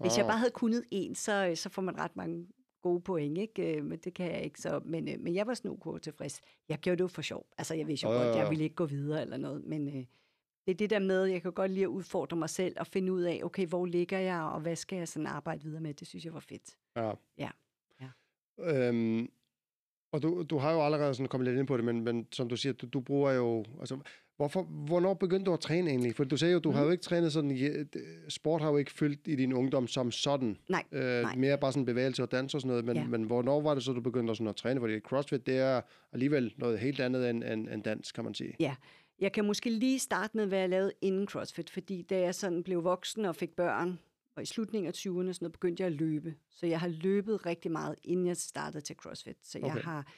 [0.00, 0.28] Hvis jeg Åh.
[0.30, 2.46] bare havde kunnet en, så, så får man ret mange
[2.82, 3.76] gode point, ikke?
[3.76, 4.60] Øh, Men det kan jeg ikke.
[4.60, 6.40] Så, men, øh, men jeg var sådan ok tilfreds.
[6.68, 7.46] Jeg gjorde det jo for sjov.
[7.58, 8.42] Altså, jeg vidste jo Ja, ja, godt, ja.
[8.42, 9.64] jeg ville ikke gå videre eller noget.
[9.64, 10.04] Men øh,
[10.72, 13.12] det er det der med, jeg kan godt lide at udfordre mig selv og finde
[13.12, 15.94] ud af, okay, hvor ligger jeg, og hvad skal jeg sådan arbejde videre med?
[15.94, 16.76] Det synes jeg var fedt.
[16.96, 17.12] Ja.
[17.38, 17.48] Ja.
[18.00, 18.08] Ja.
[18.88, 19.28] Øhm,
[20.12, 22.48] og du, du har jo allerede sådan kommet lidt ind på det, men, men som
[22.48, 23.64] du siger, du, du bruger jo...
[23.80, 23.98] Altså,
[24.36, 26.14] hvorfor, hvornår begyndte du at træne egentlig?
[26.14, 26.74] For du sagde jo, du mm.
[26.76, 27.50] har jo ikke trænet sådan...
[27.50, 27.68] i-
[28.28, 30.56] Sport har jo ikke fyldt i din ungdom som sådan.
[30.68, 31.34] Nej, Øh, nej.
[31.36, 32.84] mere bare sådan bevægelse og dans og sådan noget.
[32.84, 33.04] Men, Ja.
[33.06, 34.80] men hvornår var det så, du begyndte sådan at træne?
[34.80, 35.80] Fordi CrossFit, det er
[36.12, 38.54] alligevel noget helt andet end, end, end dans, kan man sige.
[38.60, 38.74] Ja,
[39.20, 42.62] jeg kan måske lige starte med, hvad jeg lavede inden CrossFit, fordi da jeg sådan
[42.62, 43.98] blev voksen og fik børn,
[44.36, 46.34] og i slutningen af 20'erne sådan noget, begyndte jeg at løbe.
[46.50, 49.36] Så jeg har løbet rigtig meget, inden jeg startede til CrossFit.
[49.42, 49.80] Så jeg Okay.
[49.82, 50.12] har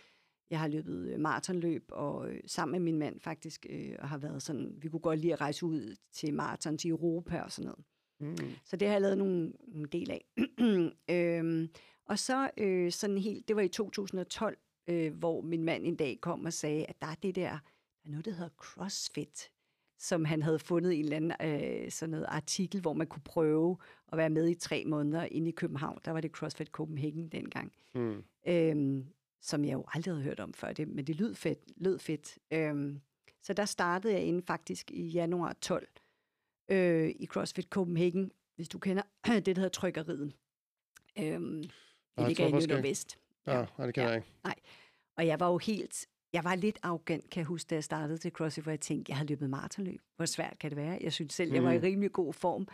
[0.51, 4.19] jeg har løbet øh, maratonløb, og øh, sammen med min mand faktisk, øh, og har
[4.19, 7.67] været sådan, vi kunne godt lide at rejse ud til maraton til Europa og sådan
[7.67, 7.85] noget.
[8.21, 8.51] Mm.
[8.65, 10.25] Så det har jeg lavet nogle, en del af.
[11.17, 11.69] øhm,
[12.05, 16.19] og så øh, sådan helt, det var i 2012, øh, hvor min mand en dag
[16.21, 17.59] kom og sagde, at der er det der,
[18.03, 19.51] der er noget, der hedder CrossFit,
[19.99, 23.23] som han havde fundet i en eller anden øh, sådan noget artikel, hvor man kunne
[23.25, 23.77] prøve
[24.13, 25.99] at være med i tre måneder inde i København.
[26.05, 27.73] Der var det CrossFit Copenhagen dengang.
[27.95, 28.25] Mm.
[28.47, 29.07] Øhm,
[29.41, 31.59] som jeg jo aldrig havde hørt om før, det, men det lød fedt.
[31.77, 32.39] Lød fedt.
[32.51, 33.01] Øhm,
[33.43, 35.89] så der startede jeg inden faktisk i januar 12
[36.69, 40.33] øh, i CrossFit Copenhagen, hvis du kender det, der hedder Trykkeriet.
[41.19, 41.63] Øhm,
[42.19, 42.83] det ligger i ikke.
[42.83, 43.19] Vest.
[43.47, 44.09] Ja, ja, det kan Ja.
[44.09, 44.63] jeg ikke.
[45.17, 46.07] Og jeg var jo helt...
[46.33, 49.11] Jeg var lidt arrogant, kan jeg huske, da jeg startede til CrossFit, hvor jeg tænkte,
[49.11, 50.01] jeg har løbet maratonløb.
[50.17, 50.99] Hvor svært kan det være?
[51.01, 51.83] Jeg synes selv, jeg var i Mm.
[51.83, 52.69] rimelig god form.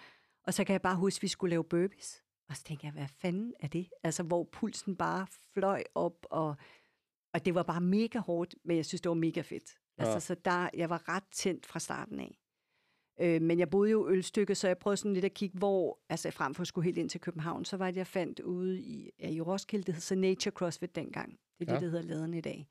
[0.45, 2.23] Og så kan jeg bare huske, at vi skulle lave burpees.
[2.49, 3.89] Og så tænkte jeg, hvad fanden er det?
[4.03, 6.57] Altså, hvor pulsen bare fløj op, og,
[7.35, 9.79] og det var bare mega hårdt, men jeg synes, det var mega fedt.
[9.99, 10.21] Altså, Ja.
[10.21, 12.39] så der, jeg var ret tændt fra starten af.
[13.21, 16.31] Øh, men jeg boede jo Ølstykke, så jeg prøvede sådan lidt at kigge, hvor, altså
[16.31, 19.11] frem for at skulle helt ind til København, så var det, jeg fandt ude i,
[19.21, 21.39] ja, i Roskilde, det hed så Nature CrossFit dengang.
[21.59, 21.81] Det er Ja.
[21.81, 22.67] det, der hedder Laderen i dag.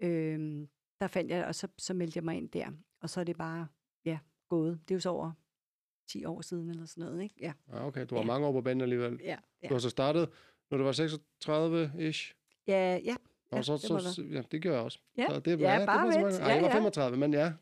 [0.00, 0.68] Øhm,
[1.00, 2.66] der fandt jeg, og så, så meldte jeg mig ind der.
[3.02, 3.66] Og så er det bare,
[4.04, 4.80] ja, gået.
[4.88, 5.32] Det er jo så over
[6.08, 7.34] 10 år siden eller sådan noget, ikke?
[7.40, 7.52] Ja.
[7.72, 8.26] Ja, okay, du har Ja.
[8.26, 9.20] mange år på banen alligevel.
[9.22, 9.68] Ja, ja.
[9.68, 10.28] Du har så startet,
[10.70, 12.34] når du var 36-ish.
[12.66, 13.16] Ja, ja.
[13.50, 14.98] Og Ja, så, det så, ja, det gør jeg også.
[15.16, 15.26] Ja.
[15.28, 16.34] Så det, Ja, det bare var så vent.
[16.38, 16.74] Ej, Ja, jeg var ja.
[16.74, 17.52] 35, men ja.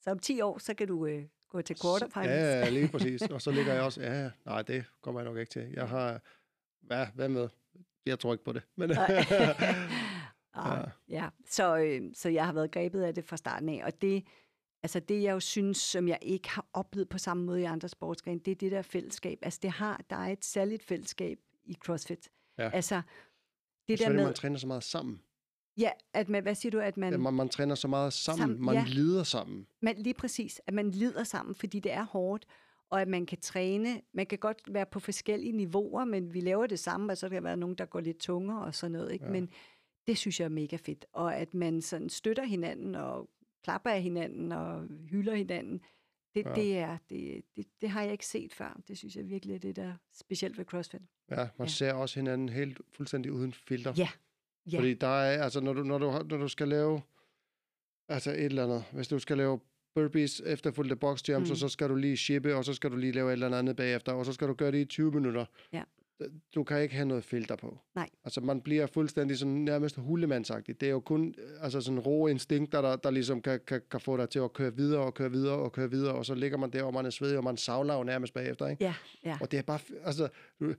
[0.00, 2.30] Så om 10 år, så kan du øh, gå til quarterfinals.
[2.30, 3.22] Ja, ja, lige præcis.
[3.22, 5.70] Og så ligger jeg også, ja, ja, nej, det kommer jeg nok ikke til.
[5.74, 6.20] Jeg har,
[6.80, 7.48] hvad, hvad med?
[8.06, 8.62] Jeg tror ikke på det.
[8.76, 8.90] Men,
[10.68, 10.84] Ja.
[11.08, 11.28] ja.
[11.46, 14.24] Så, øh, så jeg har været grebet af det fra starten af, og det,
[14.82, 17.88] altså det jeg jo synes, som jeg ikke har oplevet på samme måde i andre
[17.88, 19.38] sportsgrene, det er det der fællesskab.
[19.42, 22.28] Altså det har, der er et særligt fællesskab i CrossFit.
[22.58, 22.70] Ja.
[22.70, 23.02] Altså
[23.88, 25.20] det er der det, med, man træner så meget sammen.
[25.78, 28.40] ja, at man, hvad siger du, at man, Ja, man, man træner så meget sammen.
[28.40, 28.84] Sammen, man ja.
[28.86, 29.66] lider sammen.
[29.82, 32.46] man, lige præcis, at man lider sammen, fordi det er hårdt,
[32.90, 36.66] og at man kan træne, man kan godt være på forskellige niveauer, men vi laver
[36.66, 39.12] det samme, og så kan der være nogen, der går lidt tungere og sådan noget,
[39.12, 39.24] ikke?
[39.24, 39.30] Ja.
[39.30, 39.48] men
[40.10, 43.30] det synes jeg er mega fedt, og at man sådan støtter hinanden, og
[43.64, 45.80] klapper af hinanden, og hylder hinanden,
[46.34, 46.52] det, Ja.
[46.54, 48.80] det, er, det, det, det har jeg ikke set før.
[48.88, 51.00] Det synes jeg virkelig er det, der er specielt ved CrossFit.
[51.30, 51.66] Ja, man ja.
[51.66, 53.92] Ser også hinanden helt fuldstændig uden filter.
[53.96, 54.08] Ja.
[54.72, 54.78] Ja.
[54.78, 57.00] Fordi der er, altså når du, når du, når du skal lave,
[58.08, 59.60] altså et eller andet, hvis du skal lave
[59.94, 61.48] burpees efterfulgt af box jumps.
[61.48, 61.52] Mm.
[61.52, 63.76] og så skal du lige shippe, og så skal du lige lave et eller andet
[63.76, 65.44] bagefter, og så skal du gøre det i 20 minutter.
[65.72, 65.82] Ja.
[66.54, 67.78] Du kan ikke have noget filter på.
[67.94, 68.08] Nej.
[68.24, 70.80] Altså man bliver fuldstændig sådan nærmest hullemandsagtig.
[70.80, 74.00] Det er jo kun øh, altså sådan rå instinkter, der, der ligesom kan, kan, kan
[74.00, 76.58] få dig til at køre videre og køre videre og køre videre, og så ligger
[76.58, 78.84] man der, og man er svedig, og man savler jo nærmest bagefter, ikke?
[78.84, 78.94] Ja,
[79.24, 79.38] ja.
[79.40, 80.28] Og det er bare, altså,
[80.60, 80.74] du-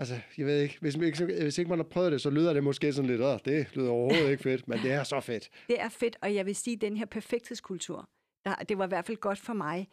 [0.00, 2.52] altså, jeg ved ikke, hvis, man ikke, hvis ikke man har prøvet det, så lyder
[2.52, 5.48] det måske sådan lidt, Åh, det lyder overhovedet ikke fedt, men det er så fedt.
[5.68, 8.08] Det er fedt, og jeg vil sige, den her perfekthedskultur,
[8.44, 9.88] der, det var i hvert fald godt for mig,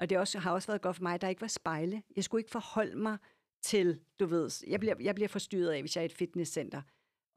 [0.00, 2.02] og det også, har også været godt for mig, der ikke var spejle.
[2.16, 3.16] Jeg skulle ikke forholde mig
[3.62, 6.82] til, du ved, jeg bliver, jeg bliver forstyrret af, hvis jeg er i et fitnesscenter,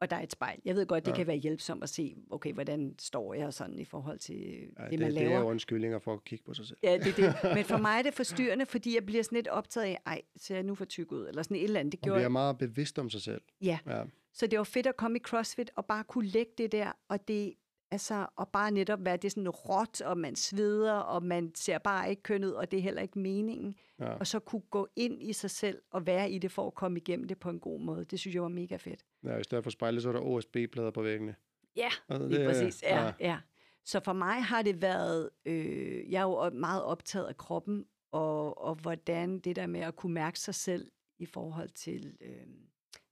[0.00, 0.60] og der er et spejl.
[0.64, 1.16] Jeg ved godt, det Ja.
[1.16, 4.90] kan være hjælpsomt at se, okay, hvordan står jeg sådan i forhold til Ja, det,
[4.90, 5.30] det, man det laver.
[5.36, 6.78] er jo undskyldninger for at kigge på sig selv.
[6.82, 7.54] Ja, det er det.
[7.56, 10.54] Men for mig er det forstyrrende, fordi jeg bliver sådan lidt optaget af, ej, ser
[10.54, 11.92] jeg nu for tyk ud, eller sådan et eller andet.
[11.92, 13.40] Det Man gjorde bliver meget bevidst om sig selv.
[13.60, 14.02] Ja, Ja,
[14.32, 17.28] så det var fedt at komme i CrossFit og bare kunne lægge det der, og
[17.28, 17.54] det,
[17.90, 22.10] Altså, og bare netop være det sådan råt, og man sveder, og man ser bare
[22.10, 23.74] ikke køn ud, og det er heller ikke meningen.
[24.00, 24.08] Ja.
[24.12, 26.98] Og så kunne gå ind i sig selv og være i det for at komme
[26.98, 28.04] igennem det på en god måde.
[28.04, 29.04] Det synes jeg var mega fedt.
[29.24, 31.34] ja, i stedet for spejle, så er der OSB-plader på væggene.
[31.76, 32.82] Ja, Altså, lige det, præcis.
[32.82, 33.12] Ja, ja.
[33.20, 33.38] ja.
[33.84, 38.58] Så for mig har det været, øh, jeg er jo meget optaget af kroppen, og,
[38.58, 42.46] og hvordan det der med at kunne mærke sig selv i forhold til, øh,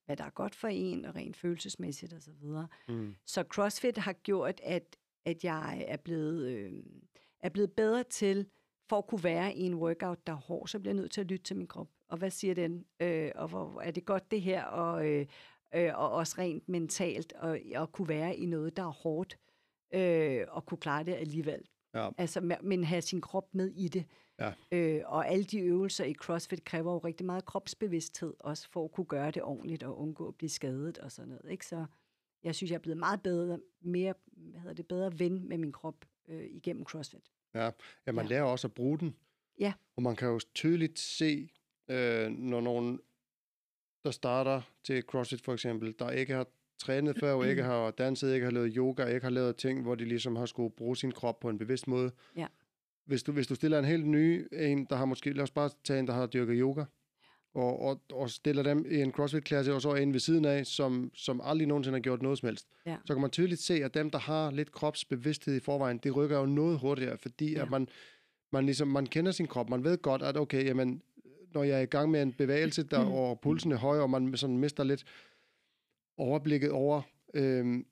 [0.07, 2.21] hvad der er godt for en, og rent følelsesmæssigt osv.
[2.21, 2.69] Så, videre.
[2.89, 3.15] Mm.
[3.27, 6.73] så CrossFit har gjort, at, at jeg er blevet, øh,
[7.41, 8.47] er blevet bedre til,
[8.89, 11.21] for at kunne være i en workout, der er hård, så bliver jeg nødt til
[11.21, 11.89] at lytte til min krop.
[12.09, 12.85] Og hvad siger den?
[13.01, 14.65] Øh, og hvor er det godt det her?
[14.65, 15.27] Og, øh,
[15.75, 19.39] øh, og også rent mentalt, og at kunne være i noget, der er hårdt,
[19.95, 21.69] øh, og kunne klare det alligevel.
[21.95, 22.11] Ja.
[22.19, 24.05] Altså, me- men have sin krop med i det.
[24.39, 24.53] Ja.
[24.73, 28.93] Øh, og alle de øvelser i CrossFit kræver jo rigtig meget kropsbevidsthed, også for at
[28.93, 31.51] kunne gøre det ordentligt og undgå at blive skadet og sådan noget.
[31.51, 31.67] Ikke?
[31.67, 31.87] Så
[32.43, 35.73] jeg synes, jeg er blevet meget bedre, mere, hvad hedder det, bedre ven med min
[35.73, 37.31] krop øh, igennem CrossFit.
[37.55, 37.71] Ja,
[38.07, 38.29] ja man Ja.
[38.31, 39.17] lærer også at bruge den.
[39.61, 39.73] Ja.
[39.97, 41.51] Og man kan jo tydeligt se,
[41.89, 43.01] øh, når nogen,
[44.05, 46.47] der starter til CrossFit for eksempel, der ikke har
[46.79, 49.95] trænet før, og ikke har danset, ikke har lavet yoga, ikke har lavet ting, hvor
[49.95, 52.11] de ligesom har skulle bruge sin krop på en bevidst måde.
[52.37, 52.47] Ja.
[53.07, 55.71] Hvis du, hvis du stiller en helt ny, en, der har måske, lad os bare
[55.85, 56.85] tage en, der har dyrket yoga,
[57.55, 61.11] og, og, og stiller dem i en CrossFit-klasse, og så en ved siden af, som,
[61.15, 62.97] som aldrig nogensinde har gjort noget som helst, Ja.
[63.05, 66.39] så kan man tydeligt se, at dem, der har lidt kropsbevidsthed i forvejen, det rykker
[66.39, 67.59] jo noget hurtigere, fordi ja.
[67.59, 67.63] Ja.
[67.65, 67.89] at man,
[68.53, 69.71] man, ligesom, man kender sin krop.
[69.71, 71.03] Man ved godt, at okay, jamen,
[71.55, 74.37] når jeg er i gang med en bevægelse, der, og pulsen er høj, og man
[74.37, 75.05] sådan mister lidt
[76.17, 77.03] overblikket over
[77.35, 77.87] øhm,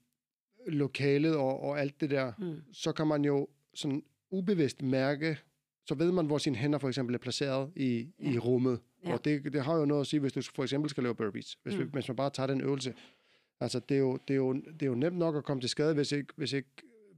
[0.66, 2.54] lokalet og, og alt det der, Mm.
[2.72, 5.38] så kan man jo sådan ubevidst mærke,
[5.86, 8.30] så ved man, hvor sine hænder for eksempel er placeret i, ja.
[8.30, 8.80] i rummet.
[9.04, 9.12] Ja.
[9.12, 11.58] Og det, det har jo noget at sige, hvis du for eksempel skal lave burpees.
[11.62, 11.84] Hvis, mm.
[11.84, 12.94] Hvis man bare tager den øvelse.
[13.60, 15.70] Altså, det er, jo, det, er jo, det er jo nemt nok at komme til
[15.70, 16.68] skade, hvis ikke, hvis ikke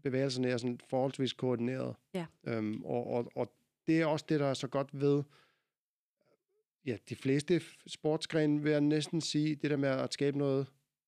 [0.03, 1.95] bevægelserne er sådan forholdsvis koordineret.
[2.15, 2.27] Ja.
[2.47, 3.53] Øhm, og, og, og
[3.87, 5.23] det er også det, der er så godt ved
[6.87, 10.67] ja, de fleste sportsgrene, vil jeg næsten sige, det der med at skabe noget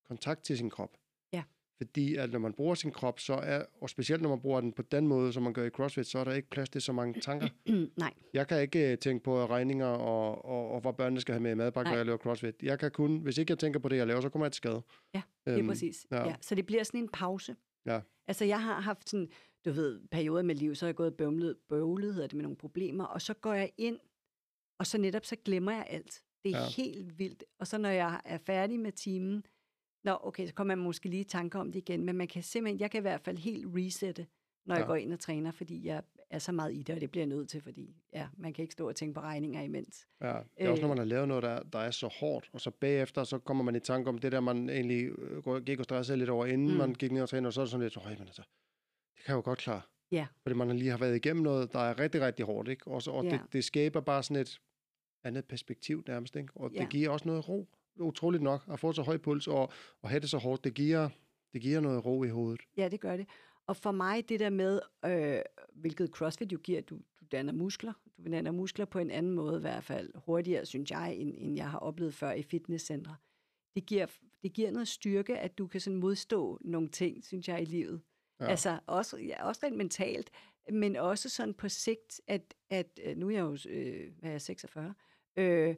[0.09, 0.97] kontakt til sin krop.
[1.33, 1.43] Ja.
[1.77, 4.73] Fordi at når man bruger sin krop, så er, og specielt når man bruger den
[4.73, 6.93] på den måde, som man gør i CrossFit, så er der ikke plads til så
[6.93, 7.49] mange tanker.
[7.99, 11.43] Nej, Jeg kan ikke øh, tænke på regninger og, og, og hvad børnene skal have
[11.43, 12.63] med i madpakke, når jeg laver CrossFit.
[12.63, 14.57] Jeg kan kun, hvis ikke jeg tænker på det, jeg laver, så kommer jeg til
[14.57, 14.83] skade.
[15.15, 16.07] Ja, det er præcis.
[16.11, 16.29] ja.
[16.29, 16.35] Ja.
[16.41, 17.57] Så det bliver sådan en pause.
[17.87, 18.01] Ja.
[18.29, 19.29] Altså, jeg har haft sådan,
[19.65, 22.57] du ved, perioder med liv, så har jeg gået bøvlet, bøvlet hedder det, med nogle
[22.57, 23.99] problemer, og så går jeg ind,
[24.79, 26.23] og så netop så glemmer jeg alt.
[26.45, 26.69] Det er ja.
[26.69, 27.45] helt vildt.
[27.59, 29.45] Og så når jeg er færdig med timen,
[30.07, 32.43] nå, okay, så kommer man måske lige i tanker om det igen, men man kan
[32.43, 34.27] simpelthen, jeg kan i hvert fald helt resette,
[34.67, 34.79] når ja.
[34.79, 37.23] Jeg går ind og træner, fordi jeg er så meget i det, og det bliver
[37.27, 40.07] jeg nødt til, fordi ja, man kan ikke stå og tænke på regninger imens.
[40.21, 40.97] Ja, det er også, når Øh.
[40.97, 43.77] man har lavet noget, der, der er så hårdt, og så bagefter, så kommer man
[43.77, 46.71] i tanke om det der, man egentlig øh, gik og stressede lidt over, inden.
[46.71, 46.77] Mm.
[46.77, 48.43] man gik ned og trænede, og så er det sådan lidt, høj, men altså,
[49.17, 49.81] det kan jeg jo godt klare.
[50.11, 50.27] Ja.
[50.43, 52.87] Fordi man lige har været igennem noget, der er rigtig, rigtig hårdt, ikke?
[52.87, 53.31] Og, så, og Ja.
[53.31, 54.61] det, det skaber bare sådan et
[55.25, 56.49] andet perspektiv nærmest, ikke?
[56.55, 56.81] Og Ja.
[56.81, 57.69] det giver også noget ro,
[57.99, 59.73] utroligt nok, at få så høj puls og,
[60.03, 61.09] og have det så hårdt, det giver,
[61.53, 62.61] det giver noget ro i hovedet.
[62.77, 63.27] Ja, det gør det.
[63.67, 65.39] Og for mig, det der med, øh,
[65.75, 67.93] hvilket CrossFit jo giver, du, du danner muskler.
[68.17, 71.57] Du danner muskler på en anden måde i hvert fald, hurtigere, synes jeg, end, end
[71.57, 73.17] jeg har oplevet før i fitnesscentre.
[73.75, 74.07] Det giver,
[74.43, 78.01] det giver noget styrke, at du kan sådan modstå nogle ting, synes jeg, i livet.
[78.41, 78.47] Ja.
[78.47, 80.31] Altså også, ja, også rent mentalt,
[80.73, 84.35] men også sådan på sigt, at, at øh, nu er jeg jo øh, hvad er
[84.35, 84.95] jeg, 46,
[85.37, 85.75] øh,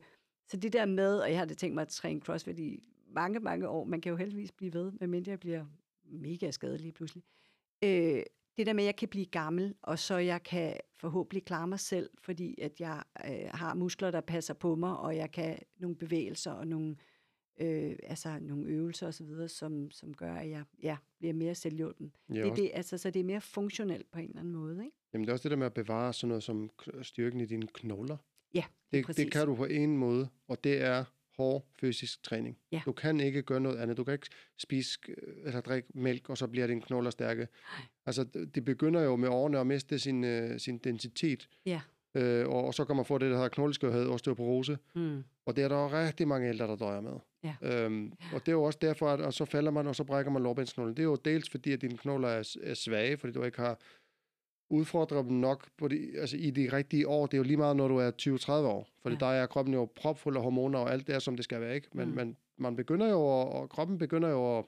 [0.49, 3.41] så det der med, og jeg har det tænkt mig at træne CrossFit i mange,
[3.41, 5.65] mange år, man kan jo heldigvis blive ved, medmindre jeg bliver
[6.05, 7.25] mega skadelig pludselig.
[7.85, 8.23] Øh,
[8.57, 11.81] det der med, at jeg kan blive gammel, og så jeg kan forhåbentlig klare mig
[11.81, 15.97] selv, fordi at jeg øh, har muskler, der passer på mig, og jeg kan nogle
[15.97, 16.97] bevægelser og nogle,
[17.61, 22.13] øh, altså nogle øvelser osv., som, som gør, at jeg ja, bliver mere selvhjulpen.
[22.29, 24.85] Ja, Det er det, altså, så det er mere funktionelt på en eller anden måde,
[24.85, 24.97] ikke?
[25.13, 26.71] jamen det er også det der med at bevare sådan noget som
[27.03, 28.17] styrken i dine knogler.
[28.55, 29.25] Ja, Det, præcis.
[29.25, 31.05] det kan du på en måde, og det er
[31.37, 32.59] hård fysisk træning.
[32.73, 32.81] Ja.
[32.85, 33.97] Du kan ikke gøre noget andet.
[33.97, 34.27] Du kan ikke
[34.59, 35.15] spise øh,
[35.47, 37.49] eller drikke mælk, og så bliver dine knogler stærke.
[38.07, 38.25] Altså,
[38.55, 41.81] det begynder jo med årene at miste sin, øh, sin densitet, Ja.
[42.15, 45.23] øh, og, og så kan man få det, der hedder knogleskørhed, osteoporose, Mm.
[45.47, 47.13] og det er der jo rigtig mange ældre, der døjer med.
[47.45, 47.55] Ja.
[47.63, 50.33] Øhm, og det er jo også derfor, at og så falder man, og så brækker
[50.33, 50.97] man lårbensknoglen.
[50.97, 53.79] Det er jo dels fordi, at dine knogler er, er svage, fordi du ikke har
[54.71, 57.27] udfordret dem nok på de, altså i de rigtige år.
[57.27, 58.89] Det er jo lige meget, når du er 20-30 år.
[59.03, 59.19] Fordi ja.
[59.19, 61.75] Der er kroppen jo propfuld af hormoner og alt det er, som det skal være,
[61.75, 61.89] ikke?
[61.93, 62.15] Men, mm.
[62.15, 64.65] Men man begynder jo, og kroppen begynder jo at,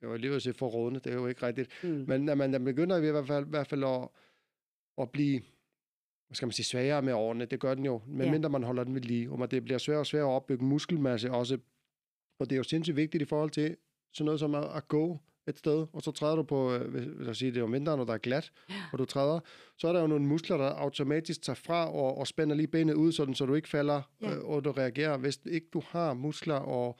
[0.00, 1.70] jeg var lige ved at sige forrådende, det er jo ikke rigtigt.
[1.82, 2.04] Mm.
[2.08, 4.08] Men at man, man begynder i hvert fald, i hvert fald at,
[4.98, 5.40] at blive,
[6.26, 7.44] hvad skal man sige, svagere med årene.
[7.44, 9.30] Det gør den jo, medmindre man holder den ved lige.
[9.30, 11.58] Og det bliver sværere og sværere at opbygge muskelmasse også.
[12.38, 13.76] Og det er jo sindssygt vigtigt i forhold til
[14.12, 17.28] sådan noget som at, at gå et sted, og så træder du på, hvis, lad
[17.28, 18.52] os sige, det er jo mindre, når der er glat,
[18.92, 19.40] og du træder,
[19.78, 22.94] så er der jo nogle muskler, der automatisk tager fra og, og spænder lige benet
[22.94, 24.34] ud, sådan, så du ikke falder, Ja.
[24.36, 25.16] øh, og du reagerer.
[25.16, 26.96] Hvis ikke du har muskler og,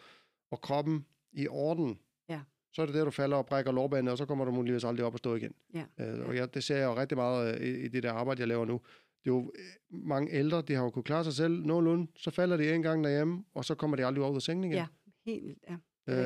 [0.51, 1.99] og kroppen i orden,
[2.29, 2.41] Ja.
[2.73, 5.07] så er det der, du falder og brækker lårbanen, og så kommer du muligvis aldrig
[5.07, 5.53] op og stå igen.
[5.75, 5.85] Ja.
[6.01, 8.41] Øh, og jeg, det ser jeg jo rigtig meget øh, i, i det der arbejde,
[8.41, 8.81] jeg laver nu.
[9.25, 12.31] Det er jo øh, mange ældre, de har jo kunnet klare sig selv nogenlunde, så
[12.31, 14.75] falder de en gang derhjemme, og så kommer de aldrig ud af sengen igen.
[14.77, 14.87] Ja,
[15.27, 15.59] helt.
[15.71, 15.77] Ja.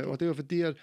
[0.01, 0.77] Øh, og det er jo fordi, at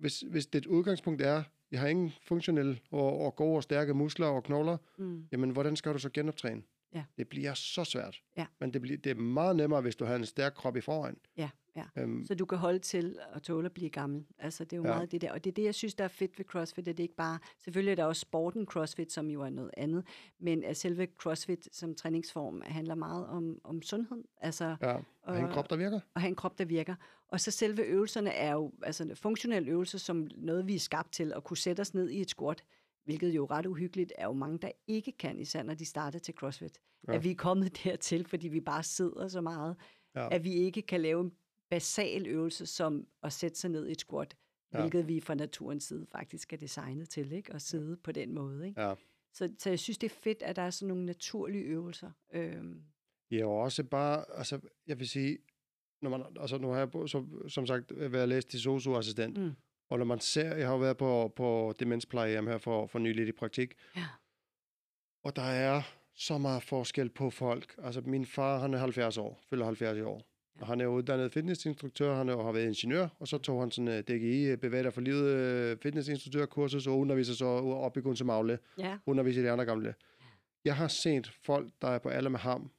[0.00, 4.26] hvis, hvis det udgangspunkt er, jeg har ingen funktionelle og, og gode og stærke muskler
[4.26, 5.24] og knogler, Mm.
[5.32, 6.62] jamen hvordan skal du så genoptræne?
[6.94, 7.04] Ja.
[7.18, 8.22] Det bliver så svært.
[8.36, 8.46] Ja.
[8.60, 11.16] Men det, bliver, det er meget nemmere, hvis du har en stærk krop i forvejen.
[11.36, 11.84] Ja, ja.
[11.96, 14.24] Øhm, Så du kan holde til at tåle at blive gammel.
[14.38, 14.88] Altså, det er jo Ja.
[14.88, 15.32] meget det der.
[15.32, 17.38] Og det er det, jeg synes, der er fedt ved CrossFit, at det ikke bare...
[17.64, 20.04] Selvfølgelig er der også sporten CrossFit, som jo er noget andet,
[20.38, 24.24] men at selve CrossFit som træningsform handler meget om, om sundhed.
[24.40, 26.00] Altså, ja, og have en krop, der virker.
[26.14, 26.94] at have en krop, der virker.
[27.28, 31.32] Og så selve øvelserne er jo altså funktionelle øvelser, som noget, vi er skabt til
[31.32, 32.64] at kunne sætte os ned i et squat,
[33.04, 36.34] hvilket jo ret uhyggeligt er jo mange, der ikke kan, især når de starter til
[36.34, 36.78] CrossFit.
[37.08, 37.14] Ja.
[37.14, 39.76] At vi er kommet dertil, fordi vi bare sidder så meget,
[40.14, 40.28] ja.
[40.34, 41.32] at vi ikke kan lave en
[41.70, 44.36] basal øvelse, som at sætte sig ned i et squat,
[44.72, 44.80] Ja.
[44.80, 47.52] hvilket vi fra naturens side faktisk er designet til, ikke?
[47.52, 48.68] at sidde på den måde.
[48.68, 48.80] Ikke?
[48.82, 48.94] Ja.
[49.32, 52.10] Så, så jeg synes, det er fedt, at der er sådan nogle naturlige øvelser.
[52.32, 52.82] Øhm,
[53.30, 55.38] Ja, og også bare, altså, jeg vil sige,
[56.02, 59.50] når man, altså nu har jeg som, som sagt været læst til socioassistent, Mm.
[59.88, 63.28] og når man ser, jeg har jo været på, på demensplejehjem her for, for nylig
[63.28, 64.06] i praktik, ja.
[65.22, 65.82] og der er
[66.14, 67.74] så meget forskel på folk.
[67.78, 70.22] Altså min far, han er 70 år, fylder 70 i år.
[70.62, 73.94] Han er uddannet fitnessinstruktør, han er, har været ingeniør, og så tog han sådan uh,
[73.94, 79.40] DGI, bevæger for livet, uh, fitnessinstruktørkursus, og underviser så op i Gunse Magle, ja, underviser
[79.40, 79.94] i de andre gamle.
[80.64, 82.70] Jeg har set folk, der er på alder med ham,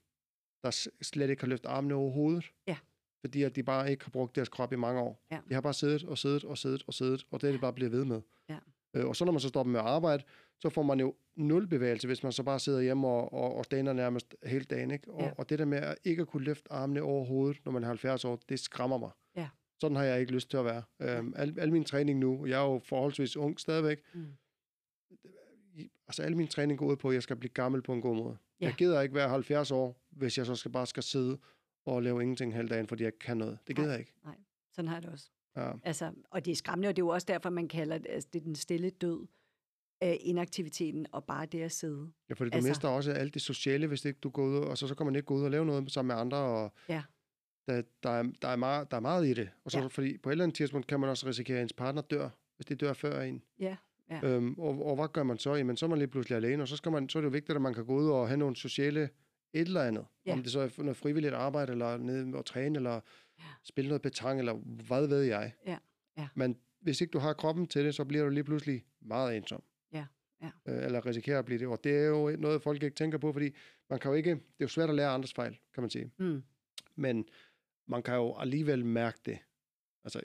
[0.64, 2.52] der slet ikke har løftet armene over hovedet.
[2.68, 2.78] Ja.
[3.22, 5.26] Fordi at de bare ikke har brugt deres krop i mange år.
[5.32, 5.40] Ja.
[5.50, 7.74] De har bare siddet og siddet og siddet og siddet, og det er de bare
[7.74, 8.22] blevet ved med.
[8.50, 8.58] Ja.
[8.94, 10.24] Øh, og så når man så stopper med at arbejde,
[10.62, 13.66] så får man jo nul bevægelse, hvis man så bare sidder hjemme og, og, og
[13.66, 14.92] stander nærmest hele dagen.
[14.92, 15.12] Ikke?
[15.12, 15.32] Og, Ja.
[15.38, 17.88] og det der med at ikke at kunne løfte armene over hovedet, når man er
[17.88, 19.10] 70 år, det skræmmer mig.
[19.36, 19.48] Ja.
[19.82, 20.84] Sådan har jeg ikke lyst til at være.
[21.00, 24.26] Øhm, al, al min træning nu, jeg er jo forholdsvis ung stadigvæk, Mm.
[26.08, 28.16] altså al min træning går ud på, at jeg skal blive gammel på en god
[28.16, 28.38] måde.
[28.62, 28.66] Ja.
[28.66, 31.38] Jeg gider ikke være 70 år, hvis jeg så skal bare skal sidde
[31.86, 33.58] og lave ingenting hele dagen, fordi jeg ikke kan noget.
[33.68, 33.92] Det gider Nej.
[33.92, 34.14] jeg ikke.
[34.72, 35.30] sådan har jeg det også.
[35.56, 35.72] Ja.
[35.84, 38.30] Altså, og det er skræmmende, og det er jo også derfor, man kalder det, altså,
[38.34, 39.28] det er den stille død
[40.02, 42.12] af inaktiviteten, og bare det at sidde.
[42.30, 44.78] Ja, fordi du Altså- mister også alt det sociale, hvis ikke du går ud, og
[44.78, 47.02] så, så kan man ikke gå ud og lave noget sammen med andre, og Ja.
[47.68, 49.50] der, der, er, der, er meget, der er meget i det.
[49.66, 49.88] Og så, Ja.
[49.88, 52.66] fordi på et eller andet tidspunkt kan man også risikere, at ens partner dør, hvis
[52.66, 53.44] de dør før en.
[53.60, 53.76] Ja,
[54.10, 54.20] ja.
[54.24, 55.56] Øhm, og, og hvad gør man så?
[55.56, 57.32] Jamen, så er man lige pludselig alene, og så, skal man, så er det jo
[57.32, 59.02] vigtigt, at man kan gå ud og have nogle sociale
[59.54, 60.06] et eller andet.
[60.26, 60.34] Ja.
[60.34, 63.00] Om det så er noget frivilligt arbejde, eller nede og træne, eller
[63.40, 63.44] Ja.
[63.64, 64.54] spille noget betang, eller
[64.88, 65.54] hvad ved jeg.
[65.68, 65.78] Ja,
[66.18, 66.28] ja.
[66.36, 69.64] Men hvis ikke du har kroppen til det, så bliver du lige pludselig meget ensom.
[70.42, 70.72] Ja, ja.
[70.78, 71.68] Øh, eller risikerer at blive det.
[71.68, 73.56] Og det er jo noget, folk ikke tænker på, fordi
[73.90, 76.12] man kan jo ikke, det er jo svært at lære andres fejl, kan man sige.
[76.18, 76.44] Mm.
[76.96, 77.26] Men
[77.88, 79.38] man kan jo alligevel mærke det.
[80.04, 80.22] Altså,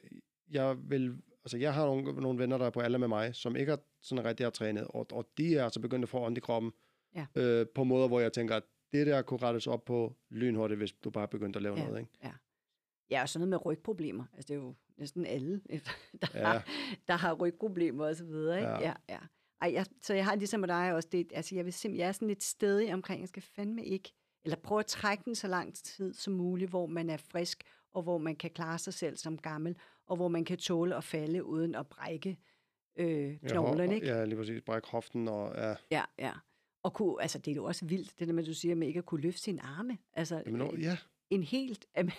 [0.50, 3.56] jeg vil, altså jeg har nogle, nogle venner, der er på alder med mig, som
[3.56, 6.38] ikke har sådan rigtig har trænet, og, og de er altså begyndt at få ondt
[6.38, 6.72] i kroppen,
[7.14, 7.26] Ja.
[7.34, 8.62] øh, på måder, hvor jeg tænker, at
[8.92, 11.84] det der kunne rettes op på lynhurtigt, hvis du bare begyndte at lave Ja.
[11.84, 12.12] noget, ikke?
[13.10, 14.24] Ja, og sådan noget med rygproblemer.
[14.34, 15.60] Altså, det er jo næsten alle,
[16.22, 16.44] der, Ja.
[16.44, 16.68] har,
[17.08, 18.56] der har rygproblemer og så videre.
[18.58, 18.68] Ikke?
[18.70, 18.80] Ja.
[18.80, 19.18] Ja, ja.
[19.60, 22.08] Ej, jeg, så jeg har ligesom med dig også det, altså jeg vil simpelthen, jeg
[22.08, 24.12] er sådan lidt stedig omkring, jeg skal fandme ikke,
[24.44, 28.02] eller prøve at trække den så lang tid som muligt, hvor man er frisk, og
[28.02, 29.76] hvor man kan klare sig selv som gammel,
[30.06, 32.38] og hvor man kan tåle at falde uden at brække
[32.96, 34.06] øh, knoglerne, ikke?
[34.06, 34.62] Ja, lige præcis.
[34.62, 35.74] Bræk hoften og ja.
[35.90, 36.32] Ja, ja.
[36.82, 38.86] Og kunne, altså det er jo også vildt, det der med, at du siger, med
[38.86, 39.98] ikke at kunne løfte sine arme.
[40.12, 40.98] Altså Jamen, nå, ja,
[41.30, 42.12] en helt am-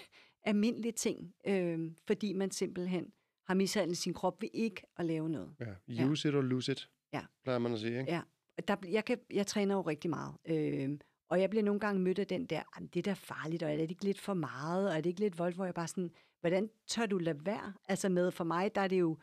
[0.43, 3.11] almindelig ting, øh, fordi man simpelthen
[3.45, 5.55] har mishandlet sin krop ved ikke at lave noget.
[5.87, 6.05] ja.
[6.05, 7.21] Use it or lose it, Ja.
[7.43, 8.11] plejer man at sige, ikke?
[8.11, 8.21] Ja.
[8.67, 10.97] Der, jeg, kan, jeg træner jo rigtig meget, øh,
[11.29, 13.71] og jeg bliver nogle gange mødt af den der, "Jamen, det er da farligt, og
[13.73, 15.87] er det ikke lidt for meget, og er det ikke lidt voldt, hvor jeg bare
[15.87, 16.11] sådan,
[16.41, 17.73] hvordan tør du lade være?
[17.89, 19.17] Altså med, for mig, der er det jo,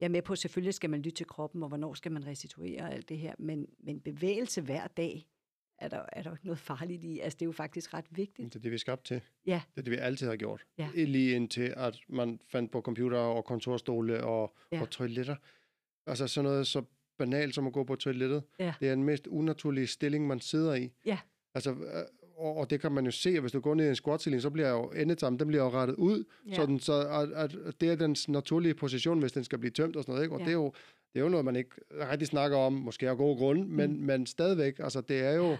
[0.00, 2.82] jeg er med på, selvfølgelig skal man lytte til kroppen, og hvornår skal man restituere
[2.82, 5.26] og alt det her, men, men bevægelse hver dag,
[5.78, 7.18] er der, er der ikke noget farligt i.
[7.20, 8.52] Altså det er jo faktisk ret vigtigt.
[8.52, 9.20] Det er det, vi er skabt til.
[9.46, 9.62] Ja.
[9.74, 10.64] Det er det, vi altid har gjort.
[10.78, 10.88] Ja.
[10.94, 14.80] Lige indtil, at man fandt på computer og kontorstole og, Ja.
[14.80, 15.36] og toiletter.
[16.06, 16.82] Altså sådan noget så
[17.18, 18.42] banalt som at gå på toilettet.
[18.58, 18.74] Ja.
[18.80, 20.90] Det er den mest unaturlige stilling, man sidder i.
[21.06, 21.18] Ja.
[21.54, 21.76] Altså, øh,
[22.36, 24.20] og, og det kan man jo se, at hvis du går ned i en squat
[24.20, 26.54] så bliver jo endetarmen, den bliver jo rettet ud, Ja.
[26.54, 30.02] sådan, så at, at det er dens naturlige position, hvis den skal blive tømt og
[30.02, 30.24] sådan noget.
[30.24, 30.34] Ikke?
[30.34, 30.44] Og Ja.
[30.44, 30.72] det, er jo,
[31.12, 31.70] det er jo noget, man ikke
[32.10, 33.98] rigtig snakker om, måske af gode grunde, men, Mm.
[34.06, 35.56] men stadigvæk, altså det er jo...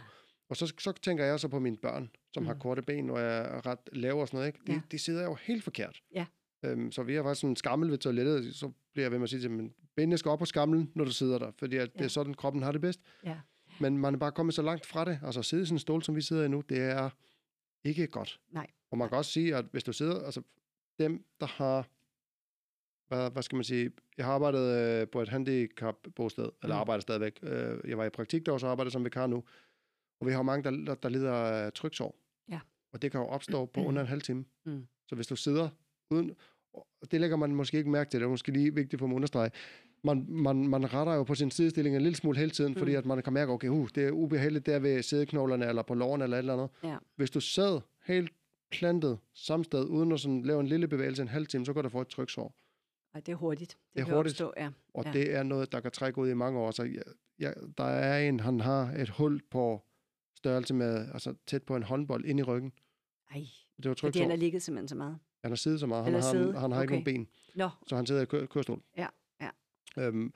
[0.48, 2.46] Og så, så tænker jeg så på mine børn, som mm.
[2.46, 4.46] har korte ben og er ret lave og sådan noget.
[4.46, 4.58] Ikke?
[4.66, 4.80] De, Ja.
[4.90, 6.00] de sidder jo helt forkert.
[6.14, 6.26] Ja.
[6.64, 9.22] Øhm, så vi har faktisk sådan en skammel ved toilettet, så bliver jeg ved med
[9.24, 11.92] at sige til dem, benene skal op på skamlen, når du sidder der, fordi at
[11.92, 12.04] det Ja.
[12.04, 13.00] er sådan, kroppen har det bedst.
[13.24, 13.40] Ja.
[13.80, 15.18] Men man er bare kommet så langt fra det.
[15.22, 17.10] Altså at sidde i sådan en stol, som vi sidder i nu, det er
[17.84, 18.40] ikke godt.
[18.50, 18.66] Nej.
[18.90, 20.42] Og man kan også sige, at hvis du sidder, altså
[20.98, 21.88] dem, der har,
[23.08, 26.80] hvad, hvad skal man sige, jeg har arbejdet øh, på et handicap-bosted, eller Mm.
[26.80, 27.38] arbejder stadigvæk.
[27.42, 29.44] Øh, jeg var i praktik der, og så arbejder som vikar nu.
[30.20, 32.16] Og vi har mange, der, der, der lider af tryksår.
[32.48, 32.60] Ja.
[32.92, 34.44] Og det kan jo opstå på under en halv time.
[34.64, 34.86] Mm.
[35.08, 35.68] Så hvis du sidder
[36.10, 36.36] uden,
[36.74, 39.14] og det lægger man måske ikke mærke til, det er måske lige vigtigt for mig
[39.14, 39.50] at understrege,
[40.04, 42.78] man, man, man retter jo på sin sidestilling en lille smule hele tiden, mm.
[42.78, 45.94] fordi at man kan mærke, okay, uh, det er ubehageligt der ved sædeknoglerne, eller på
[45.94, 46.68] låren, eller et eller andet.
[46.84, 46.96] Ja.
[47.16, 48.32] Hvis du sad helt
[48.70, 51.82] plantet samme sted, uden at sådan lave en lille bevægelse en halv time, så kan
[51.82, 52.54] du få et tryksår.
[53.14, 53.78] Og det er hurtigt.
[53.94, 54.32] Det er kan hurtigt.
[54.32, 54.70] Opstå, ja.
[54.94, 55.10] Og Ja.
[55.10, 55.18] ja.
[55.18, 56.70] det er noget, der kan trække ud i mange år.
[56.70, 57.02] Så jeg,
[57.38, 59.82] jeg, der er en, han har et hul på
[60.36, 62.72] størrelse med, altså tæt på en håndbold ind i ryggen.
[63.34, 63.40] Ej,
[63.76, 64.28] Det var fordi han tryksår.
[64.28, 65.18] har ligget simpelthen så meget.
[65.44, 66.04] Han har siddet så meget.
[66.04, 67.04] Han, har, han, han har ikke Okay.
[67.04, 67.28] nogen ben.
[67.54, 68.82] Nå, Så han sidder i kø- kørestol.
[68.96, 69.06] Ja,
[69.40, 69.50] ja.
[69.98, 70.32] Øhm,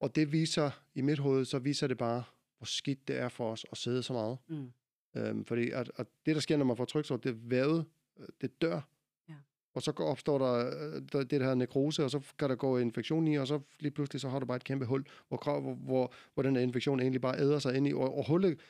[0.00, 2.22] og det viser, i mit hoved, så viser det bare,
[2.58, 4.38] hvor skidt det er for os at sidde så meget.
[4.48, 4.72] mm.
[5.16, 7.84] Øhm, fordi at, at det, der sker, når man får tryksår, det er vævet,
[8.20, 8.80] øh, det dør.
[9.28, 9.34] Ja.
[9.74, 10.52] Og så opstår der,
[10.94, 13.90] øh, der det der nekrose, og så kan der gå infektion i, og så lige
[13.92, 17.00] pludselig så har du bare et kæmpe hul, hvor, hvor, hvor, hvor den her infektion
[17.00, 17.92] egentlig bare æder sig ind i.
[17.92, 18.60] Og, og hullet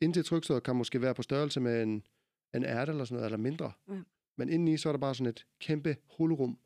[0.00, 2.02] indtil tryksåret kan måske være på størrelse med en,
[2.54, 3.72] en ærte eller sådan noget, eller mindre.
[3.88, 4.00] Ja.
[4.40, 6.58] Men indeni så er der bare sådan et kæmpe hulrum.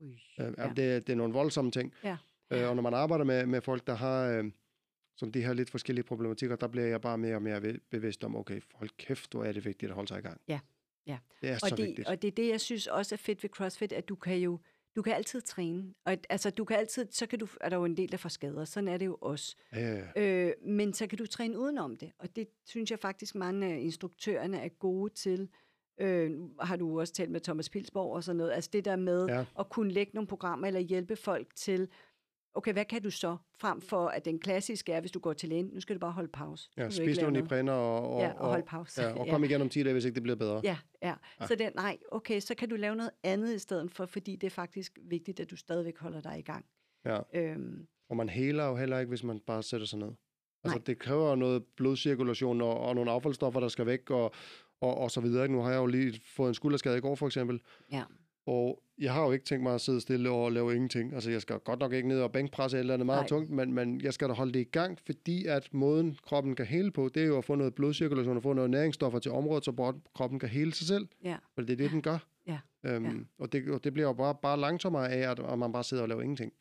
[0.00, 0.08] Ui.
[0.08, 0.44] Øh, Ja.
[0.58, 0.68] ja.
[0.68, 1.94] det, det er nogle voldsomme ting.
[2.04, 2.16] Ja.
[2.50, 4.44] Øh, og når man arbejder med, med folk, der har øh,
[5.16, 8.36] som de her lidt forskellige problematikker, der bliver jeg bare mere og mere bevidst om,
[8.36, 10.40] okay, hold kæft, hvor er det vigtigt at holde sig i gang.
[10.48, 10.60] Ja.
[11.06, 11.18] Ja.
[11.40, 12.08] Det er Og så det, vigtigt.
[12.08, 14.58] og det er det, jeg synes også er fedt ved CrossFit, at du kan jo
[14.96, 15.94] du kan altid træne.
[16.04, 18.28] Og altså, du kan altid, så kan du, er der jo en del, der får
[18.28, 18.64] skader.
[18.64, 19.56] Sådan er det jo også.
[19.76, 22.12] Øh, Øh, men så kan du træne udenom det.
[22.18, 25.48] Og det synes jeg faktisk, mange af instruktørerne er gode til.
[26.00, 28.52] Øh, har du også talt med Thomas Pilsborg og sådan noget.
[28.52, 29.44] Altså det der med Ja.
[29.58, 31.88] at kunne lægge nogle programmer eller hjælpe folk til,
[32.54, 33.36] okay, hvad kan du så?
[33.60, 36.12] Frem for, at den klassiske er, hvis du går til lægen, nu skal du bare
[36.12, 36.70] holde pause.
[36.76, 37.44] ja, spis nogle noget.
[37.46, 39.02] Ipræner og, og, Ja, og holde pause.
[39.02, 40.60] Ja, og kom igen om 10 dage, hvis ikke det bliver bedre.
[40.64, 41.14] Ja, ja.
[41.46, 44.46] Så den, nej, okay, så kan du lave noget andet i stedet for, fordi det
[44.46, 46.64] er faktisk vigtigt, at du stadigvæk holder dig i gang.
[47.04, 47.18] Ja.
[47.34, 50.12] Øhm, Og man heler jo heller ikke, hvis man bare sætter sig ned.
[50.64, 50.84] Altså, Nej.
[50.86, 54.32] det kræver noget blodcirkulation og, og nogle affaldsstoffer, der skal væk, og,
[54.80, 55.48] og, og så videre.
[55.48, 57.60] Nu har jeg jo lige fået en skulderskade i går, for eksempel.
[57.92, 58.02] ja,
[58.46, 61.14] Og jeg har jo ikke tænkt mig at sidde stille og lave ingenting.
[61.14, 63.28] Altså, jeg skal godt nok ikke ned og bænkpresse eller andet meget Nej.
[63.28, 66.66] tungt, men, men jeg skal da holde det i gang, fordi at måden, kroppen kan
[66.66, 69.64] hele på, det er jo at få noget blodcirkulation og få noget næringsstoffer til området,
[69.64, 71.08] så kroppen kan hele sig selv.
[71.24, 72.18] ja, For det er det, den gør.
[72.46, 72.58] Ja.
[72.84, 73.12] Øhm, Ja.
[73.38, 76.02] Og, det, og det bliver jo bare, bare langsommere af, at, at man bare sidder
[76.02, 76.52] og laver ingenting.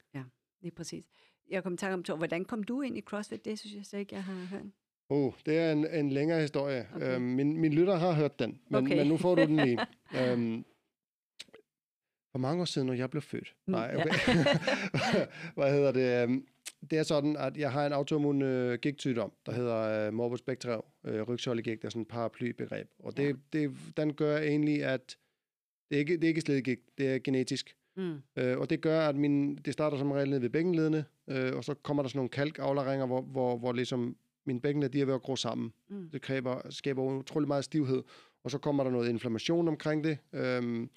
[0.61, 1.05] lige præcis.
[1.49, 3.45] Jeg kom i tanke om, Thor, hvordan kom du ind i CrossFit?
[3.45, 4.61] Det synes jeg så ikke, jeg har hørt.
[5.10, 6.88] Oh, det er en, en længere historie.
[6.95, 7.14] Okay.
[7.15, 8.98] Øhm, min, min lytter har hørt den, men, Okay.
[8.98, 9.80] men nu får du den lige.
[10.22, 10.65] øhm,
[12.31, 13.56] for mange år siden, når jeg blev født.
[13.68, 13.99] Mm, Nej, ja.
[14.02, 14.45] okay.
[15.56, 16.23] Hvad hedder det?
[16.23, 16.45] Øhm,
[16.91, 20.81] Det er sådan, at jeg har en autoimmun øh, gigtsygdom, der hedder øh, morbus Bechterew.
[21.06, 22.88] Øh, rygsøjlegigt er sådan et paraplybegreb.
[22.99, 23.60] Og det, Ja.
[23.60, 25.18] det, den gør egentlig, at
[25.90, 27.76] det er ikke, det er ikke slidgigt, det er genetisk.
[27.98, 28.15] Mm.
[28.36, 31.64] Øh, og det gør, at min, det starter som regel nede ved bækkenledene, øh, og
[31.64, 34.18] så kommer der sådan nogle kalkafleringer, hvor, hvor, hvor ligesom
[34.49, 35.73] mine bækkenled, de er ved at gro sammen.
[35.89, 36.09] Mm.
[36.09, 38.03] Det kræver, skaber utrolig meget stivhed,
[38.43, 40.89] og så kommer der noget inflammation omkring det, øhm,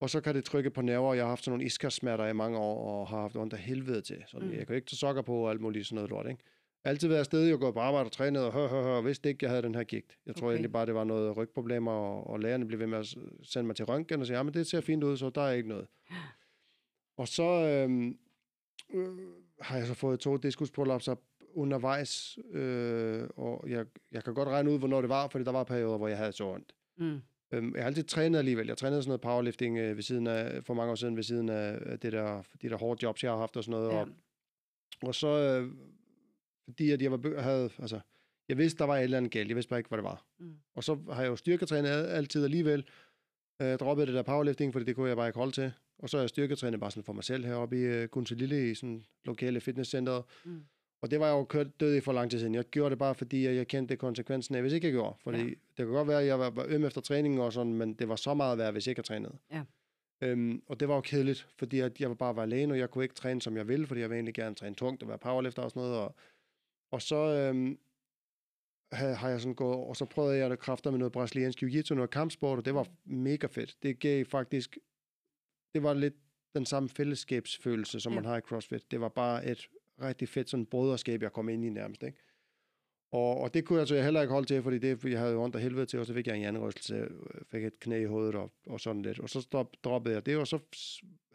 [0.00, 2.58] og så kan det trykke på nerver, jeg har haft sådan nogle iskasmerter i mange
[2.58, 4.24] år, og har haft ondt af helvede til.
[4.26, 4.52] Så Mm.
[4.52, 6.42] jeg kan ikke tage sokker på og alt muligt sådan noget lort, ikke?
[6.84, 9.44] Altid været afsted, jeg går på arbejde og trænet, og hør, hør, hør, vidste ikke,
[9.44, 10.18] jeg havde den her gigt.
[10.26, 10.54] Jeg tror Okay.
[10.54, 13.76] egentlig bare, det var noget rygproblemer, og, og lægerne blev ved med at sende mig
[13.76, 15.86] til røntgen og sige, ja, men det ser fint ud, så der er ikke noget.
[17.16, 18.18] Og så øhm,
[18.94, 19.08] øh,
[19.60, 21.14] har jeg så fået to diskusprolapser
[21.58, 25.64] undervejs, øh, og jeg, jeg kan godt regne ud, hvornår det var, fordi der var
[25.64, 26.72] perioder, hvor jeg havde så ondt.
[26.98, 27.20] Mm.
[27.52, 28.66] Øhm, jeg har altid trænet alligevel.
[28.66, 31.48] Jeg trænede sådan noget powerlifting øh, ved siden af, for mange år siden ved siden
[31.48, 33.92] af af det der, de der hårde jobs, jeg har haft og sådan noget.
[33.94, 34.00] Ja.
[34.00, 34.08] Og,
[35.02, 35.72] og så, øh,
[36.64, 38.00] fordi at jeg var, havde, altså,
[38.48, 39.48] jeg vidste, der var et eller andet galt.
[39.48, 40.26] Jeg vidste bare ikke, hvad det var.
[40.38, 40.54] Mm.
[40.74, 42.84] Og så har jeg jo styrketrænet al- altid alligevel.
[43.62, 45.72] Øh, droppede det der powerlifting, fordi det kunne jeg bare ikke holde til.
[45.98, 48.74] Og så har jeg styrketrænet bare sådan for mig selv heroppe i øh, Gunselille i
[48.74, 50.24] sådan lokale fitnesscenteret.
[50.44, 50.64] Mm.
[51.02, 52.54] Og det var jeg jo kørt død i for lang tid siden.
[52.54, 55.16] Jeg gjorde det bare, fordi jeg jeg kendte konsekvensen af, hvis ikke jeg gjorde.
[55.20, 55.44] Fordi Ja.
[55.44, 58.16] det kan godt være, at jeg var, øm efter træningen og sådan, men det var
[58.16, 59.38] så meget værd, hvis jeg ikke havde trænet.
[59.52, 59.62] Ja.
[60.22, 62.90] Øhm, og det var jo kedeligt, fordi at jeg var bare var alene, og jeg
[62.90, 65.18] kunne ikke træne, som jeg ville, fordi jeg ville egentlig gerne træne tungt og være
[65.18, 65.98] powerlifter og sådan noget.
[65.98, 66.14] Og,
[66.92, 67.78] og så øhm,
[68.92, 72.10] har, jeg sådan gået, og så prøvede jeg at kræfter med noget brasiliansk jiu-jitsu, noget
[72.10, 73.76] kampsport, og det var mega fedt.
[73.82, 74.78] Det gav faktisk,
[75.74, 76.14] det var lidt
[76.54, 78.14] den samme fællesskabsfølelse, som ja.
[78.20, 78.90] man har i CrossFit.
[78.90, 79.68] Det var bare et
[80.02, 82.18] rigtig fedt sådan broderskab, jeg kom ind i nærmest, ikke?
[83.12, 85.42] Og, og det kunne jeg så heller ikke holde til, fordi det, jeg havde jo
[85.42, 87.10] ondt af helvede til, og så fik jeg en hjernerystelse, øh,
[87.50, 89.18] fik et knæ i hovedet og, og sådan lidt.
[89.20, 90.58] Og så stop, droppede jeg det, og så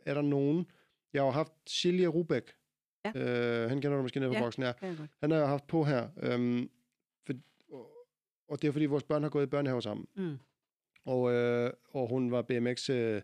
[0.05, 0.65] er der nogen,
[1.13, 2.51] Jeg har haft Silje Rubæk.
[3.05, 3.11] Ja.
[3.63, 4.41] Øh, han kender du måske nede på Ja.
[4.41, 4.77] boksen godt.
[5.21, 6.09] Han har jeg haft på her.
[6.17, 6.69] Øhm,
[7.25, 7.33] for,
[7.71, 7.89] og,
[8.47, 10.07] og det er fordi, vores børn har gået i børnehave sammen.
[10.15, 10.37] Mm.
[11.05, 13.21] Og, øh, og hun var BMX øh,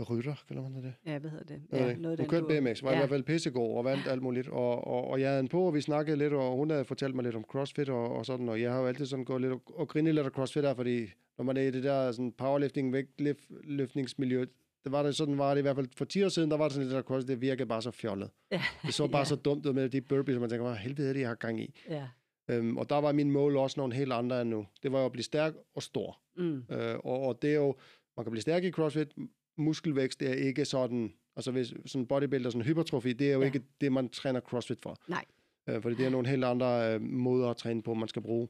[0.00, 0.94] rytter, kalder man det?
[1.06, 1.62] Ja, hvad hedder det?
[1.72, 2.60] Ja, Ja, noget hun kørte dur.
[2.60, 2.94] BMX, var ja.
[2.96, 4.48] i hvert fald pissegod og vandt alt muligt.
[4.48, 7.14] Og, og, og jeg havde en på, og vi snakkede lidt, og hun havde fortalt
[7.14, 9.52] mig lidt om CrossFit og, og sådan, og jeg har jo altid sådan gået lidt
[9.52, 11.06] og, og grinet lidt af CrossFit her, fordi
[11.38, 14.44] når man er i det der sådan powerlifting, vægtløftningsmiljø,
[14.84, 16.64] det var det sådan, var det i hvert fald for 10 år siden, der var
[16.64, 18.30] det sådan lidt, at CrossFit, det virkede bare så fjollet.
[18.50, 18.62] Ja.
[18.86, 19.24] Det så bare Ja.
[19.24, 21.34] så dumt ud med de burpees, som man tænker, hvad helvede er det, jeg har
[21.34, 21.74] gang i?
[21.88, 22.08] Ja.
[22.50, 24.66] Øhm, og der var min mål også nogle helt andre end nu.
[24.82, 26.20] Det var jo at blive stærk og stor.
[26.36, 26.64] Mm.
[26.70, 27.74] Øh, og, og det er jo,
[28.16, 29.08] man kan blive stærk i CrossFit,
[29.56, 33.46] muskelvækst det er ikke sådan, altså hvis sådan bodybuilder, sådan hypertrofi, det er jo Ja.
[33.46, 34.96] ikke det, man træner CrossFit for.
[35.08, 35.24] Nej.
[35.68, 38.48] Øh, fordi det er nogle helt andre øh, måder at træne på, man skal bruge.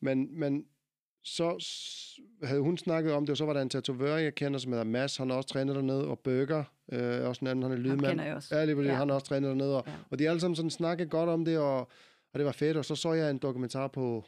[0.00, 0.64] Men, men
[1.24, 1.66] så
[2.42, 4.84] havde hun snakket om det, og så var der en tatovør, jeg kender, som hedder
[4.84, 8.00] Mads, han har også trænet dernede, og Burger, øh, også en anden, han er lydmand.
[8.06, 8.56] kender jeg også.
[8.56, 8.94] Ja, lige Ja.
[8.94, 9.92] han har også trænet dernede, og, Ja.
[10.10, 11.78] og de alle sammen sådan snakket godt om det, og,
[12.32, 14.24] og det var fedt, og så så jeg en dokumentar på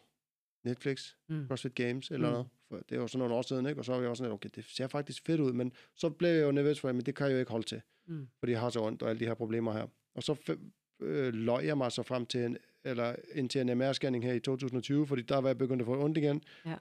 [0.64, 1.46] Netflix, Mm.
[1.46, 2.32] CrossFit Games eller mm.
[2.32, 2.46] noget.
[2.76, 3.80] For det var sådan nogle år siden, ikke?
[3.80, 6.30] Og så var jeg også sådan, okay, det ser faktisk fedt ud, men så blev
[6.30, 8.28] jeg jo nervøs for, men det kan jeg jo ikke holde til, Mm.
[8.38, 9.86] fordi jeg har så ondt og alle de her problemer her.
[10.14, 10.56] Og så
[11.00, 14.40] øh, løg jeg mig så frem til en, eller ind til en MR-scanning her i
[14.40, 16.42] 2020, fordi der var jeg begyndt at få ondt igen.
[16.66, 16.74] Ja.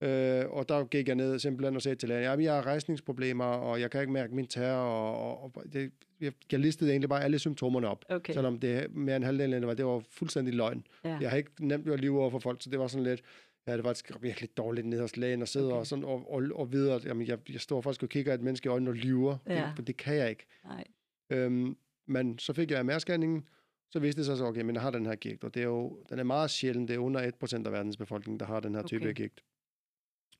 [0.00, 3.80] Øh, og der gik jeg ned simpelthen og sagde til lægen, jeg har rejsningsproblemer, og
[3.80, 7.24] jeg kan ikke mærke min tær, og, og, og det, jeg, jeg listede egentlig bare
[7.24, 8.04] alle symptomerne op.
[8.08, 8.32] Okay.
[8.32, 10.86] Selvom det er mere end halvdelen af det var, det var fuldstændig løgn.
[11.04, 11.18] Ja.
[11.20, 13.22] Jeg har ikke nemt ved at lyve over for folk, så det var sådan lidt,
[13.66, 15.76] ja, det var faktisk virkelig dårligt ned hos lægen og sidde Okay.
[15.78, 18.66] og, sådan, og, og, og videre, jamen jeg, jeg står faktisk og kigger et menneske
[18.66, 19.72] i øjnene og lyver, Ja.
[19.76, 20.46] det, det kan jeg ikke.
[20.64, 20.84] Nej.
[21.30, 21.76] Øhm,
[22.06, 23.42] men så fik jeg MR-scanningen,
[23.90, 25.66] så viste det sig så, okay, men jeg har den her gigt, og det er
[25.66, 27.30] jo, den er meget sjælden, det er under
[27.62, 29.14] 1% af verdens befolkning, der har den her type Okay.
[29.14, 29.44] gigt.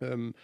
[0.01, 0.35] Øhm,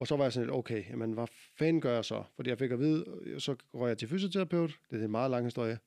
[0.00, 1.26] og så var jeg sådan lidt, okay, jamen hvad
[1.58, 2.22] fanden gør jeg så?
[2.36, 5.30] Fordi jeg fik at vide, øh, så røg jeg til fysioterapeut, det er en meget
[5.30, 5.78] lang historie,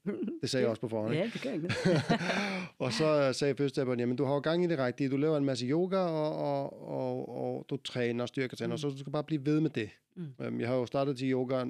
[0.41, 1.13] det sagde jeg også på forhånd.
[1.13, 1.23] ikke?
[1.25, 1.69] Ja, det gør ikke
[2.85, 5.45] og så sagde fysioterapeuten, jamen du har jo gang i det rigtige, du laver en
[5.45, 8.77] masse yoga, og, og, og, og du træner styrketræner, Mm.
[8.77, 9.89] så du skal bare blive ved med det.
[10.15, 10.25] Mm.
[10.41, 11.63] Øhm, jeg har jo startet til yoga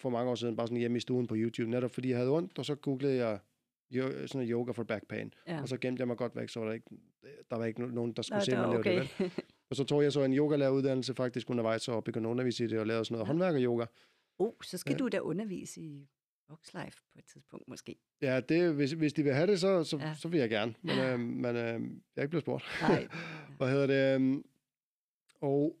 [0.00, 2.30] for mange år siden, bare sådan hjemme i stuen på YouTube, netop fordi jeg havde
[2.30, 3.38] ondt, og så googlede jeg
[3.90, 5.32] jo, sådan yoga for back pain.
[5.48, 5.62] Ja.
[5.62, 6.86] Og så gemte jeg mig godt væk, så var der ikke,
[7.50, 9.00] der var ikke nogen, der skulle Nå, se mig var lave okay.
[9.00, 9.08] det.
[9.18, 9.30] Vel?
[9.70, 12.78] Og så tog jeg så en yogalæreruddannelse faktisk undervejs, og begyndte at undervise i det,
[12.80, 13.86] og lavede sådan noget håndværker-yoga.
[14.38, 14.98] oh, så skal Ja.
[14.98, 16.08] du da undervise i
[16.48, 17.96] Voxlife på et tidspunkt måske.
[18.22, 20.06] Ja, det, hvis, hvis de vil have det, så, så, Ja.
[20.08, 20.14] ja.
[20.14, 20.74] så vil jeg gerne.
[20.82, 21.72] Men, øh, men øh, jeg
[22.16, 22.64] er ikke blevet spurgt.
[22.82, 23.08] Nej.
[23.58, 24.14] Hvad hedder det?
[24.14, 24.44] øhm,
[25.40, 25.76] Og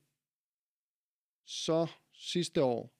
[1.46, 2.92] så sidste år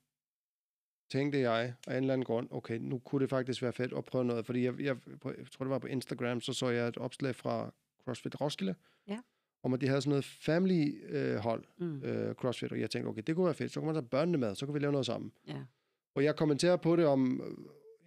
[1.10, 4.04] tænkte jeg af en eller anden grund, okay, nu kunne det faktisk være fedt at
[4.04, 6.96] prøve noget, fordi jeg, jeg, jeg tror, det var på Instagram, så så jeg et
[6.96, 7.74] opslag fra
[8.04, 8.74] CrossFit Roskilde,
[9.08, 9.18] Ja.
[9.62, 12.02] Om at de havde sådan noget family-hold, øh, hold, Mm.
[12.02, 14.38] øh, CrossFit, og jeg tænkte, okay, det kunne være fedt, så kunne man tage børnene
[14.38, 15.32] med, så kunne vi lave noget sammen.
[15.48, 15.56] Ja.
[16.14, 17.42] Og jeg kommenterer på det om,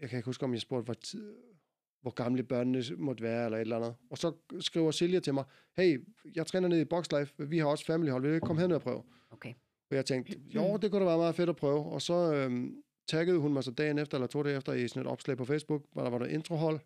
[0.02, 1.34] jeg kan ikke huske, om jeg spurgte, hvor, tid,
[2.02, 3.94] hvor gamle børnene måtte være, eller et eller andet.
[4.10, 5.44] Og så skriver Silja til mig,
[5.78, 6.06] hey,
[6.36, 8.82] jeg træner ned i Boxlife, vi har også familyhold, vil du ikke komme herned og
[8.82, 9.04] prøve?
[9.32, 9.54] Okay.
[9.90, 11.86] Og jeg tænkte, jo, det kunne da være meget fedt at prøve.
[11.86, 12.76] Og så øhm,
[13.08, 15.46] taggede hun mig så dagen efter, eller to dage efter, i sådan et opslag på
[15.46, 16.80] Facebook, hvor der var noget introhold.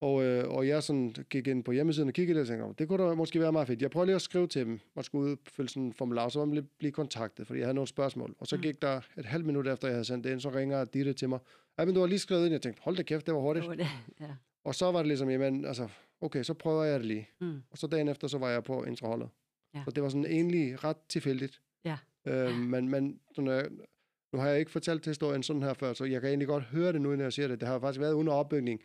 [0.00, 2.74] Og, øh, og jeg sådan gik ind på hjemmesiden og kiggede lidt, og tænkte, "Nå,
[2.78, 3.82] det kunne da måske være meget fedt.
[3.82, 6.68] Jeg prøvede lige at skrive til dem, og skulle udfylde sådan en formular, så man
[6.78, 8.34] blive, kontaktet, fordi jeg havde nogle spørgsmål.
[8.38, 8.62] Og så Mm.
[8.62, 11.28] gik der et halvt minut efter, jeg havde sendt det ind, så ringer Ditte til
[11.28, 11.38] mig.
[11.78, 12.52] Ja, men du har lige skrevet ind.
[12.52, 13.62] Jeg tænkte, hold da kæft, det var hurtigt.
[13.62, 13.86] Det var det.
[14.26, 14.34] Ja.
[14.64, 15.88] Og så var det ligesom, jamen, altså,
[16.20, 17.28] okay, så prøver jeg det lige.
[17.40, 17.62] Mm.
[17.70, 19.28] Og så dagen efter, så var jeg på introholdet.
[19.74, 19.82] Ja.
[19.84, 21.60] Så det var sådan egentlig ret tilfældigt.
[21.84, 21.96] Ja.
[22.26, 23.78] Øh, men men sådan,
[24.32, 26.92] nu har jeg ikke fortalt historien sådan her før, så jeg kan egentlig godt høre
[26.92, 27.60] det nu, når jeg siger det.
[27.60, 28.80] Det har faktisk været under opbygning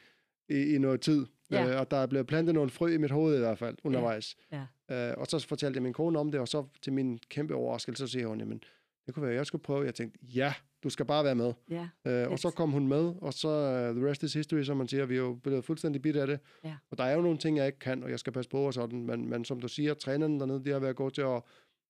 [0.50, 1.26] i, i noget tid.
[1.52, 1.70] Ja.
[1.70, 4.36] Øh, og der er blevet plantet nogle frø i mit hoved i hvert fald, undervejs.
[4.52, 5.10] Ja.
[5.10, 8.08] Øh, og så fortalte jeg min kone om det, og så til min kæmpe overraskelse,
[8.08, 8.64] så siger hun, jamen,
[9.06, 9.86] det kunne være, jeg skulle prøve.
[9.86, 10.54] Jeg tænkte, ja,
[10.84, 11.54] du skal bare være med.
[11.70, 11.88] Ja.
[12.08, 14.88] Øh, og så kom hun med, og så uh, the rest is history, som man
[14.88, 15.06] siger.
[15.06, 16.40] Vi er jo blevet fuldstændig bidt af det.
[16.64, 16.76] Ja.
[16.92, 18.74] Og der er jo nogle ting, jeg ikke kan, og jeg skal passe på og
[18.74, 19.04] sådan.
[19.06, 21.42] Men, men som du siger, trænerne dernede, de har været gode til at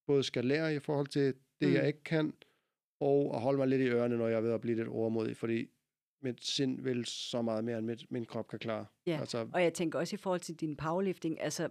[0.07, 1.73] både skalere i forhold til det, mm.
[1.73, 2.33] jeg ikke kan,
[2.99, 5.37] og at holde mig lidt i ørerne, når jeg er ved at blive lidt overmodig.
[5.37, 5.67] Fordi
[6.23, 8.85] mit sind vil så meget mere, end mit, min krop kan klare.
[9.07, 9.17] Ja.
[9.19, 11.69] Altså, Og jeg tænker også i forhold til din powerlifting, altså,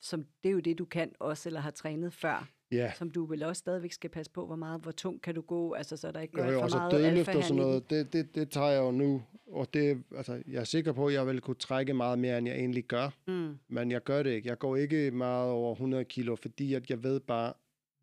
[0.00, 3.26] som det er jo det, du kan også, eller har trænet før, ja, som du
[3.26, 6.12] vel også stadigvæk skal passe på, hvor meget, hvor tungt kan du gå, altså så
[6.12, 7.90] der ikke gør vil jo for også meget dødløft og sådan noget.
[7.90, 9.22] Det, det, det tager jeg jo nu.
[9.46, 12.48] Og det, altså, jeg er sikker på, at jeg vil kunne trække meget mere, end
[12.48, 13.10] jeg egentlig gør.
[13.26, 13.58] Mm.
[13.68, 14.48] Men jeg gør det ikke.
[14.48, 17.52] Jeg går ikke meget over 100 kilo, fordi at jeg ved bare,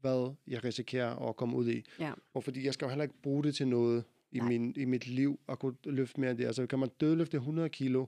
[0.01, 1.83] hvad jeg risikerer at komme ud i.
[1.99, 2.11] Ja.
[2.33, 5.07] Og fordi jeg skal jo heller ikke bruge det til noget i, min, i mit
[5.07, 6.45] liv at kunne løfte mere end det.
[6.45, 8.05] Altså kan man dødløfte 100 kilo,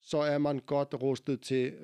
[0.00, 1.74] så er man godt rustet til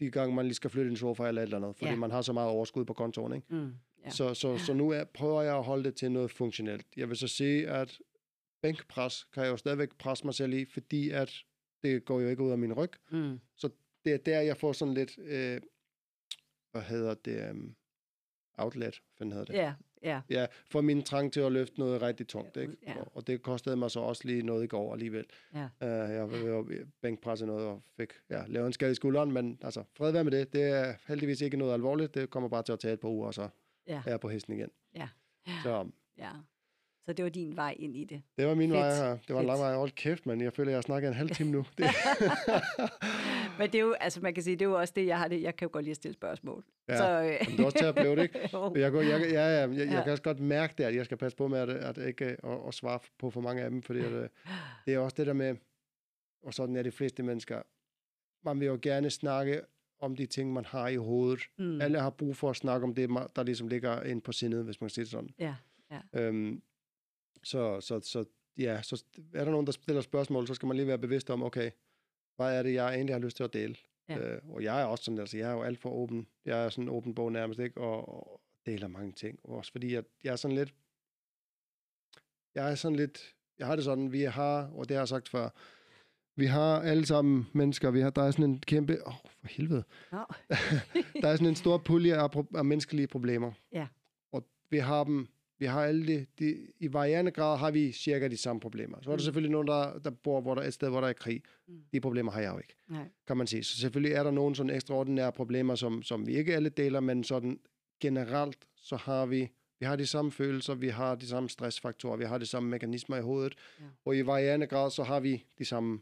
[0.00, 1.96] de gange, man lige skal flytte en sofa eller et eller andet, fordi Ja.
[1.96, 3.32] man har så meget overskud på kontoen.
[3.32, 3.46] Ikke?
[3.54, 3.72] Mm.
[4.04, 4.10] Ja.
[4.10, 6.86] Så, så, så nu er, prøver jeg at holde det til noget funktionelt.
[6.96, 7.98] Jeg vil så sige, at
[8.62, 11.32] bænkpres kan jeg jo stadigvæk presse mig selv i, fordi at
[11.82, 12.90] det går jo ikke ud af min ryg.
[13.10, 13.38] Mm.
[14.04, 15.60] Det er der, jeg får sådan lidt, øh,
[16.72, 17.74] hvad hedder det, um,
[18.58, 19.54] outlet, hvad hedder det?
[19.54, 19.74] Ja,
[20.04, 20.20] ja.
[20.30, 22.76] Ja, for min trang til at løfte noget rigtig tungt, Ja, ikke?
[22.86, 22.94] ja.
[23.14, 25.24] Og, det kostede mig så også lige noget i går alligevel.
[25.54, 25.64] Ja.
[25.64, 26.64] Uh, jeg var
[27.02, 30.32] bænkpresse noget og fik ja, lavet en skade i skulderen, men altså, fred være med
[30.32, 30.52] det.
[30.52, 32.14] Det er heldigvis ikke noget alvorligt.
[32.14, 33.48] Det kommer bare til at tage et par uger, og så
[33.88, 34.02] Ja.
[34.06, 34.68] er jeg på hesten igen.
[34.96, 35.08] Ja.
[35.62, 35.86] Så
[36.18, 36.30] ja.
[37.06, 38.22] Så det var din vej ind i det.
[38.38, 38.80] det var min Fedt.
[38.80, 39.10] vej her.
[39.28, 39.46] Det var en Fedt.
[39.46, 39.74] lang vej.
[39.74, 41.64] Hold kæft, men jeg føler, jeg har snakket en halv time nu.
[41.78, 41.84] Det,
[43.58, 45.28] Men det er jo, altså man kan sige, det er jo også det, jeg har
[45.28, 45.42] det.
[45.42, 46.64] Jeg kan jo godt lide at stille spørgsmål.
[46.88, 48.38] Ja, Så, øh, men du er også terapeut, ikke?
[48.80, 50.02] Jeg, går, jeg, ja, ja, jeg, jeg Ja.
[50.02, 52.38] kan også godt mærke det, at jeg skal passe på med at, at ikke at,
[52.68, 54.28] at svare på for mange af dem, fordi at, øh,
[54.86, 55.56] det er også det der med,
[56.42, 57.62] og sådan er de fleste mennesker,
[58.44, 59.60] man vil jo gerne snakke
[60.00, 61.40] om de ting, man har i hovedet.
[61.58, 61.80] Mm.
[61.80, 64.80] Alle har brug for at snakke om det, der ligesom ligger ind på sindet, hvis
[64.80, 65.30] man siger det sådan.
[65.38, 65.54] Ja,
[66.12, 66.62] Øhm,
[67.42, 68.24] så, så, så,
[68.58, 69.04] ja, så
[69.34, 71.70] er der nogen, der stiller spørgsmål, så skal man lige være bevidst om, okay,
[72.36, 73.76] hvad er det, jeg egentlig har lyst til at dele?
[74.08, 74.18] Ja.
[74.18, 76.26] Øh, og jeg er også sådan, altså jeg er jo alt for åben.
[76.44, 77.80] Jeg er sådan en åben bog nærmest, ikke?
[77.80, 79.38] Og, og deler mange ting.
[79.44, 80.74] Også fordi, at jeg er sådan lidt,
[82.54, 85.28] jeg er sådan lidt, jeg har det sådan, vi har, og det har jeg sagt
[85.28, 85.48] før,
[86.36, 89.46] vi har alle sammen mennesker, vi har, der er sådan en kæmpe, åh, oh, for
[89.46, 90.18] helvede, Nå.
[91.22, 93.52] der er sådan en stor pulje af, pro- af menneskelige problemer.
[93.72, 93.86] Ja.
[94.32, 95.28] Og vi har dem,
[95.64, 98.98] vi har alle de, de, i varierende grad har vi cirka de samme problemer.
[99.02, 99.24] Så er der Mm.
[99.24, 101.42] selvfølgelig nogen, der, der bor hvor der er et sted, hvor der er krig.
[101.68, 101.82] Mm.
[101.92, 103.08] De problemer har jeg jo ikke, Nej.
[103.26, 103.64] kan man sige.
[103.64, 107.24] Så selvfølgelig er der nogle sådan ekstraordinære problemer, som, som vi ikke alle deler, men
[107.24, 107.60] sådan
[108.00, 109.50] generelt, så har vi,
[109.80, 113.16] vi har de samme følelser, vi har de samme stressfaktorer, vi har de samme mekanismer
[113.16, 113.84] i hovedet, Ja.
[114.04, 116.00] og i varierende grad, så har vi de samme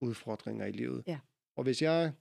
[0.00, 1.02] udfordringer i livet.
[1.06, 1.18] Ja.
[1.56, 2.12] Og hvis jeg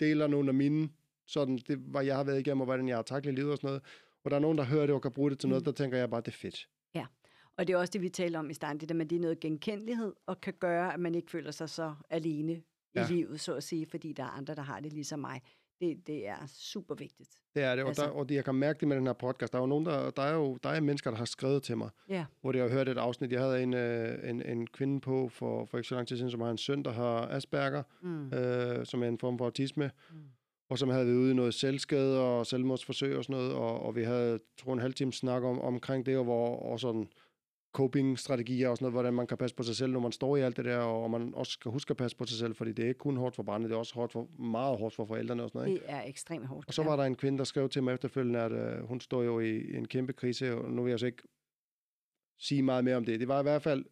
[0.00, 0.88] deler nogle af mine,
[1.26, 3.68] sådan det, hvad jeg har været igennem, og hvordan jeg har taklet livet og sådan
[3.68, 3.82] noget,
[4.24, 5.64] og der er nogen, der hører det og kan bruge det til noget, Mm.
[5.64, 6.68] der tænker jeg bare, det er fedt.
[7.58, 9.20] Og det er også det, vi taler om i starten, det der med, det er
[9.20, 12.62] noget genkendelighed, og kan gøre, at man ikke føler sig så alene i
[12.94, 13.06] Ja.
[13.08, 15.40] livet, så at sige, fordi der er andre, der har det ligesom mig.
[15.80, 17.28] Det, det er super vigtigt.
[17.54, 19.12] Det er det, og, Altså- der, og det, jeg kan mærke det med den her
[19.12, 19.52] podcast.
[19.52, 21.76] Der er jo nogen, der, der er jo der er mennesker, der har skrevet til
[21.76, 22.24] mig, Ja.
[22.40, 23.32] hvor de har hørt et afsnit.
[23.32, 26.30] Jeg havde en, øh, en, en kvinde på for, for ikke så lang tid siden,
[26.30, 28.32] som har en søn, der har Asperger, Mm.
[28.32, 30.16] øh, som er en form for autisme, Mm.
[30.68, 33.96] Og som havde været ude i noget selvskade og selvmordsforsøg og sådan noget, og, og
[33.96, 37.08] vi havde, tror en halv time snak om, omkring det, og hvor og sådan
[37.72, 40.40] coping-strategier og sådan noget, hvordan man kan passe på sig selv, når man står i
[40.40, 42.84] alt det der, og man også skal huske at passe på sig selv, fordi det
[42.84, 45.42] er ikke kun hårdt for barnet, det er også hårdt for, meget hårdt for forældrene
[45.42, 45.74] og sådan noget.
[45.74, 45.86] Ikke?
[45.86, 46.68] Det er ekstremt hårdt.
[46.68, 49.22] Og så var der en kvinde, der skrev til mig efterfølgende, at øh, hun står
[49.22, 51.22] jo i en kæmpe krise, og nu vil jeg så ikke
[52.38, 53.20] sige meget mere om det.
[53.20, 53.84] Det var i hvert fald,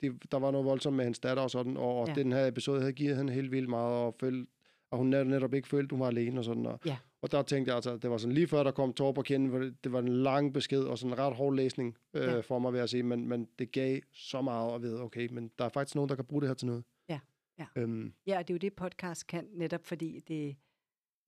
[0.00, 2.14] det, der var noget voldsomt med hendes datter og sådan, og, og Ja.
[2.14, 4.46] den her episode havde givet hende helt vildt meget, og, føl,
[4.90, 6.66] og hun net- netop ikke følte, hun var alene og sådan.
[6.66, 6.96] Og, Ja.
[7.22, 9.50] og der tænkte jeg altså, det var sådan lige før, der kom tår på kinden,
[9.50, 12.40] for det, var en lang besked, og sådan en ret hård læsning øh, Ja.
[12.40, 15.50] for mig, vil jeg sige, men, men det gav så meget at vide, okay, men
[15.58, 16.84] der er faktisk nogen, der kan bruge det her til noget.
[17.08, 17.20] Ja,
[17.58, 17.66] ja.
[17.76, 20.56] Øhm, Ja, det er jo det, podcast kan, netop fordi det,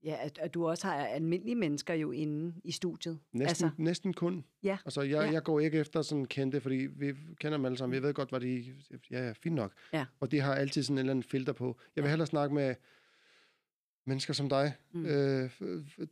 [0.05, 3.19] ja, at, at du også har almindelige mennesker jo inde i studiet.
[3.32, 4.45] Næsten, Altså, næsten kun.
[4.62, 5.32] Ja, Altså, jeg, ja.
[5.32, 7.95] jeg går ikke efter sådan kendte, fordi vi kender dem alle sammen.
[7.95, 8.65] Jeg ved godt, hvad de...
[9.11, 9.73] Ja, ja, fint nok.
[9.93, 10.07] Ja.
[10.20, 11.77] Og de har altid sådan en eller anden filter på.
[11.97, 12.11] Jeg vil Ja.
[12.12, 12.74] hellere snakke med
[14.06, 14.72] mennesker som dig.
[14.93, 15.06] Mm.
[15.06, 15.51] Øh,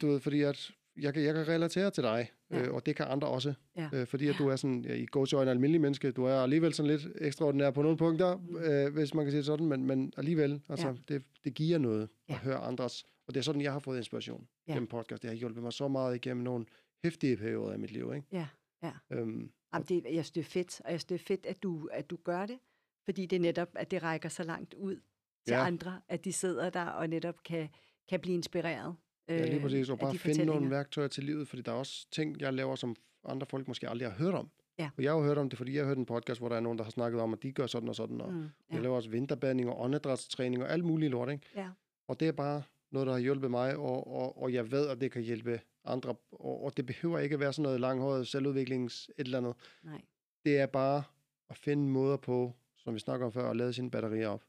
[0.00, 0.70] du ved, fordi at
[1.00, 2.62] jeg kan, jeg kan relatere til dig, Ja.
[2.62, 3.54] øh, og det kan andre også.
[3.76, 3.88] Ja.
[3.92, 6.74] Øh, fordi at du er sådan, ja, i til en almindelig menneske, du er alligevel
[6.74, 8.56] sådan lidt ekstraordinær på nogle punkter, Mm.
[8.56, 10.94] øh, hvis man kan sige det sådan, men, men alligevel, altså, Ja.
[11.08, 12.34] det, det giver noget Ja.
[12.34, 13.04] at høre andres.
[13.26, 14.72] Og det er sådan, jeg har fået inspiration Ja.
[14.72, 15.22] gennem podcast.
[15.22, 16.66] Det har hjulpet mig så meget igennem nogle
[17.04, 18.26] hæftige perioder i mit liv, ikke?
[18.32, 18.46] ja,
[18.82, 18.92] ja.
[19.10, 21.62] Øhm, Jamen, det, jeg synes, det er fedt, og jeg synes, det er fedt, at
[21.62, 22.58] du, at du gør det,
[23.04, 25.00] fordi det er netop, at det rækker så langt ud
[25.48, 25.66] til Ja.
[25.66, 27.68] andre, at de sidder der og netop kan,
[28.08, 28.94] kan blive inspireret.
[29.28, 29.88] Ja, lige øh, præcis.
[29.90, 32.74] Og bare de finde nogle værktøjer til livet, fordi der er også ting, jeg laver,
[32.76, 34.50] som andre folk måske aldrig har hørt om.
[34.78, 34.90] Ja.
[34.96, 36.56] Og jeg har jo hørt om det, fordi jeg har hørt en podcast, hvor der
[36.56, 38.44] er nogen, der har snakket om, at de gør sådan og sådan, og Mm, ja.
[38.44, 41.46] ja, jeg laver også vinterbadning og åndedrætstræning og alt muligt lort, ikke?
[41.56, 41.68] ja,
[42.08, 45.00] Og det er bare noget, der har hjulpet mig, og, og, og jeg ved, at
[45.00, 46.14] det kan hjælpe andre.
[46.32, 49.54] Og, og det behøver ikke at være sådan noget langhåret selvudviklings et eller andet.
[49.82, 50.00] nej.
[50.44, 51.02] Det er bare
[51.50, 54.42] at finde måder på, som vi snakker om før, at lade sine batterier op.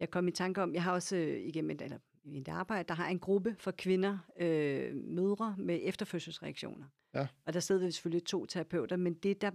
[0.00, 2.88] Jeg kom i tanke om, jeg har også øh, igennem et, eller, i mit arbejde,
[2.88, 6.86] der har en gruppe for kvinder, øh, mødre med efterfødselsreaktioner.
[7.14, 7.26] Ja.
[7.46, 9.50] Og der sidder vi selvfølgelig to terapeuter, men det, der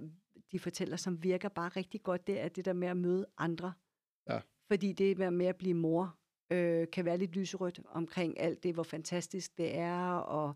[0.52, 3.74] de fortæller, som virker bare rigtig godt, det er det der med at møde andre.
[4.30, 4.40] Ja.
[4.68, 6.18] Fordi det med at blive mor,
[6.52, 10.56] øh, kan være lidt lyserødt omkring alt det, hvor fantastisk det er, og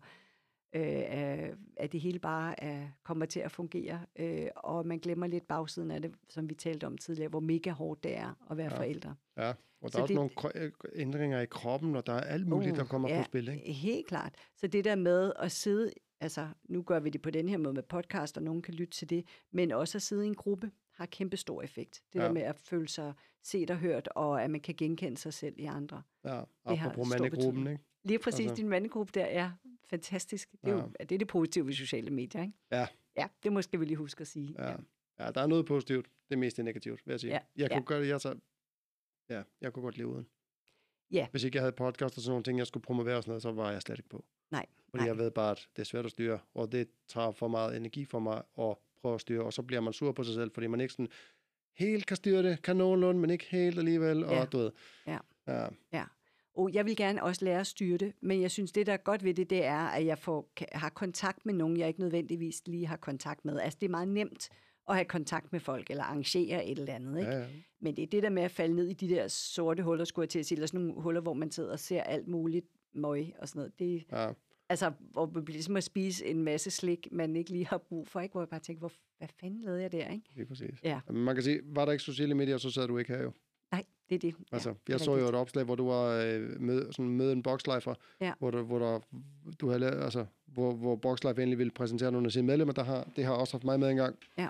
[0.72, 4.00] øh, at det hele bare er, kommer til at fungere.
[4.16, 7.70] Øh, og man glemmer lidt bagsiden af det, som vi talte om tidligere, hvor mega
[7.70, 8.72] hårdt det er at være Ja.
[8.72, 8.78] ja.
[8.78, 9.14] forældre.
[9.36, 10.14] Ja, og der Så er også det-
[10.54, 13.24] nogle øh, ændringer i kroppen, og der er alt muligt, Uh, der kommer ja, på
[13.24, 13.72] spil, ikke?
[13.72, 14.34] Helt klart.
[14.56, 17.74] Så det der med at sidde, altså nu gør vi det på den her måde
[17.74, 20.70] med podcast, og nogen kan lytte til det, men også at sidde i en gruppe,
[20.94, 22.02] har kæmpe stor effekt.
[22.12, 22.24] Det Ja.
[22.24, 23.12] der med at føle sig
[23.42, 26.02] set og hørt, og at man kan genkende sig selv i andre.
[26.24, 27.82] Ja, apropos mandegruppen, ikke?
[28.04, 29.50] Lige præcis, Altså- din mandegruppe der er
[29.90, 30.52] fantastisk.
[30.52, 30.80] Det er, Ja.
[30.82, 32.54] jo, det er det positive ved sociale medier, ikke?
[32.70, 32.86] Ja.
[33.16, 34.54] Ja, det måske vi lige huske at sige.
[34.58, 34.76] Ja.
[35.18, 36.06] ja, der er noget positivt.
[36.28, 37.32] Det er mest negativt, vil jeg sige.
[37.32, 37.98] Ja, Jeg kunne ja.
[37.98, 38.34] godt, jeg, så,
[39.30, 40.26] ja, jeg kunne godt leve uden.
[41.10, 41.26] Ja.
[41.30, 43.42] Hvis ikke jeg havde podcast og sådan nogle ting, jeg skulle promovere og sådan noget,
[43.42, 44.24] så var jeg slet ikke på.
[44.50, 45.06] Nej, Fordi nej.
[45.06, 48.04] jeg ved bare, at det er svært at styre, og det tager for meget energi
[48.04, 50.66] for mig at prøve at styre, og så bliver man sur på sig selv, fordi
[50.66, 51.08] man ikke sådan
[51.76, 54.40] helt kan styre det, kan nogenlunde, men ikke helt alligevel, Ja.
[54.40, 54.70] og du ved.
[55.06, 55.18] Ja.
[55.92, 56.04] Ja,
[56.58, 58.96] Og jeg vil gerne også lære at styre det, men jeg synes, det der er
[58.96, 62.62] godt ved det, det er, at jeg får, har kontakt med nogen, jeg ikke nødvendigvis
[62.66, 63.60] lige har kontakt med.
[63.60, 64.48] Altså, det er meget nemt
[64.88, 67.32] at have kontakt med folk, eller arrangere et eller andet, ikke?
[67.32, 67.46] ja, ja.
[67.80, 70.24] Men det er det der med at falde ned i de der sorte huller, skulle
[70.24, 72.66] jeg til at sige, eller sådan nogle huller, hvor man sidder og ser alt muligt
[72.94, 73.78] møg og sådan noget.
[73.78, 74.32] Det, ja.
[74.68, 78.08] altså, hvor det bliver ligesom at spise en masse slik, man ikke lige har brug
[78.08, 78.32] for, ikke?
[78.32, 80.26] Hvor jeg bare tænker, hvor, hvad fanden lavede jeg der, ikke?
[80.34, 80.82] Lige præcis.
[80.84, 81.00] Ja.
[81.10, 83.32] Man kan sige, var der ikke sociale medier, så sad du ikke her jo.
[84.08, 84.34] Det er det.
[84.52, 85.28] Altså, ja, jeg er så jo rigtigt.
[85.34, 88.32] et opslag, hvor du var øh, med, sådan med en boxlifer, Ja.
[88.38, 89.00] hvor, der, hvor der,
[89.60, 93.08] du havde altså, hvor, hvor Boxlife egentlig ville præsentere nogle af sine medlemmer, der har,
[93.16, 94.16] det har også haft mig med engang.
[94.38, 94.48] Ja.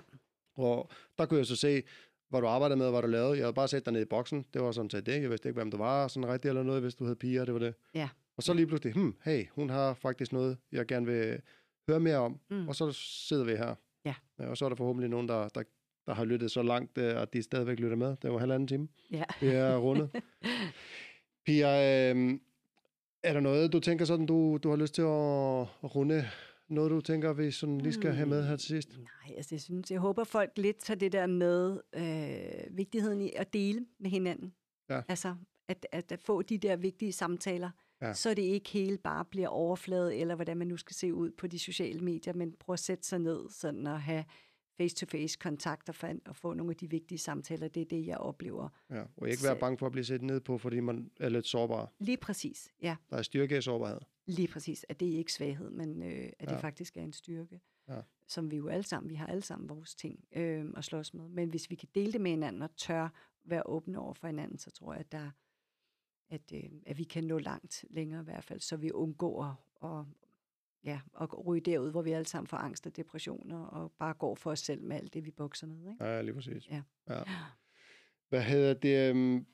[0.55, 1.83] Og der kunne jeg så se,
[2.29, 3.37] hvad du arbejdede med, hvad du lavede.
[3.37, 4.45] Jeg havde bare set dig nede i boksen.
[4.53, 5.21] Det var sådan set det.
[5.21, 7.53] Jeg vidste ikke, hvem du var, sådan rigtigt eller noget, hvis du havde piger, det
[7.53, 7.73] var det.
[7.93, 8.09] Ja.
[8.37, 11.41] Og så lige pludselig, hmm, hey, hun har faktisk noget, jeg gerne vil
[11.89, 12.39] høre mere om.
[12.49, 12.67] Mm.
[12.67, 13.75] Og så sidder vi her.
[14.05, 14.15] Ja.
[14.37, 15.63] Og så er der forhåbentlig nogen, der, der,
[16.09, 18.15] der har lyttet så langt, øh, at de stadigvæk lytter med.
[18.21, 18.87] Det var halvanden time.
[19.11, 19.23] Ja.
[19.41, 20.09] Vi er rundet.
[21.45, 22.39] Pia, øh,
[23.23, 25.07] er der noget, du tænker sådan, du, du har lyst til at,
[25.95, 26.25] runde?
[26.69, 28.89] Noget, du tænker, vi sådan lige skal have med her til sidst?
[28.97, 33.31] Nej, altså jeg synes, jeg håber folk lidt tager det der med øh, vigtigheden i
[33.35, 34.53] at dele med hinanden.
[34.89, 35.01] Ja.
[35.09, 35.35] Altså
[35.67, 37.69] at, at, at få de der vigtige samtaler,
[38.01, 38.13] Ja.
[38.13, 41.47] så det ikke hele bare bliver overflade, eller hvordan man nu skal se ud på
[41.47, 44.25] de sociale medier, men prøv at sætte sig ned sådan og have
[44.79, 47.67] face-to-face kontakt og, fan, og få nogle af de vigtige samtaler.
[47.67, 48.69] Det er det, jeg oplever.
[48.89, 51.45] Ja, og ikke være bange for at blive set ned på, fordi man er lidt
[51.47, 51.91] sårbar.
[51.99, 52.95] Lige præcis, ja.
[53.09, 53.99] Der er styrke i sårbarhed.
[54.25, 56.53] Lige præcis, at det ikke svaghed, men øh, at Ja.
[56.53, 58.01] det faktisk er en styrke, Ja.
[58.27, 61.29] som vi jo alle sammen, vi har alle sammen vores ting øh, at slås med.
[61.29, 63.09] Men hvis vi kan dele det med hinanden og tør
[63.43, 65.31] være åbne over for hinanden, så tror jeg, at, der,
[66.29, 69.53] at, øh, at vi kan nå langt længere i hvert fald, så vi undgår at,
[69.75, 70.07] og,
[70.83, 74.35] ja, at ryge derud, hvor vi alle sammen får angst og depressioner, og bare går
[74.35, 75.91] for os selv med alt det, vi bokser med.
[75.91, 76.05] Ikke?
[76.05, 76.69] Ja, lige præcis.
[76.69, 76.81] Ja.
[77.09, 77.23] ja.
[78.29, 79.11] Hvad hedder det?
[79.11, 79.45] Um,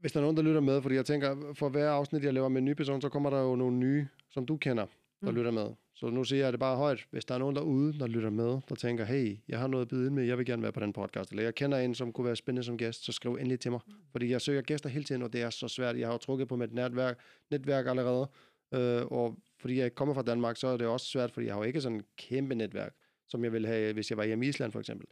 [0.00, 2.48] hvis der er nogen, der lytter med, fordi jeg tænker, for hver afsnit, jeg laver
[2.48, 4.90] med en ny person, så kommer der jo nogle nye, som du kender, der
[5.20, 5.28] mm.
[5.28, 5.34] Mm.
[5.34, 5.74] lytter med.
[5.94, 7.06] Så nu siger jeg det bare højt.
[7.10, 9.88] Hvis der er nogen derude, der lytter med, der tænker, hey, jeg har noget at
[9.88, 12.12] byde ind med, jeg vil gerne være på den podcast, eller jeg kender en, som
[12.12, 13.80] kunne være spændende som gæst, så skriv endelig til mig.
[14.12, 15.98] Fordi jeg søger gæster hele tiden, og det er så svært.
[15.98, 17.18] Jeg har jo trukket på mit netværk,
[17.50, 18.28] netværk allerede,
[18.72, 21.60] øh, og fordi jeg kommer fra Danmark, så er det også svært, fordi jeg har
[21.60, 22.94] jo ikke sådan et kæmpe netværk,
[23.28, 25.06] som jeg ville have, hvis jeg var hjemme i Island for eksempel.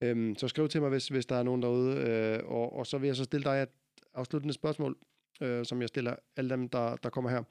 [0.00, 2.98] Øhm, så skriv til mig, hvis, hvis der er nogen derude, øh, og, og så
[2.98, 3.68] vil jeg så stille dig et
[4.14, 4.98] afsluttende spørgsmål,
[5.40, 7.42] øh, som jeg stiller alle dem, der, der kommer her.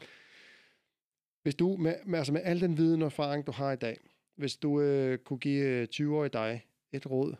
[1.43, 3.99] Hvis du, med, med, altså med al den viden og erfaring, du har i dag,
[4.35, 7.35] hvis du øh, kunne give øh, 20-årige dig et råd,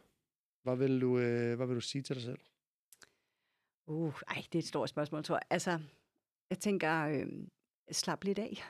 [0.64, 2.40] hvad vil, du, øh, hvad vil du sige til dig selv?
[3.88, 5.44] Uh, ej, det er et stort spørgsmål, tror jeg.
[5.49, 5.80] Altså,
[6.49, 7.28] jeg tænker, øh,
[7.92, 8.64] slap lidt af,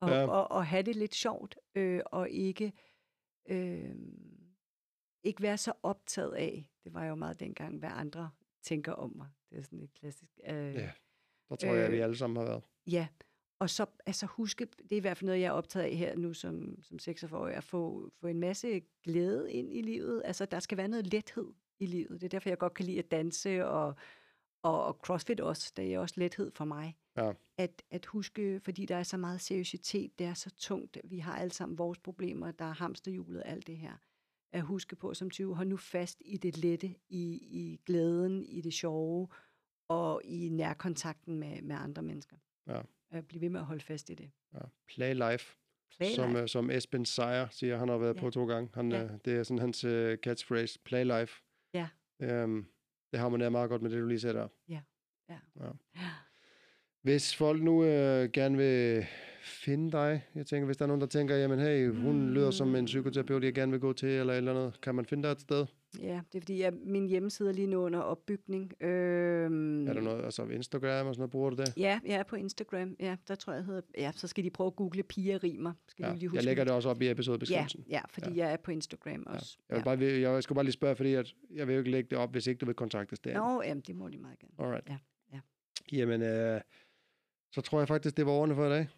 [0.00, 0.26] og, Ja.
[0.26, 2.72] og, og have det lidt sjovt, øh, og ikke,
[3.48, 3.94] øh,
[5.24, 8.30] ikke være så optaget af, det var jo meget dengang, hvad andre
[8.62, 9.28] tænker om mig.
[9.50, 10.38] Det er sådan lidt klassisk.
[10.46, 10.90] Øh, Ja.
[11.48, 12.62] Der tror øh, jeg, at vi Øh, alle sammen har været.
[12.86, 13.06] Ja,
[13.58, 16.16] og så altså huske, det er i hvert fald noget, jeg er optaget af her
[16.16, 20.22] nu som, som 46 at få, få en masse glæde ind i livet.
[20.24, 22.20] Altså, der skal være noget lethed i livet.
[22.20, 23.94] Det er derfor, jeg godt kan lide at danse, og,
[24.62, 25.72] og, og CrossFit også.
[25.76, 26.96] Det er også lethed for mig.
[27.16, 27.32] Ja.
[27.58, 30.98] At, at huske, fordi der er så meget seriøsitet, det er så tungt.
[31.04, 33.92] Vi har alle sammen vores problemer, der er hamsterhjulet alt det her.
[34.52, 38.60] At huske på som 20, hold nu fast i det lette, i, i glæden, i
[38.60, 39.28] det sjove,
[39.88, 42.36] og i nærkontakten med, med andre mennesker.
[42.66, 42.80] Ja.
[43.10, 44.30] At blive ved med at holde fast i det.
[44.54, 44.58] Ja.
[44.88, 45.56] Play life,
[45.98, 46.42] Play som, life.
[46.42, 48.20] øh, som Esben Sejer siger, han har været Ja.
[48.20, 48.70] på to gange.
[48.74, 49.04] Han, Ja.
[49.04, 51.42] øh, det er sådan hans øh, catchphrase, play life.
[51.74, 51.88] Ja.
[52.22, 52.66] Øhm,
[53.12, 54.48] det harmonerer meget godt med det, du lige sagde der.
[54.68, 54.80] Ja.
[55.28, 55.38] Ja.
[55.56, 55.70] ja.
[57.04, 57.10] Ja.
[57.10, 59.06] Hvis folk nu øh, gerne vil
[59.42, 62.28] finde dig, jeg tænker, hvis der er nogen, der tænker, jamen hey, hun mm.
[62.32, 65.04] lyder som en psykoterapeut, jeg gerne vil gå til, eller et eller andet, kan man
[65.04, 65.66] finde dig et sted?
[66.00, 68.82] Ja, det er fordi, at min hjemmeside er lige nu under opbygning.
[68.82, 71.74] Øhm, Er der noget, altså Instagram og sådan noget, bruger du det?
[71.76, 72.96] Ja, jeg er på Instagram.
[73.00, 73.80] Ja, der tror jeg, hedder...
[73.98, 75.72] Ja, så skal de prøve at google Pia Rimer.
[75.88, 76.12] Skal Ja.
[76.14, 77.84] lige huske Jeg lægger det også op i Ja, episodebeskrivelsen.
[77.90, 78.44] ja, fordi ja.
[78.44, 79.34] jeg er på Instagram Ja.
[79.34, 79.56] også.
[79.68, 81.90] Jeg, vil bare, jeg, jeg skal bare lige spørge, fordi at, jeg vil jo ikke
[81.90, 83.34] lægge det op, hvis ikke du vil kontaktes der.
[83.34, 84.52] Nå, jamen, det må de meget gerne.
[84.58, 84.88] Alright.
[84.88, 84.96] Ja,
[85.32, 85.40] ja.
[85.92, 86.60] Jamen, øh,
[87.54, 88.88] så tror jeg faktisk, det var ordene for i dag.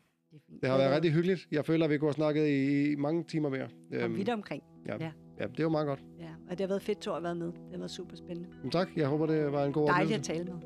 [0.61, 1.49] Det, har været rigtig hyggeligt.
[1.53, 3.69] Jeg føler, at vi have snakket i, mange timer mere.
[4.01, 4.63] Kom vidt omkring.
[4.89, 4.97] ja.
[5.01, 5.11] ja.
[5.41, 6.01] Ja, det var meget godt.
[6.21, 7.47] Ja, og det har været fedt, at være med.
[7.47, 8.49] Det har været super spændende.
[8.63, 10.33] Men tak, jeg håber, det var en god Dejligt oplevelse.
[10.33, 10.61] at tale med.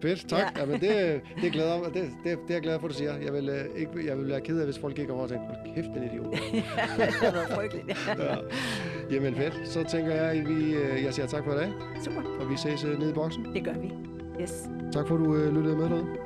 [0.00, 0.40] Fedt, tak.
[0.40, 0.44] Ja.
[0.44, 0.60] Ja.
[0.60, 1.94] Jamen, det, det, glæder mig.
[1.94, 3.16] Det, det, det er jeg glad for, du siger.
[3.16, 5.46] Jeg vil, øh, ikke, jeg vil være ked af, hvis folk gik over og tænkte,
[5.46, 6.26] hold kæft, den idiot.
[6.52, 7.88] det har været frygteligt.
[8.18, 8.36] ja.
[9.10, 9.68] Jamen fedt.
[9.68, 11.72] Så tænker jeg, at vi, øh, jeg siger tak for i dag,
[12.04, 13.44] Super, og vi ses øh, nede i boksen.
[13.54, 13.90] det gør vi.
[14.42, 14.68] Yes.
[14.92, 16.23] Tak for, at du øh, lyttede med derude.